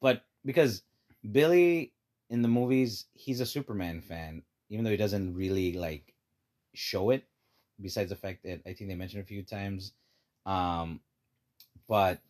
[0.00, 0.82] but because
[1.30, 1.92] Billy
[2.30, 6.14] in the movies, he's a Superman fan, even though he doesn't really like
[6.74, 7.24] show it.
[7.78, 9.92] Besides the fact that I think they mentioned a few times,
[10.46, 11.00] um,
[11.88, 12.20] but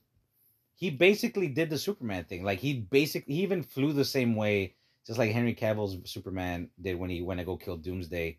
[0.74, 2.45] he basically did the Superman thing.
[2.45, 4.74] Like he basically he even flew the same way,
[5.07, 8.39] just like Henry Cavill's Superman did when he went to go kill Doomsday,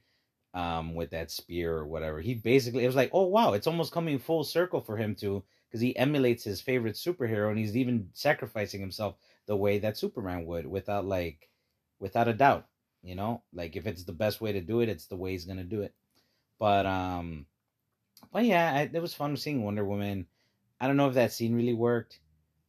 [0.53, 2.21] um, with that spear or whatever.
[2.21, 5.43] He basically it was like, oh wow, it's almost coming full circle for him to
[5.67, 9.15] because he emulates his favorite superhero and he's even sacrificing himself
[9.45, 11.49] the way that Superman would without like
[11.99, 12.65] without a doubt.
[13.03, 15.45] You know, like if it's the best way to do it, it's the way he's
[15.45, 15.93] gonna do it.
[16.59, 17.45] But um,
[18.31, 20.27] but yeah, I, it was fun seeing Wonder Woman.
[20.79, 22.19] I don't know if that scene really worked.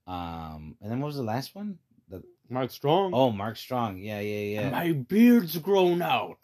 [0.07, 1.79] Um, and then what was the last one?
[2.09, 3.13] The Mark Strong.
[3.15, 3.99] oh, Mark Strong.
[3.99, 4.71] Yeah, yeah, yeah.
[4.71, 6.39] My beard's grown out.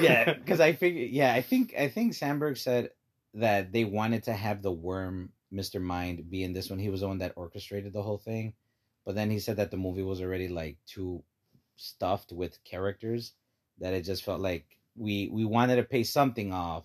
[0.00, 1.10] yeah, because I figured.
[1.10, 2.90] Yeah, I think I think Sandberg said
[3.34, 6.78] that they wanted to have the worm, Mister Mind, be in this one.
[6.78, 8.54] He was the one that orchestrated the whole thing,
[9.04, 11.24] but then he said that the movie was already like too
[11.74, 13.32] stuffed with characters
[13.78, 14.64] that it just felt like
[14.94, 16.84] we we wanted to pay something off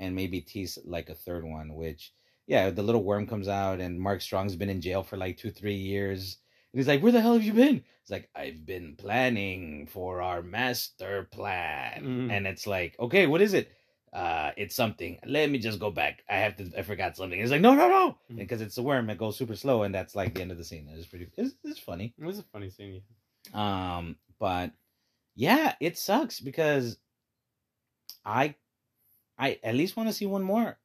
[0.00, 1.74] and maybe tease like a third one.
[1.74, 2.12] Which
[2.48, 5.50] yeah, the little worm comes out and Mark Strong's been in jail for like two
[5.52, 6.38] three years.
[6.72, 10.20] And he's like, "Where the hell have you been?" It's like, "I've been planning for
[10.22, 12.32] our master plan." Mm.
[12.32, 13.70] And it's like, "Okay, what is it?"
[14.12, 15.18] Uh, it's something.
[15.26, 16.24] Let me just go back.
[16.28, 16.70] I have to.
[16.76, 17.38] I forgot something.
[17.38, 18.38] It's like, no, no, no, Mm.
[18.38, 19.10] because it's a worm.
[19.10, 20.88] It goes super slow, and that's like the end of the scene.
[20.90, 21.28] It's pretty.
[21.36, 22.14] It's, it's funny.
[22.18, 23.02] It was a funny scene.
[23.52, 24.72] Um, but
[25.36, 26.96] yeah, it sucks because
[28.24, 28.54] I,
[29.38, 30.78] I at least want to see one more.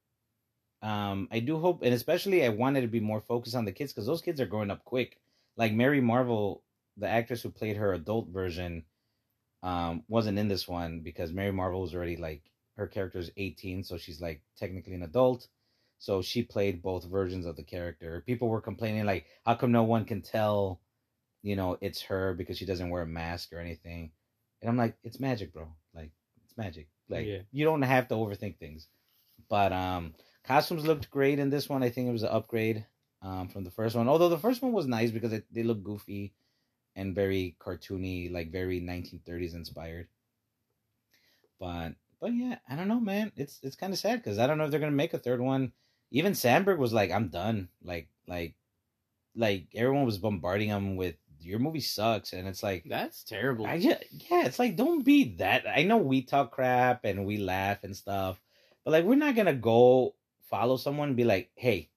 [0.83, 3.93] Um, I do hope, and especially I wanted to be more focused on the kids
[3.93, 5.17] because those kids are growing up quick.
[5.55, 6.61] Like Mary Marvel,
[6.97, 8.83] the actress who played her adult version,
[9.63, 12.43] um, wasn't in this one because Mary Marvel was already like
[12.75, 15.47] her character is 18, so she's like technically an adult.
[15.99, 18.21] So she played both versions of the character.
[18.25, 20.81] People were complaining like, how come no one can tell,
[21.43, 24.11] you know, it's her because she doesn't wear a mask or anything?
[24.61, 25.69] And I'm like, it's magic, bro.
[25.95, 26.11] Like
[26.43, 26.89] it's magic.
[27.07, 27.39] Like Yeah.
[27.53, 28.87] you don't have to overthink things.
[29.49, 31.83] But um, costumes looked great in this one.
[31.83, 32.85] I think it was an upgrade
[33.21, 34.07] um from the first one.
[34.07, 36.33] Although the first one was nice because it, they look goofy
[36.95, 40.07] and very cartoony, like very 1930s inspired.
[41.59, 43.31] But but yeah, I don't know, man.
[43.35, 45.41] It's it's kind of sad because I don't know if they're gonna make a third
[45.41, 45.73] one.
[46.11, 48.55] Even Sandberg was like, "I'm done." Like like
[49.35, 53.65] like everyone was bombarding him with your movie sucks, and it's like That's terrible.
[53.65, 55.65] I just yeah, it's like don't be that.
[55.67, 58.41] I know we talk crap and we laugh and stuff,
[58.83, 60.15] but like we're not gonna go
[60.53, 61.89] follow someone and be like, "Hey,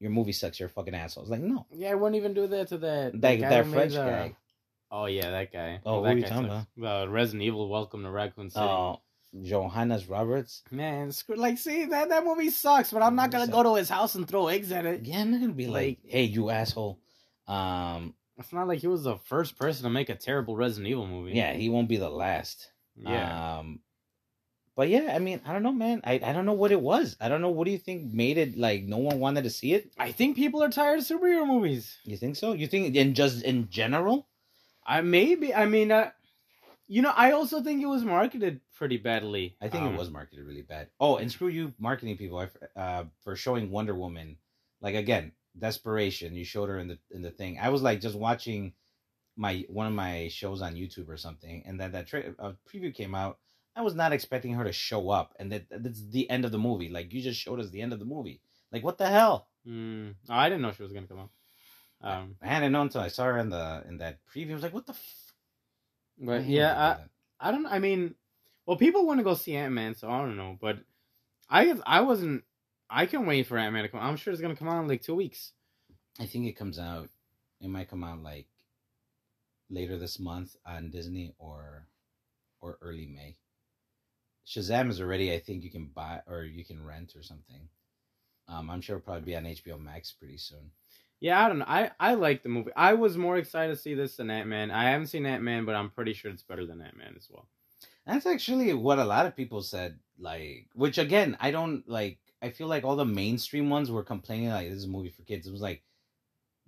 [0.00, 0.60] your movie sucks.
[0.60, 3.20] You're a fucking asshole." It's like no, yeah, I wouldn't even do that to that.
[3.20, 4.36] that guy that French made, uh, guy.
[4.90, 5.80] Oh yeah, that guy.
[5.86, 6.66] Oh, that who you guy talking sucks.
[6.82, 8.64] Uh, Resident Evil: Welcome to Raccoon City.
[8.64, 9.00] Oh,
[9.42, 10.62] Johannes Roberts.
[10.70, 13.88] Man, screw, like, see that that movie sucks, but I'm not gonna go to his
[13.88, 15.06] house and throw eggs at it.
[15.06, 16.98] Yeah, I'm not gonna be like, Like- "Hey, you asshole."
[17.46, 21.06] Um, It's not like he was the first person to make a terrible Resident Evil
[21.06, 21.32] movie.
[21.32, 22.70] yeah, he won't be the last.
[22.96, 23.58] yeah.
[23.58, 23.80] Um,
[24.78, 26.02] but yeah, I mean, I don't know, man.
[26.04, 27.16] I, I don't know what it was.
[27.20, 27.48] I don't know.
[27.48, 29.90] What do you think made it like no one wanted to see it?
[29.98, 31.98] I think people are tired of superhero movies.
[32.04, 32.52] You think so?
[32.52, 34.28] You think in just in general?
[34.86, 35.52] I maybe.
[35.52, 36.10] I mean, uh,
[36.86, 39.56] you know, I also think it was marketed pretty badly.
[39.60, 40.86] I think Um, it was marketed really bad.
[41.00, 42.46] Oh, and screw you, marketing people,
[42.76, 44.36] uh, for showing Wonder Woman.
[44.80, 46.36] Like again, desperation.
[46.36, 47.58] You showed her in the in the thing.
[47.60, 48.74] I was like just watching
[49.34, 52.94] my one of my shows on YouTube or something, and then that tra- uh, preview
[52.94, 53.38] came out.
[53.78, 56.58] I was not expecting her to show up, and that that's the end of the
[56.58, 56.88] movie.
[56.88, 58.40] Like you just showed us the end of the movie.
[58.72, 59.46] Like what the hell?
[59.66, 61.30] Mm, oh, I didn't know she was gonna come out.
[62.00, 64.50] Um, I hadn't known until I saw her in the in that preview.
[64.50, 64.94] I was like, what the.
[64.94, 65.32] F-?
[66.18, 66.96] but yeah,
[67.40, 67.48] I.
[67.48, 67.66] I don't.
[67.66, 68.16] I mean,
[68.66, 70.58] well, people want to go see Ant Man, so I don't know.
[70.60, 70.78] But
[71.48, 72.42] I, I wasn't.
[72.90, 74.00] I can wait for Ant Man to come.
[74.00, 75.52] I'm sure it's gonna come out in like two weeks.
[76.18, 77.10] I think it comes out.
[77.60, 78.48] It might come out like
[79.70, 81.86] later this month on Disney or
[82.60, 83.36] or early May.
[84.48, 85.32] Shazam is already.
[85.32, 87.68] I think you can buy or you can rent or something.
[88.48, 90.70] Um, I'm sure it'll probably be on HBO Max pretty soon.
[91.20, 91.66] Yeah, I don't know.
[91.68, 92.70] I I like the movie.
[92.76, 94.70] I was more excited to see this than Ant Man.
[94.70, 97.28] I haven't seen Ant Man, but I'm pretty sure it's better than Ant Man as
[97.30, 97.48] well.
[98.06, 99.98] That's actually what a lot of people said.
[100.18, 102.18] Like, which again, I don't like.
[102.40, 105.22] I feel like all the mainstream ones were complaining like this is a movie for
[105.22, 105.46] kids.
[105.46, 105.82] It was like,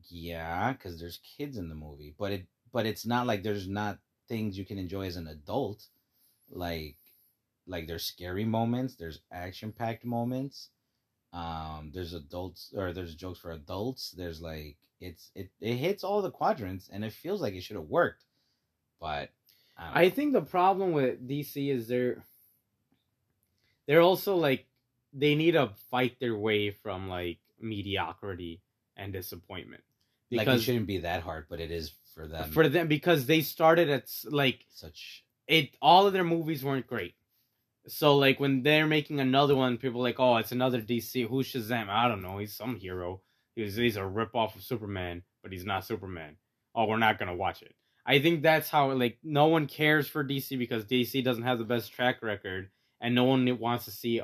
[0.09, 3.99] yeah, because there's kids in the movie, but it but it's not like there's not
[4.29, 5.87] things you can enjoy as an adult.
[6.51, 6.97] Like,
[7.71, 10.69] like there's scary moments, there's action packed moments.
[11.33, 14.11] Um, there's adults or there's jokes for adults.
[14.11, 17.77] There's like it's it it hits all the quadrants, and it feels like it should
[17.77, 18.25] have worked,
[19.01, 19.31] but.
[19.79, 22.23] I, don't I think the problem with DC is they're
[23.87, 24.67] they're also like
[25.15, 28.61] they need to fight their way from like mediocrity
[28.97, 29.83] and disappointment
[30.31, 32.51] like it shouldn't be that hard, but it is for them.
[32.51, 37.15] for them because they started at like such it all of their movies weren't great.
[37.89, 41.29] So like when they're making another one, people are like, oh, it's another DC.
[41.29, 41.89] Who's Shazam?
[41.89, 42.39] I don't know.
[42.39, 43.23] He's some hero.
[43.57, 46.37] He's he's a rip off of Superman, but he's not Superman.
[46.75, 47.75] Oh, we're not gonna watch it.
[48.07, 51.65] I think that's how like no one cares for DC because DC doesn't have the
[51.65, 52.71] best track record,
[53.01, 54.21] and no one wants to see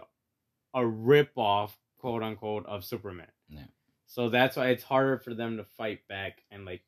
[0.75, 3.27] a rip off, quote unquote, of Superman.
[3.49, 3.65] Yeah.
[4.07, 6.83] So that's why it's harder for them to fight back and like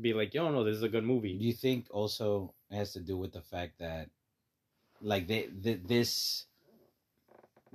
[0.00, 1.36] be like, yo, no, this is a good movie.
[1.38, 4.08] Do you think also it has to do with the fact that,
[5.02, 6.46] like, they, th this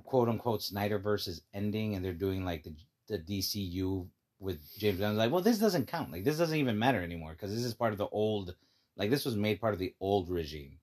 [0.04, 2.74] quote unquote Snyderverse is ending, and they're doing like the
[3.08, 4.06] the DCU
[4.40, 5.16] with James Gunn?
[5.16, 6.12] Like, well, this doesn't count.
[6.12, 8.54] Like, this doesn't even matter anymore because this is part of the old.
[8.96, 10.78] Like, this was made part of the old regime,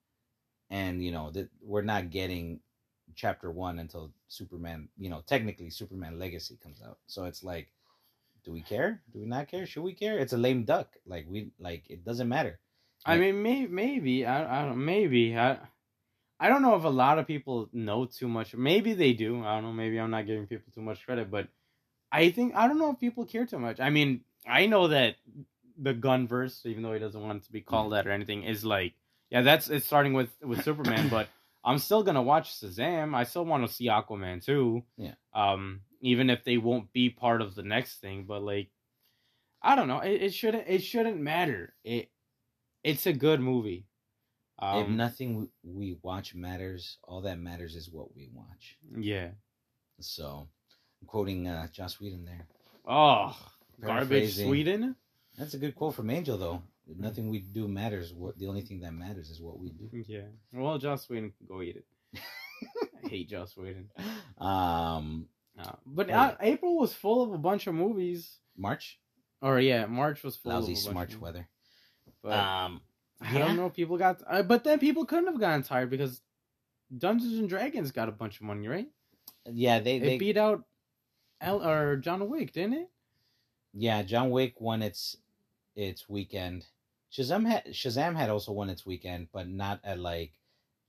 [0.70, 2.60] and you know that we're not getting
[3.14, 4.88] chapter one until Superman.
[4.98, 7.68] You know, technically Superman Legacy comes out, so it's like.
[8.44, 9.02] Do we care?
[9.12, 9.66] Do we not care?
[9.66, 10.18] Should we care?
[10.18, 10.94] It's a lame duck.
[11.04, 12.60] Like we like it doesn't matter.
[13.04, 15.58] I mean, may, maybe I, I don't maybe I
[16.38, 18.54] I don't know if a lot of people know too much.
[18.54, 19.42] Maybe they do.
[19.44, 19.72] I don't know.
[19.72, 21.48] Maybe I'm not giving people too much credit, but
[22.12, 23.80] I think I don't know if people care too much.
[23.80, 25.16] I mean, I know that
[25.78, 28.64] the Gunverse, even though he doesn't want it to be called that or anything, is
[28.64, 28.94] like
[29.30, 31.28] yeah, that's it's starting with with Superman, but
[31.64, 33.14] I'm still gonna watch Shazam.
[33.14, 34.84] I still want to see Aquaman too.
[34.96, 35.14] Yeah.
[35.34, 38.68] Um, even if they won't be part of the next thing, but like,
[39.62, 40.00] I don't know.
[40.00, 40.64] It, it shouldn't.
[40.68, 41.74] It shouldn't matter.
[41.84, 42.10] It.
[42.84, 43.86] It's a good movie.
[44.60, 48.76] If Um, nothing we, watch matters, all that matters is what we watch.
[48.98, 49.30] yeah.
[50.00, 50.48] So,
[51.00, 52.46] I'm quoting uh, Joss Whedon there.
[52.86, 53.36] Oh,
[53.80, 54.34] garbage.
[54.36, 54.94] Sweden.
[55.38, 56.62] That's a good quote from Angel, though.
[56.86, 58.12] Nothing we do matters.
[58.12, 59.90] What the only thing that matters is what we do.
[60.06, 60.28] Yeah.
[60.52, 61.84] Well, Joss Whedon, go eat it.
[63.04, 63.90] I hate Joss Whedon.
[64.38, 65.28] Um,
[65.58, 68.38] Uh, but uh, April was full of a bunch of movies.
[68.56, 68.98] March,
[69.40, 71.48] Or yeah, March was full lousy of bunch March weather.
[72.22, 72.80] But Um,
[73.20, 73.46] I yeah.
[73.46, 73.70] don't know.
[73.70, 76.20] People got, uh, but then people couldn't have gotten tired because
[76.96, 78.88] Dungeons and Dragons got a bunch of money, right?
[79.50, 80.64] yeah, they It they beat out
[81.40, 82.90] El or John Wick, didn't it?
[83.72, 84.02] yeah.
[84.02, 85.16] John Wick won its
[85.74, 86.66] its weekend.
[87.12, 90.32] Shazam had Shazam had also won its weekend, but not at like.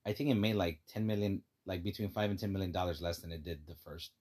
[0.06, 3.20] I think it made like ten million, like between five and ten million dollars less
[3.20, 4.12] than it did the first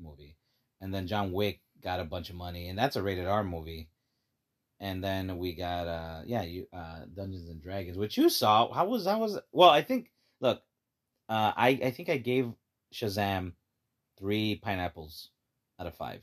[0.00, 0.36] movie,
[0.80, 3.88] and then John Wick got a bunch of money, and that's a rated R movie.
[4.82, 8.72] And then we got uh yeah you uh Dungeons and Dragons, which you saw.
[8.72, 9.70] How was how was well?
[9.70, 10.10] I think
[10.40, 10.60] look,
[11.28, 12.52] uh I I think I gave
[12.92, 13.52] Shazam
[14.18, 15.30] three pineapples
[15.78, 16.20] out of five.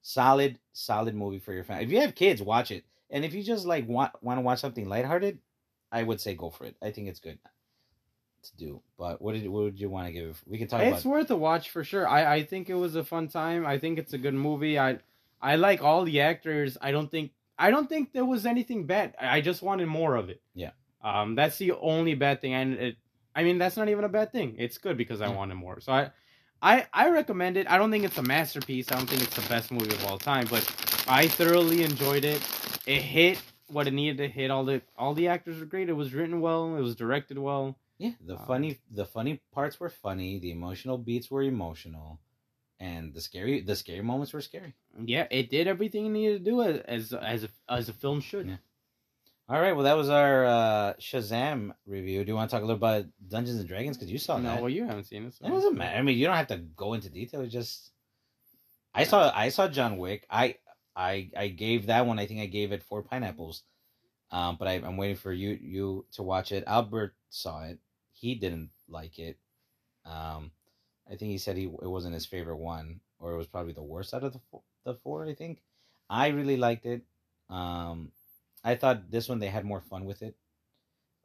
[0.00, 1.84] Solid, solid movie for your family.
[1.84, 2.84] If you have kids, watch it.
[3.10, 5.38] And if you just like want want to watch something lighthearted,
[5.92, 6.76] I would say go for it.
[6.82, 7.38] I think it's good
[8.42, 8.80] to do.
[8.96, 10.42] But what did what would you want to give?
[10.46, 11.10] We can talk It's about.
[11.10, 12.08] worth a watch for sure.
[12.08, 13.66] I, I think it was a fun time.
[13.66, 14.78] I think it's a good movie.
[14.78, 14.98] I
[15.42, 16.78] I like all the actors.
[16.80, 19.14] I don't think I don't think there was anything bad.
[19.20, 20.40] I just wanted more of it.
[20.54, 20.70] Yeah.
[21.02, 22.96] Um, that's the only bad thing, and it.
[23.34, 24.56] I mean, that's not even a bad thing.
[24.58, 25.80] It's good because I wanted more.
[25.80, 26.10] So I,
[26.60, 27.70] I I recommend it.
[27.70, 28.90] I don't think it's a masterpiece.
[28.90, 30.64] I don't think it's the best movie of all time, but
[31.08, 32.42] I thoroughly enjoyed it.
[32.86, 34.50] It hit what it needed to hit.
[34.50, 35.88] All the all the actors were great.
[35.88, 36.76] It was written well.
[36.76, 37.78] It was directed well.
[37.98, 40.38] Yeah, the Um, funny the funny parts were funny.
[40.40, 42.18] The emotional beats were emotional,
[42.80, 44.74] and the scary the scary moments were scary.
[45.04, 48.20] Yeah, it did everything it needed to do as as as a, as a film
[48.20, 48.48] should.
[48.48, 48.56] Yeah.
[49.48, 52.24] All right, well that was our uh, Shazam review.
[52.24, 54.42] Do you want to talk a little about Dungeons and Dragons because you saw that.
[54.42, 54.60] no, that?
[54.60, 55.34] well, you haven't seen it.
[55.34, 55.46] So.
[55.46, 55.98] It doesn't matter.
[55.98, 57.40] I mean, you don't have to go into detail.
[57.40, 57.90] It's just
[58.94, 60.26] I saw I saw John Wick.
[60.30, 60.56] I
[60.94, 62.18] I I gave that one.
[62.18, 63.62] I think I gave it four pineapples.
[64.30, 66.64] Um, but I, I'm waiting for you you to watch it.
[66.66, 67.78] Albert saw it.
[68.12, 69.38] He didn't like it.
[70.04, 70.50] Um,
[71.10, 73.82] I think he said he it wasn't his favorite one, or it was probably the
[73.82, 75.24] worst out of the four, the four.
[75.24, 75.62] I think
[76.08, 77.02] I really liked it.
[77.48, 78.12] Um,
[78.62, 80.36] I thought this one they had more fun with it.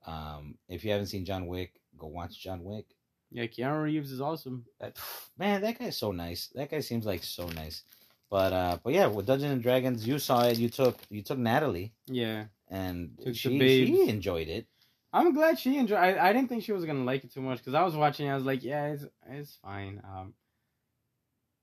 [0.06, 2.86] Um, if you haven't seen John Wick, go watch John Wick.
[3.32, 4.66] Yeah, Keanu Reeves is awesome.
[4.80, 4.98] That,
[5.38, 6.50] man, that guy's so nice.
[6.54, 7.84] That guy seems like so nice.
[8.30, 10.58] But uh, but yeah, with Dungeons and Dragons, you saw it.
[10.58, 14.68] You took you took Natalie, Yeah, and Took she she enjoyed it.
[15.14, 16.00] I'm glad she enjoyed.
[16.00, 18.30] I, I didn't think she was gonna like it too much because I was watching.
[18.30, 20.02] I was like, yeah, it's it's fine.
[20.04, 20.34] Um,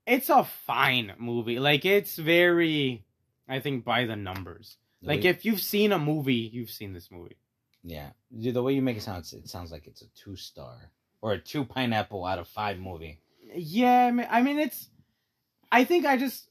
[0.07, 1.59] it's a fine movie.
[1.59, 3.05] Like it's very,
[3.49, 4.77] I think by the numbers.
[5.03, 7.37] The Like way- if you've seen a movie, you've seen this movie.
[7.83, 10.91] yeah, Dude, the way you make it sound, it sounds like it's a two star
[11.23, 13.21] or a two pineapple out of five movie.
[13.55, 14.89] Yeah, I mean, I mean it's.
[15.73, 16.47] I think I just.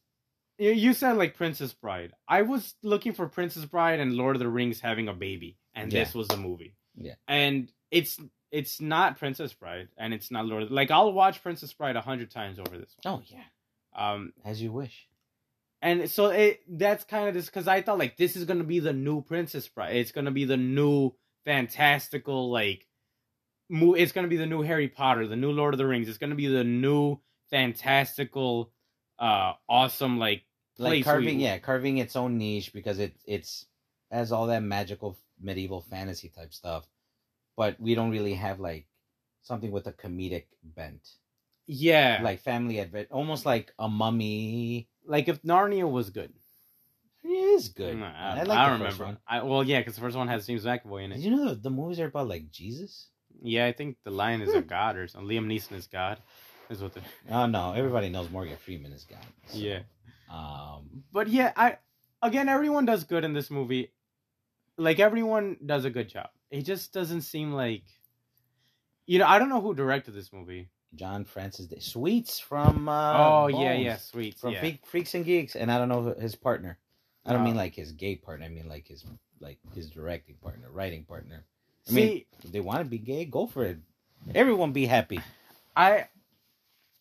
[0.58, 2.12] You you said like Princess Bride.
[2.28, 5.92] I was looking for Princess Bride and Lord of the Rings having a baby, and
[5.94, 6.04] Yeah.
[6.04, 6.76] this was the movie.
[7.00, 7.16] Yeah.
[7.28, 8.20] And it's
[8.52, 10.64] it's not Princess Bride, and it's not Lord.
[10.64, 13.16] Of, like I'll watch Princess Bride a hundred times over this one.
[13.16, 13.44] Oh yeah,
[13.96, 15.08] Um, as you wish.
[15.82, 18.80] and so it that's kind of this because I thought like this is gonna be
[18.80, 19.96] the new Princess Bride.
[19.96, 21.12] It's gonna be the new
[21.46, 22.86] fantastical like.
[23.72, 26.10] Mo- it's gonna be the new Harry Potter, the new Lord of the Rings.
[26.10, 27.20] It's gonna be the new
[27.52, 28.72] fantastical,
[29.20, 30.44] uh, awesome like
[30.78, 33.66] Like carving, we- yeah, carving its own niche because it it's
[34.12, 36.88] has all that magical medieval fantasy type stuff,
[37.56, 38.86] but we don't really have like
[39.42, 41.08] something with a comedic bent.
[41.68, 44.88] yeah, like family advent, almost like a mummy.
[45.06, 46.34] like if Narnia was good.
[47.24, 47.98] It is good.
[47.98, 49.20] Mm, I, I, like I the don't first remember.
[49.28, 51.24] I, well, yeah, because the first one has James McAvoy in Did it.
[51.24, 53.08] you know the, the movies are about like Jesus?
[53.42, 55.30] Yeah, I think the lion is a god or something.
[55.30, 56.20] Liam Neeson is God.
[56.70, 59.20] Is what the Oh no, everybody knows Morgan Freeman is God.
[59.48, 59.80] so, yeah.
[60.32, 61.78] Um, But yeah, I
[62.22, 63.92] again everyone does good in this movie.
[64.80, 66.30] Like everyone does a good job.
[66.50, 67.84] It just doesn't seem like
[69.06, 70.70] you know, I don't know who directed this movie.
[70.96, 71.82] John Francis Daley.
[71.82, 74.40] Sweets from uh oh yeah, Bones, yeah, sweet.
[74.40, 74.72] From yeah.
[74.86, 76.80] Freaks and Geeks, and I don't know his partner.
[77.26, 78.46] I don't mean like his gay partner.
[78.46, 79.06] I mean like his
[79.40, 81.44] like his directing partner, writing partner.
[81.88, 83.78] I See, mean, if they want to be gay, go for it.
[84.34, 85.20] Everyone be happy.
[85.76, 86.08] I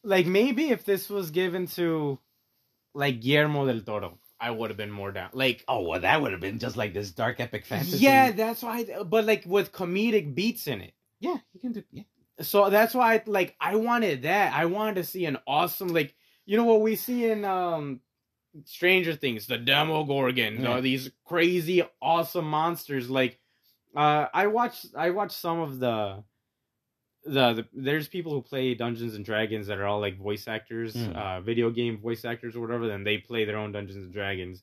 [0.02, 2.18] like maybe if this was given to
[2.94, 5.30] like Guillermo del Toro, I would have been more down.
[5.32, 7.98] Like Oh well, that would have been just like this dark epic fantasy.
[7.98, 8.86] yeah, that's why.
[8.98, 10.92] I, but like with comedic beats in it.
[11.20, 11.82] yeah, you can do.
[11.92, 12.04] Yeah,
[12.40, 14.52] So that's why I like I wanted that.
[14.54, 16.14] I wanted to see an awesome like
[16.46, 18.00] you know what we see in um
[18.64, 20.80] Stranger Things, the Demogorgon, Yeah.
[20.80, 23.10] these crazy awesome monsters.
[23.10, 23.38] Like
[23.96, 26.22] uh I watched I watched some of the
[27.28, 30.94] the, the there's people who play Dungeons and Dragons that are all like voice actors,
[30.94, 31.16] Mm.
[31.16, 34.62] uh video game voice actors or whatever, then they play their own Dungeons and Dragons.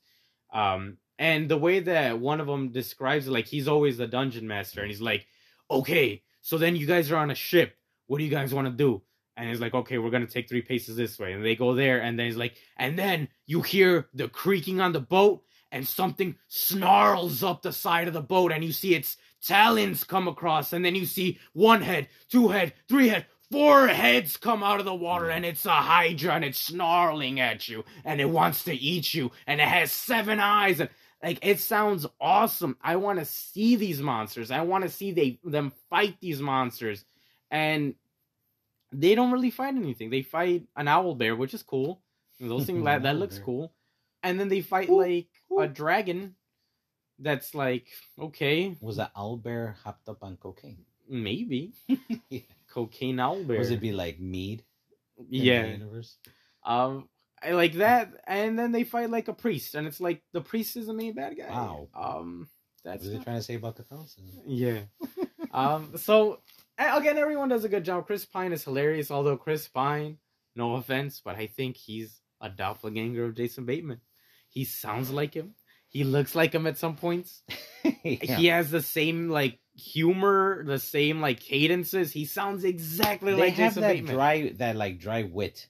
[0.54, 4.48] Um and the way that one of them describes it, like he's always the dungeon
[4.48, 5.26] master, and he's like,
[5.72, 7.76] okay, so then you guys are on a ship.
[8.08, 9.02] What do you guys want to do?
[9.38, 12.02] And he's like, okay, we're gonna take three paces this way, and they go there,
[12.02, 16.36] and then he's like, and then you hear the creaking on the boat, and something
[16.48, 20.84] snarls up the side of the boat, and you see its talons come across, and
[20.84, 24.96] then you see one head, two head, three head, four heads come out of the
[24.96, 29.14] water, and it's a hydra, and it's snarling at you, and it wants to eat
[29.14, 30.90] you, and it has seven eyes, and
[31.24, 32.78] like it sounds awesome.
[32.82, 34.52] I want to see these monsters.
[34.52, 37.06] I want to see they them fight these monsters,
[37.52, 37.96] and
[38.92, 40.10] they don't really fight anything.
[40.10, 42.02] They fight an owl bear, which is cool.
[42.40, 43.74] Those things that, that looks cool,
[44.24, 45.28] and then they fight like
[45.60, 46.36] a dragon.
[47.20, 47.88] That's like
[48.20, 49.12] okay, was that
[49.44, 50.86] bear hopped up on cocaine?
[51.08, 51.74] maybe
[52.30, 52.40] Yeah.
[52.72, 53.60] cocaine bear.
[53.60, 54.64] Was it be like mead?
[55.18, 56.18] in the yeah, universe.
[56.64, 57.08] um,
[57.42, 60.76] I like that, and then they fight like a priest, and it's like the priest
[60.76, 61.50] is the main bad guy.
[61.50, 61.88] Wow.
[61.94, 62.50] Um,
[62.84, 64.26] that's What are they trying to say about Catholicism?
[64.46, 64.82] Yeah.
[65.54, 65.98] um.
[65.98, 66.42] So
[66.78, 68.08] again, everyone does a good job.
[68.08, 69.10] Chris Pine is hilarious.
[69.12, 70.18] Although Chris Pine,
[70.56, 74.02] no offense, but I think he's a doppelganger of Jason Bateman.
[74.50, 75.56] He sounds like him.
[75.96, 77.42] He looks like him at some points.
[78.04, 78.38] Yeah.
[78.38, 82.12] He has the same like humor, the same like cadences.
[82.12, 84.16] He sounds exactly they like have Jason that Bateman.
[84.16, 85.68] dry, that like dry wit.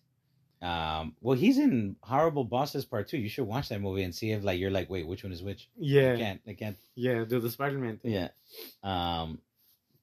[0.61, 3.17] Um, well, he's in Horrible Bosses Part Two.
[3.17, 5.43] You should watch that movie and see if like you're like, wait, which one is
[5.43, 5.69] which?
[5.75, 6.77] I yeah, can't, I can't.
[6.95, 7.25] yeah.
[7.25, 8.13] Do the Spider Man thing.
[8.13, 8.29] Yeah.
[8.81, 9.39] Um,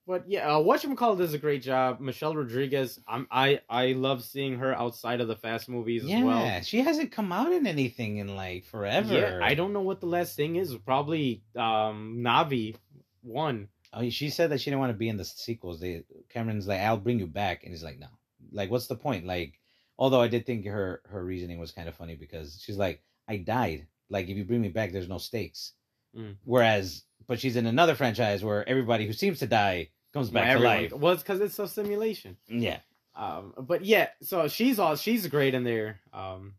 [0.07, 2.01] But yeah, uh, Whatchamacallit does a great job.
[2.01, 6.25] Michelle Rodriguez, I'm I I love seeing her outside of the Fast movies yeah, as
[6.25, 6.45] well.
[6.45, 9.15] Yeah, she hasn't come out in anything in like forever.
[9.15, 10.75] Yeah, I don't know what the last thing is.
[10.77, 12.75] Probably um Navi
[13.23, 13.69] one.
[13.93, 15.79] Oh, she said that she didn't want to be in the sequels.
[15.79, 18.09] They Cameron's like, I'll bring you back, and he's like, no.
[18.51, 19.25] Like, what's the point?
[19.25, 19.61] Like,
[19.99, 23.37] although I did think her her reasoning was kind of funny because she's like, I
[23.37, 23.87] died.
[24.11, 25.75] Like, if you bring me back, there's no stakes.
[26.17, 26.37] Mm.
[26.45, 30.63] Whereas, but she's in another franchise where everybody who seems to die comes back to
[30.63, 30.93] life.
[30.93, 32.37] Well, it's because it's a simulation.
[32.49, 32.81] Yeah,
[33.15, 36.01] Um, but yeah, so she's all she's great in there.
[36.13, 36.55] Um,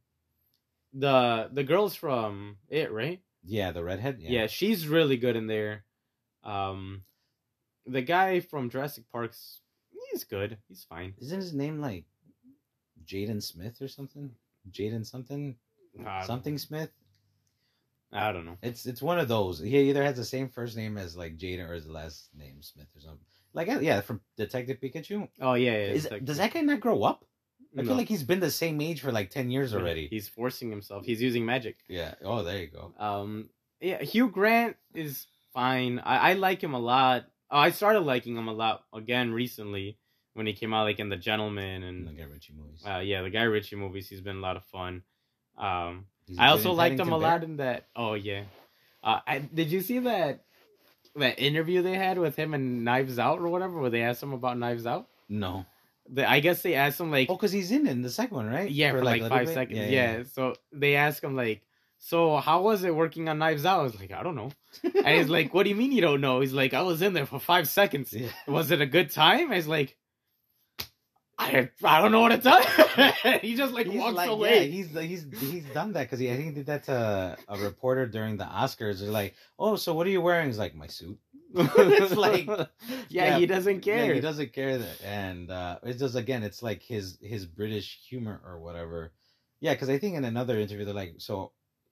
[0.93, 3.21] the the girls from it, right?
[3.45, 4.17] yeah, the redhead.
[4.19, 4.29] Yeah.
[4.31, 5.83] Yeah, she's really good in there.
[6.43, 7.03] Um,
[7.85, 9.59] the guy from Jurassic Park's
[10.11, 10.57] he's good.
[10.67, 11.13] He's fine.
[11.19, 12.05] isn't his name like
[13.05, 14.31] Jaden Smith or something?
[14.71, 15.57] Jaden something
[16.05, 16.89] Uh, something Smith.
[18.13, 18.57] I don't know.
[18.61, 19.59] It's it's one of those.
[19.59, 22.87] He either has the same first name as like Jaden or his last name Smith
[22.95, 23.25] or something.
[23.53, 25.27] Like yeah, from Detective Pikachu.
[25.41, 25.93] Oh yeah, yeah.
[25.93, 27.25] Is, does that guy not grow up?
[27.77, 27.87] I No.
[27.87, 30.07] feel like he's been the same age for like ten years already.
[30.07, 31.05] He's forcing himself.
[31.05, 31.77] He's using magic.
[31.87, 32.13] Yeah.
[32.23, 32.93] Oh, there you go.
[32.99, 33.49] Um,
[33.81, 35.99] yeah, Hugh Grant is fine.
[35.99, 37.25] I, I like him a lot.
[37.49, 39.97] Oh, I started liking him a lot again recently
[40.33, 42.83] when he came out, like in The Gentleman And the Guy Ritchie movies.
[42.87, 44.07] uh, yeah, the Guy Ritchie movies.
[44.07, 45.03] He's been a lot of fun.
[45.57, 47.29] Um, He's I also liked him a Bear?
[47.29, 47.87] lot in that.
[47.95, 48.43] Oh yeah,
[49.03, 50.43] uh, I, did you see that
[51.15, 54.33] that interview they had with him and Knives Out or whatever, where they asked him
[54.33, 55.07] about Knives Out?
[55.29, 55.65] No.
[56.09, 58.35] The, I guess they asked him like, Oh, because he's in it in the second
[58.35, 58.69] one, right?
[58.69, 59.53] yeah, for, like, a little five bit?
[59.53, 59.91] seconds.
[59.91, 61.61] Yeah, So they asked him like,
[61.99, 63.79] so how was it working on Knives Out?
[63.79, 64.51] I was like, I don't know.
[64.83, 66.41] And he's like, what do you mean you don't know?
[66.41, 68.11] He's like, I was in there for five seconds.
[68.17, 68.27] Yeah.
[68.47, 69.51] Was it a good time?
[69.51, 69.95] I was like,
[71.43, 73.39] I I don't know what to tell you.
[73.41, 74.65] he just like He's walks like, away.
[74.65, 77.57] Yeah, he's he's he's done that because he I think he did that to a
[77.57, 78.99] reporter during the Oscars.
[78.99, 81.19] They're like, "Oh, so what are you wearing?" He's like, "My suit."
[81.55, 82.67] it's like, yeah,
[83.09, 84.07] yeah, he doesn't care.
[84.07, 87.99] Yeah, he doesn't care that, and uh, it's just again, it's like his his British
[88.09, 89.11] humor or whatever.
[89.59, 91.51] Yeah, because I think in another interview they're like, so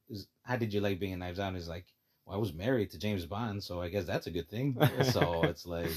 [0.10, 1.54] is, how did you like being in Knives Out?
[1.54, 1.86] He's like,
[2.26, 4.78] well, I was married to James Bond, so I guess that's a good thing.
[5.04, 5.92] so it's like,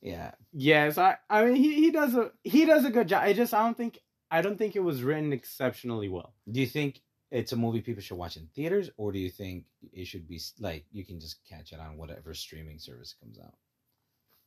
[0.00, 3.22] yeah, Yes, I I mean he, he does a he does a good job.
[3.24, 3.98] I just I don't think
[4.30, 6.34] I don't think it was written exceptionally well.
[6.50, 7.00] Do you think
[7.30, 10.40] it's a movie people should watch in theaters, or do you think it should be
[10.60, 13.54] like you can just catch it on whatever streaming service comes out?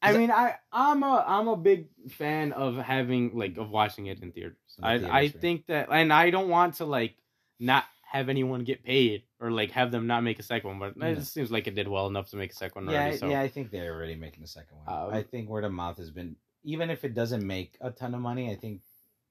[0.01, 4.21] I mean I I'm a I'm a big fan of having like of watching it
[4.21, 4.57] in theaters.
[4.77, 5.41] In the I theaters, I right.
[5.41, 7.15] think that and I don't want to like
[7.59, 10.97] not have anyone get paid or like have them not make a second one, but
[10.97, 11.07] No.
[11.07, 13.15] it seems like it did well enough to make a second one Yeah, already.
[13.15, 14.87] I- So yeah, I think they're already making the second one.
[14.93, 18.13] Um, I think word of mouth has been, even if it doesn't make a ton
[18.13, 18.81] of money, I think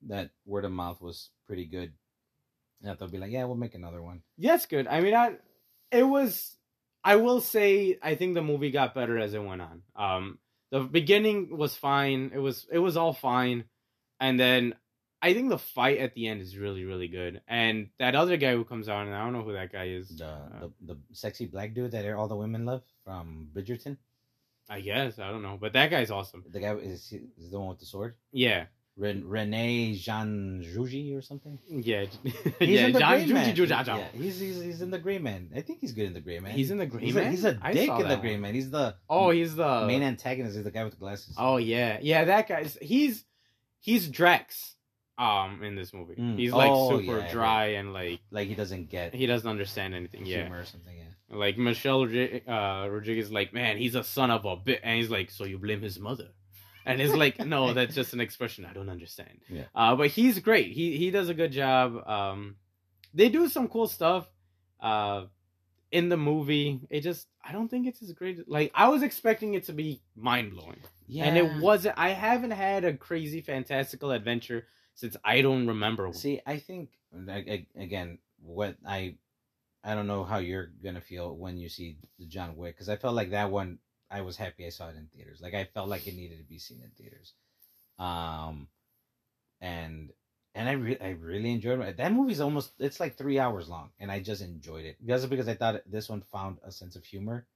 [0.09, 1.93] that word of mouth was pretty good.
[2.81, 4.23] That they'll be like, yeah, we'll make another one.
[4.39, 4.87] Yeah, it's good.
[4.87, 5.37] I mean, I
[5.91, 6.57] it was.
[7.05, 9.83] I will say, I think the movie got better as it went on.
[9.95, 10.39] Um,
[10.71, 12.31] the beginning was fine.
[12.35, 13.65] It was it was all fine,
[14.21, 14.75] and then
[15.23, 17.43] I think the fight at the end is really really good.
[17.47, 20.17] And that other guy who comes on, and I don't know who that guy is.
[20.19, 23.97] The Uh, the, the sexy black dude that all the women love from Bridgerton.
[24.69, 26.45] I guess I don't know, but that guy's awesome.
[26.49, 28.15] The guy is, is the one with the sword.
[28.31, 28.67] Yeah,
[28.97, 31.59] Ren, Rene Jean Juji or something.
[31.69, 32.05] yeah,
[32.59, 32.87] He's yeah.
[32.87, 33.57] in the John Gray Juji Man.
[33.57, 33.97] Juja Jao.
[33.99, 35.51] Yeah, he's, he's he's in the Gray Man.
[35.57, 36.53] I think he's good in the Gray Man.
[36.53, 37.27] He's in the Gray he's Man?
[37.27, 38.43] A, he's a dick in the that Gray one.
[38.43, 38.55] Man.
[38.55, 40.55] He's the Oh, he's the main antagonist.
[40.55, 41.35] He's the guy with the glasses.
[41.39, 42.25] Oh yeah, yeah.
[42.25, 43.25] That guy's he's
[43.81, 44.77] he's Drax.
[45.21, 46.39] Um, in this movie, Mm.
[46.39, 47.33] he's like Oh, super yeah, yeah.
[47.33, 50.25] dry and like like he doesn't get he doesn't understand anything.
[50.25, 50.97] Yeah, or something.
[50.97, 51.37] Yeah.
[51.45, 55.11] like Michelle uh, Rodriguez, is like man, he's a son of a bit, and he's
[55.11, 56.29] like, so you blame his mother,
[56.87, 59.41] and it's like, no, that's just an expression I don't understand.
[59.49, 59.65] Yeah.
[59.75, 60.73] Uh, but he's great.
[60.73, 61.87] He he does a good job.
[62.09, 62.57] Um,
[63.13, 64.27] they do some cool stuff.
[64.81, 65.27] Uh,
[65.93, 68.49] in the movie, it just I don't think it's as great.
[68.49, 70.81] Like I was expecting it to be mind blowing.
[71.09, 71.25] Yeah.
[71.27, 71.97] And it wasn't.
[71.99, 74.67] I haven't had a crazy fantastical adventure
[75.01, 76.13] since I don't remember.
[76.13, 76.91] See, I think
[77.75, 79.15] again, what I,
[79.83, 82.97] I don't know how you're gonna feel when you see the John Wick because I
[82.97, 83.79] felt like that one.
[84.11, 85.41] I was happy I saw it in theaters.
[85.41, 87.33] Like I felt like it needed to be seen in theaters.
[87.99, 88.67] Um,
[89.61, 90.11] and
[90.55, 91.97] and I re- I really enjoyed it.
[91.97, 95.49] That movie's almost it's like three hours long, and I just enjoyed it That's because
[95.49, 97.47] I thought this one found a sense of humor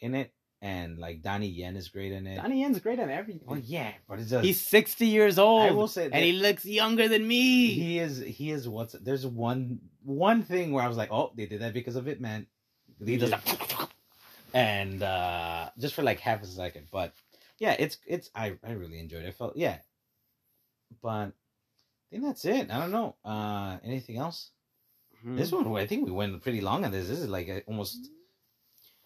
[0.00, 2.36] in it, and like Donnie Yen is great in it.
[2.36, 3.42] Donnie Yen's great on everything.
[3.46, 5.62] well, yeah, but it's just He's sixty years old.
[5.62, 7.68] I will say that- and he looks younger than me.
[7.68, 11.46] he is he is what's there's one one thing where I was like, oh, they
[11.46, 12.46] did that because of it, man.
[13.04, 13.88] He does that-
[14.54, 17.12] and uh just for like half a second, but
[17.58, 19.28] yeah, it's it's I I really enjoyed it.
[19.28, 19.78] I felt yeah,
[21.02, 22.70] but I think that's it.
[22.70, 23.14] I don't know.
[23.24, 24.50] Uh anything else?
[25.22, 25.36] Hmm.
[25.36, 27.08] This one, I think we went pretty long on this.
[27.08, 28.08] This is like a, almost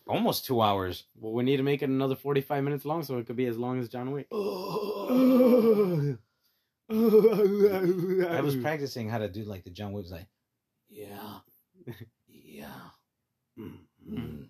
[0.07, 1.05] almost two hours.
[1.17, 3.59] Well, we need to make it another forty-five minutes long, so it could be as
[3.59, 4.27] long as John Wick.
[4.31, 4.35] I
[8.41, 10.27] was practicing how to do like the John Wick's like,
[10.89, 11.39] yeah,
[12.29, 12.67] yeah.
[13.59, 14.49] mm.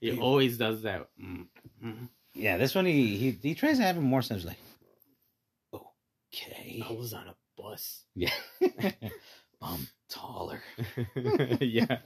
[0.00, 1.08] He always does that.
[1.22, 1.46] Mm,
[1.84, 2.08] mm.
[2.34, 4.58] Yeah, this one he he, he tries to have it more sense like
[5.72, 6.84] okay.
[6.88, 8.04] I was on a bus.
[8.14, 8.30] Yeah.
[9.62, 10.60] I'm taller.
[11.60, 11.98] yeah.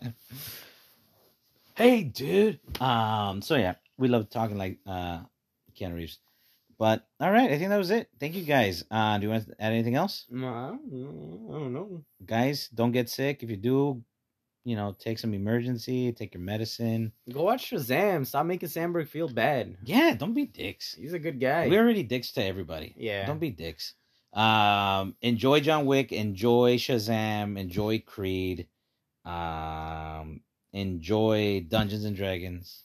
[1.76, 2.58] Hey dude.
[2.80, 5.20] Um so yeah, we love talking like uh
[5.78, 6.18] Keanu Reeves.
[6.78, 8.08] But all right, I think that was it.
[8.18, 8.82] Thank you guys.
[8.90, 10.24] Uh do you want to add anything else?
[10.30, 11.54] No, I don't know.
[11.54, 12.04] I don't know.
[12.24, 13.42] Guys, don't get sick.
[13.42, 14.02] If you do,
[14.64, 17.12] you know, take some emergency, take your medicine.
[17.30, 18.26] Go watch Shazam.
[18.26, 19.76] Stop making Sandberg feel bad.
[19.84, 20.94] Yeah, don't be dicks.
[20.94, 21.68] He's a good guy.
[21.68, 22.94] We're already dicks to everybody.
[22.96, 23.26] Yeah.
[23.26, 23.92] Don't be dicks.
[24.32, 28.66] Um, enjoy John Wick, enjoy Shazam, enjoy Creed,
[29.24, 30.40] um,
[30.76, 32.82] enjoy Dungeons and Dragons.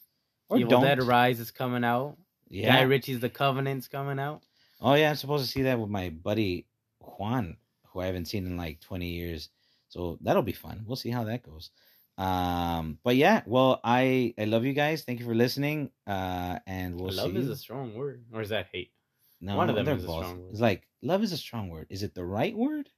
[0.50, 0.84] Or Evil don't.
[0.84, 2.18] Dead Rise is coming out.
[2.50, 2.76] yeah.
[2.76, 4.42] Guy Ritchie's The Covenant's coming out.
[4.82, 6.66] Oh yeah, I'm supposed to see that with my buddy
[7.00, 7.58] Juan,
[7.88, 9.50] who I haven't seen in like 20 years.
[9.90, 10.84] So that'll be fun.
[10.88, 11.70] We'll see how that goes.
[12.18, 15.04] Um, but yeah, well, I I love you guys.
[15.04, 15.92] Thank you for listening.
[16.06, 17.38] Uh, and we'll Love see.
[17.38, 18.24] is a strong word.
[18.34, 18.92] Or is that hate?
[19.40, 20.52] No, One of them is a strong word.
[20.52, 21.88] It's like love is a strong word.
[21.90, 22.90] Is it the right word?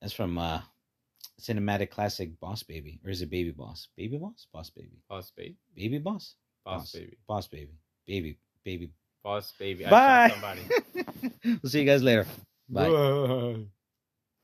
[0.00, 0.60] That's from uh
[1.44, 3.00] cinematic classic Boss Baby.
[3.04, 3.88] Or is it Baby Boss?
[3.96, 4.46] Baby Boss?
[4.52, 4.98] Boss Baby.
[5.08, 5.56] Boss baby.
[5.76, 6.34] Baby Boss?
[6.64, 7.16] Boss baby.
[7.28, 7.72] Boss Baby.
[8.06, 8.38] Baby.
[8.64, 8.90] Baby.
[9.22, 9.86] Boss baby.
[9.86, 10.32] I Bye.
[11.44, 12.26] we'll see you guys later.
[12.68, 12.90] Bye.
[12.90, 13.64] Bye.